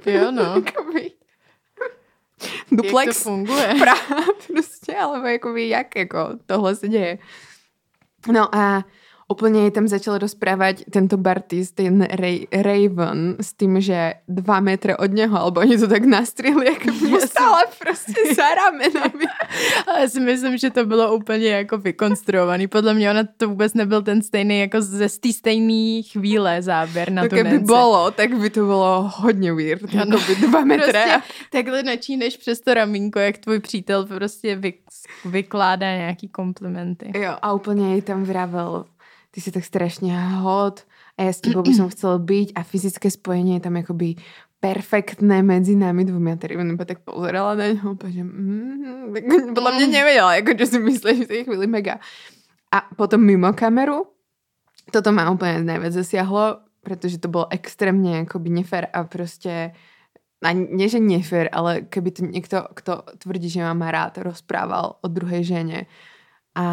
Jo, 0.06 0.30
no. 0.30 0.62
duplex. 2.72 3.06
Jak 3.06 3.16
to 3.16 3.22
funguje? 3.22 3.74
Praha 3.78 4.24
prostě, 4.52 4.96
alebo 4.96 5.26
jakoby 5.26 5.68
jak 5.68 5.96
jako 5.96 6.28
tohle 6.46 6.76
se 6.76 6.88
děje. 6.88 7.18
No 8.32 8.54
a 8.54 8.84
úplně 9.28 9.60
jej 9.60 9.70
tam 9.70 9.88
začal 9.88 10.18
rozprávať 10.18 10.84
tento 10.90 11.16
Bartis, 11.16 11.72
ten 11.72 12.02
Ray, 12.02 12.46
Raven 12.52 13.36
s 13.40 13.52
tým, 13.52 13.80
že 13.80 14.14
dva 14.28 14.60
metry 14.60 14.96
od 14.96 15.10
něho, 15.10 15.38
alebo 15.38 15.60
oni 15.60 15.78
to 15.78 15.88
tak 15.88 16.04
nastrihli, 16.04 16.66
jako 16.66 16.92
mu 17.08 17.20
stále 17.20 17.62
prostě 17.78 18.34
za 18.34 18.54
ramenami. 18.54 19.24
Ale 19.86 20.00
já 20.00 20.08
si 20.08 20.20
myslím, 20.20 20.58
že 20.58 20.70
to 20.70 20.86
bylo 20.86 21.16
úplně 21.16 21.48
jako 21.48 21.78
vykonstruovaný. 21.78 22.66
Podle 22.66 22.94
mě 22.94 23.10
ona 23.10 23.22
to 23.36 23.48
vůbec 23.48 23.74
nebyl 23.74 24.02
ten 24.02 24.22
stejný 24.22 24.60
jako 24.60 24.80
ze 24.80 25.08
té 25.08 25.32
stejné 25.32 26.02
chvíle 26.02 26.62
záběr 26.62 27.12
na 27.12 27.28
to 27.28 27.36
by 27.36 27.58
bylo, 27.58 28.10
tak 28.10 28.34
by 28.34 28.50
to 28.50 28.60
bylo 28.60 29.12
hodně 29.16 29.52
weird. 29.52 29.94
Ano. 29.94 30.18
Jako 30.18 30.26
by 30.26 30.46
dva 30.46 30.60
metry. 30.64 30.92
Prostě 30.92 31.20
takhle 31.50 31.82
načíneš 31.82 32.36
přes 32.36 32.60
to 32.60 32.74
ramínko, 32.74 33.18
jak 33.18 33.38
tvůj 33.38 33.60
přítel 33.60 34.06
prostě 34.06 34.56
vy, 34.56 34.74
vykládá 35.24 35.96
nějaký 35.96 36.28
komplimenty. 36.28 37.12
Jo, 37.14 37.36
a 37.42 37.52
úplně 37.52 37.92
jej 37.92 38.02
tam 38.02 38.24
vravel 38.24 38.84
ty 39.36 39.44
si 39.44 39.52
tak 39.52 39.64
strašně 39.64 40.20
hot 40.20 40.80
a 41.18 41.22
já 41.22 41.32
s 41.32 41.40
tebou 41.40 41.60
by 41.62 41.76
som 41.76 41.92
chcel 41.92 42.16
byť 42.24 42.56
a 42.56 42.64
fyzické 42.64 43.12
spojenie 43.12 43.60
je 43.60 43.68
tam 43.68 43.76
jakoby 43.76 44.16
perfektné 44.64 45.44
mezi 45.44 45.76
námi 45.76 46.08
dvomi. 46.08 46.32
A 46.32 46.40
tady 46.40 46.56
on 46.56 46.72
tak 46.72 47.04
pozerala 47.04 47.54
na 47.54 47.66
něho, 47.68 47.96
že 48.06 48.24
mm, 48.24 49.12
tak 49.12 49.24
podle 49.54 49.76
mě 49.76 49.86
nevěděla, 49.86 50.34
jako, 50.34 50.50
že 50.58 50.66
si 50.66 50.78
myslí, 50.78 51.16
že 51.16 51.26
to 51.26 51.32
je 51.32 51.44
chvíli 51.44 51.66
mega. 51.66 52.00
A 52.72 52.88
potom 52.96 53.20
mimo 53.20 53.52
kameru, 53.52 54.08
toto 54.90 55.12
má 55.12 55.30
úplně 55.30 55.60
nejvíc 55.60 55.92
zasiahlo, 55.92 56.56
protože 56.80 57.18
to 57.18 57.28
bylo 57.28 57.46
extrémně 57.52 58.16
jakoby 58.16 58.50
nefér 58.50 58.88
a 58.92 59.04
prostě 59.04 59.72
a 60.44 60.52
nie, 60.52 60.88
že 60.88 61.00
nefér, 61.00 61.48
ale 61.52 61.80
keby 61.80 62.10
to 62.10 62.24
někdo, 62.24 62.64
kdo 62.76 63.02
tvrdí, 63.18 63.50
že 63.50 63.74
má 63.74 63.90
rád, 63.90 64.18
rozprával 64.18 64.96
o 65.00 65.08
druhé 65.08 65.42
ženě, 65.42 65.86
a 66.56 66.66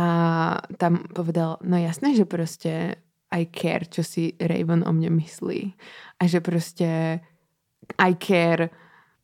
tam 0.78 1.04
povedal, 1.14 1.58
no 1.64 1.78
jasné, 1.78 2.16
že 2.16 2.26
prostě 2.26 2.96
I 3.32 3.48
care, 3.52 3.86
čo 3.90 4.04
si 4.04 4.34
Raven 4.40 4.84
o 4.88 4.94
mne 4.94 5.10
myslí. 5.10 5.76
A 6.20 6.28
že 6.28 6.40
prostě 6.40 7.20
I 7.98 8.16
care, 8.16 8.70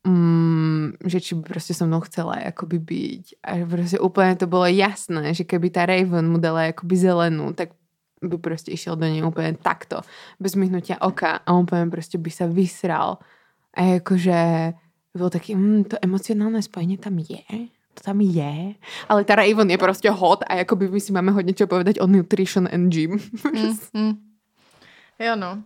mm, 0.06 0.92
že 1.04 1.20
či 1.20 1.34
by 1.34 1.42
prostě 1.42 1.74
so 1.74 1.88
mnou 1.88 2.00
chcela 2.00 2.36
jakoby 2.44 2.78
byť. 2.78 3.34
A 3.42 3.56
že 3.56 3.66
prostě 3.66 3.98
úplně 3.98 4.36
to 4.36 4.46
bylo 4.46 4.66
jasné, 4.66 5.34
že 5.34 5.44
keby 5.44 5.70
ta 5.70 5.86
Raven 5.86 6.30
mu 6.30 6.38
dala 6.38 6.62
jakoby 6.62 6.96
zelenú, 6.96 7.52
tak 7.52 7.68
by 8.22 8.38
prostě 8.38 8.72
išiel 8.72 8.96
do 8.96 9.06
nej 9.06 9.24
úplne 9.24 9.56
takto, 9.56 10.04
bez 10.40 10.52
myhnutia 10.54 11.00
oka 11.00 11.40
a 11.46 11.52
úplne 11.56 11.90
prostě 11.90 12.18
by 12.18 12.30
sa 12.30 12.46
vysral. 12.46 13.18
A 13.74 13.82
jakože 13.82 14.72
bylo 15.16 15.30
taky, 15.30 15.54
mm, 15.54 15.84
to 15.84 15.96
emocionálne 16.02 16.62
spojenie 16.62 16.98
tam 16.98 17.18
je, 17.18 17.72
to 17.94 18.02
tam 18.04 18.20
je. 18.20 18.74
Ale 19.08 19.24
Tara 19.24 19.42
Avon 19.42 19.70
je 19.70 19.78
prostě 19.78 20.10
hot 20.10 20.44
a 20.46 20.54
jakoby 20.54 20.88
my 20.88 21.00
si 21.00 21.12
máme 21.12 21.32
hodně 21.32 21.52
čo 21.52 21.66
povedať 21.66 22.00
o 22.00 22.06
nutrition 22.06 22.68
and 22.72 22.88
gym. 22.88 23.10
Mm, 23.54 23.78
mm. 23.94 24.14
Jo 25.18 25.36
no. 25.36 25.62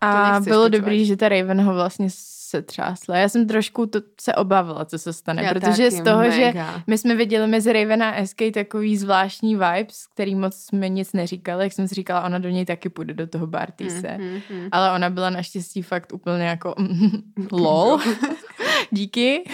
A 0.00 0.40
bylo 0.40 0.64
počúvať. 0.64 0.72
dobrý, 0.72 1.04
že 1.06 1.16
ta 1.16 1.28
Raven 1.28 1.60
ho 1.60 1.74
vlastně 1.74 2.08
se 2.50 2.62
třásla. 2.62 3.16
Já 3.16 3.28
jsem 3.28 3.46
trošku 3.46 3.86
to 3.86 4.00
se 4.20 4.34
obavila, 4.34 4.84
co 4.84 4.98
se 4.98 5.12
stane, 5.12 5.42
Já 5.42 5.54
protože 5.54 5.90
taky, 5.90 5.90
z 5.90 6.02
toho, 6.04 6.18
mega. 6.18 6.34
že 6.34 6.54
my 6.86 6.98
jsme 6.98 7.14
viděli 7.14 7.46
mezi 7.46 7.72
Raven 7.72 8.02
a 8.02 8.26
SK 8.26 8.42
takový 8.54 8.96
zvláštní 8.96 9.54
vibes, 9.54 10.06
který 10.14 10.34
moc 10.34 10.56
jsme 10.56 10.88
nic 10.88 11.12
neříkali, 11.12 11.64
jak 11.64 11.72
jsem 11.72 11.88
si 11.88 11.94
říkala, 11.94 12.24
ona 12.24 12.38
do 12.38 12.48
něj 12.48 12.64
taky 12.64 12.88
půjde 12.88 13.14
do 13.14 13.26
toho 13.26 13.46
Bartise. 13.46 14.18
Mm, 14.18 14.24
mm, 14.24 14.40
mm. 14.50 14.68
Ale 14.72 14.92
ona 14.92 15.10
byla 15.10 15.30
naštěstí 15.30 15.82
fakt 15.82 16.12
úplně 16.12 16.44
jako 16.44 16.74
lol. 17.52 17.98
Díky. 18.90 19.44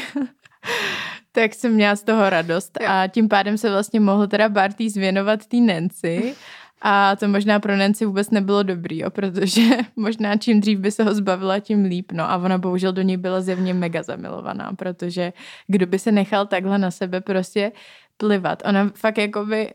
tak 1.33 1.55
jsem 1.55 1.73
měla 1.73 1.97
z 1.97 2.03
toho 2.03 2.31
radost 2.31 2.79
a 2.87 3.07
tím 3.07 3.29
pádem 3.29 3.59
se 3.59 3.71
vlastně 3.71 4.01
mohl 4.01 4.27
teda 4.27 4.49
Bartys 4.49 4.95
věnovat 4.95 5.47
té 5.47 5.57
Nancy 5.57 6.35
a 6.83 7.17
to 7.17 7.29
možná 7.29 7.61
pro 7.61 7.77
Nancy 7.77 8.07
vůbec 8.07 8.31
nebylo 8.31 8.63
dobrý, 8.63 8.99
jo, 8.99 9.11
protože 9.11 9.63
možná 9.97 10.37
čím 10.37 10.61
dřív 10.61 10.79
by 10.79 10.91
se 10.91 11.05
ho 11.05 11.15
zbavila, 11.15 11.61
tím 11.61 11.85
líp. 11.85 12.13
No 12.13 12.31
a 12.31 12.37
ona 12.37 12.59
bohužel 12.59 12.93
do 12.93 13.03
něj 13.03 13.17
byla 13.17 13.41
zjevně 13.41 13.75
mega 13.75 14.03
zamilovaná, 14.03 14.73
protože 14.73 15.33
kdo 15.67 15.87
by 15.87 15.99
se 15.99 16.13
nechal 16.13 16.47
takhle 16.47 16.79
na 16.79 16.91
sebe 16.91 17.21
prostě 17.21 17.73
plivat. 18.17 18.63
Ona 18.67 18.91
fakt 18.95 19.19
jakoby 19.19 19.75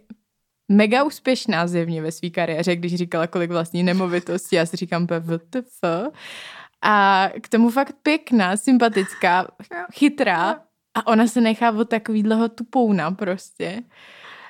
mega 0.69 1.03
úspěšná 1.03 1.67
zjevně 1.67 2.01
ve 2.01 2.11
své 2.11 2.29
kariéře, 2.29 2.75
když 2.75 2.95
říkala, 2.95 3.27
kolik 3.27 3.51
vlastní 3.51 3.83
nemovitosti, 3.83 4.55
já 4.55 4.65
si 4.65 4.77
říkám, 4.77 5.07
WTF. 5.07 5.79
A 6.83 7.29
k 7.41 7.49
tomu 7.49 7.69
fakt 7.69 7.95
pěkná, 8.03 8.57
sympatická, 8.57 9.47
chytrá 9.93 10.59
a 10.93 11.07
ona 11.07 11.27
se 11.27 11.41
nechá 11.41 11.71
od 11.71 11.89
takovýhleho 11.89 12.49
tupouna 12.49 13.11
prostě. 13.11 13.83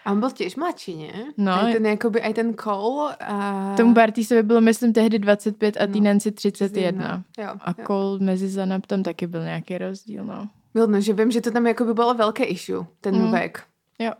A 0.05 0.11
on 0.11 0.19
byl 0.19 0.31
těž 0.31 0.55
mladší, 0.55 0.95
ne? 0.95 1.25
No. 1.37 1.51
Aj 1.51 1.73
ten, 1.73 1.85
jakoby, 1.85 2.21
aj 2.21 2.33
ten 2.33 2.53
Cole. 2.53 3.15
A... 3.15 3.73
Tomu 3.77 3.93
Bartisovi 3.93 4.43
bylo, 4.43 4.61
myslím, 4.61 4.93
tehdy 4.93 5.19
25 5.19 5.77
a 5.77 5.85
no. 5.85 6.01
Nancy 6.01 6.31
31. 6.31 7.23
Jo, 7.37 7.49
a 7.61 7.75
jo. 7.77 7.85
Cole 7.87 8.19
mezi 8.19 8.49
Zanab 8.49 8.85
tam 8.85 9.03
taky 9.03 9.27
byl 9.27 9.43
nějaký 9.43 9.77
rozdíl, 9.77 10.25
no. 10.25 10.49
Byl, 10.73 10.87
no, 10.87 11.01
že 11.01 11.13
vím, 11.13 11.31
že 11.31 11.41
to 11.41 11.51
tam 11.51 11.67
jakoby 11.67 11.93
bylo 11.93 12.13
velké 12.13 12.43
issue, 12.43 12.85
ten 13.01 13.15
mm. 13.15 13.31
věk. 13.31 13.63
Jo, 13.99 14.11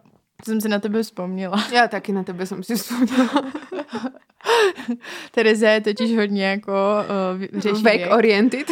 to 0.46 0.52
jsem 0.52 0.62
si 0.62 0.70
na 0.70 0.80
tebe 0.80 1.04
vzpomněla. 1.04 1.66
Já 1.74 1.88
taky 1.88 2.12
na 2.12 2.24
tebe 2.24 2.46
jsem 2.46 2.64
si 2.64 2.76
vzpomněla. 2.76 3.52
Tereza 5.32 5.70
je 5.70 5.82
totiž 5.82 6.18
hodně 6.18 6.46
jako 6.46 6.72
uh, 7.52 7.60
řeší 7.60 7.84
věk. 7.84 8.14
oriented. 8.14 8.68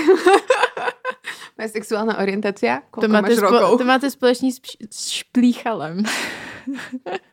Moje 1.59 1.69
sexuální 1.69 2.13
orientace? 2.21 2.81
To 3.01 3.07
máte, 3.07 3.35
spo- 3.35 3.77
to 3.77 3.83
máte 3.83 4.11
společný 4.11 4.51
s, 4.51 4.61
s 4.91 5.09
šplíchalem. 5.09 6.03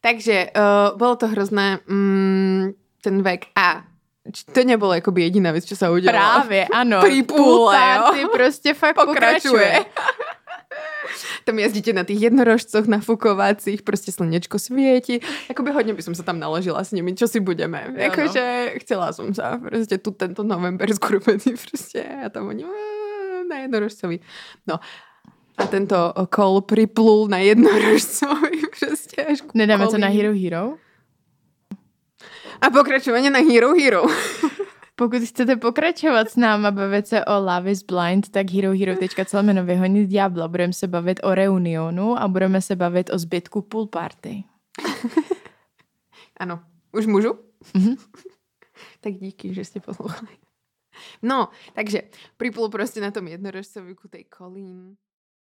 Takže 0.00 0.46
uh, 0.56 0.98
bylo 0.98 1.16
to 1.16 1.26
hrozné, 1.26 1.78
mm, 1.86 2.70
ten 3.02 3.22
vek 3.22 3.46
a 3.56 3.84
to 4.52 4.64
nebylo 4.64 4.94
jakoby 4.94 5.22
jediná 5.22 5.52
věc, 5.52 5.64
co 5.64 5.76
se 5.76 5.90
udělalo. 5.90 6.40
Právě, 6.40 6.66
ano. 6.66 7.00
Pri 7.00 7.22
půle, 7.22 8.00
jo. 8.20 8.28
prostě 8.28 8.74
fakt 8.74 8.94
pokračuje. 8.94 9.52
pokračuje. 9.52 9.84
tam 11.48 11.58
jezdíte 11.58 11.92
na 11.92 12.04
těch 12.04 12.20
jednorožcoch 12.20 12.86
nafukovacích, 12.86 13.82
prostě 13.82 14.12
slnečko 14.12 14.58
světí. 14.58 15.20
Jakoby 15.48 15.70
hodně 15.70 15.94
by 15.94 16.02
som 16.02 16.14
se 16.14 16.22
tam 16.22 16.36
naložila 16.36 16.84
s 16.84 16.92
nimi, 16.92 17.16
čo 17.16 17.24
si 17.28 17.40
budeme. 17.40 17.88
Jakože 17.96 18.44
no. 18.74 18.80
chcela 18.84 19.12
som 19.12 19.32
sa 19.34 19.56
prostě 19.56 19.98
tu 19.98 20.10
tento 20.10 20.42
november 20.42 20.94
skrupený 20.94 21.56
prostě 21.56 22.04
a 22.26 22.28
tam 22.28 22.48
oni 22.48 22.64
na 23.48 23.56
jednorožcovi. 23.58 24.20
No 24.66 24.80
a 25.56 25.66
tento 25.66 26.14
kol 26.30 26.60
priplul 26.60 27.28
na 27.28 27.38
jednorožcovi 27.38 28.60
prostě 28.80 29.24
až 29.24 29.42
Nedáme 29.54 29.86
to 29.86 29.98
na 29.98 30.08
Hero 30.08 30.34
Hero? 30.36 30.76
A 32.60 32.70
pokračování 32.70 33.30
na 33.30 33.38
Hero 33.38 33.72
Hero. 33.72 34.04
Pokud 34.98 35.22
chcete 35.22 35.56
pokračovat 35.56 36.30
s 36.30 36.36
náma 36.36 36.70
bavit 36.70 37.06
se 37.06 37.24
o 37.24 37.32
Love 37.32 37.70
is 37.70 37.82
Blind, 37.82 38.28
tak 38.28 38.50
herohero.com 38.50 39.66
vyhonit 39.66 40.08
Diabla. 40.08 40.48
Budeme 40.48 40.72
se 40.72 40.86
bavit 40.86 41.20
o 41.22 41.34
Reunionu 41.34 42.18
a 42.18 42.28
budeme 42.28 42.62
se 42.62 42.76
bavit 42.76 43.10
o 43.10 43.18
zbytku 43.18 43.62
pool 43.62 43.86
party. 43.86 44.44
ano. 46.36 46.62
Už 46.92 47.06
můžu? 47.06 47.28
Mm-hmm. 47.74 47.96
tak 49.00 49.12
díky, 49.12 49.54
že 49.54 49.64
jste 49.64 49.80
poslouchali. 49.80 50.36
No, 51.22 51.48
takže 51.74 52.02
pripul 52.36 52.68
prostě 52.68 53.00
na 53.00 53.10
tom 53.10 53.28
jednorožcovi 53.28 53.94
ku 53.94 54.08
tej 54.08 54.24
Colleen 54.38 54.96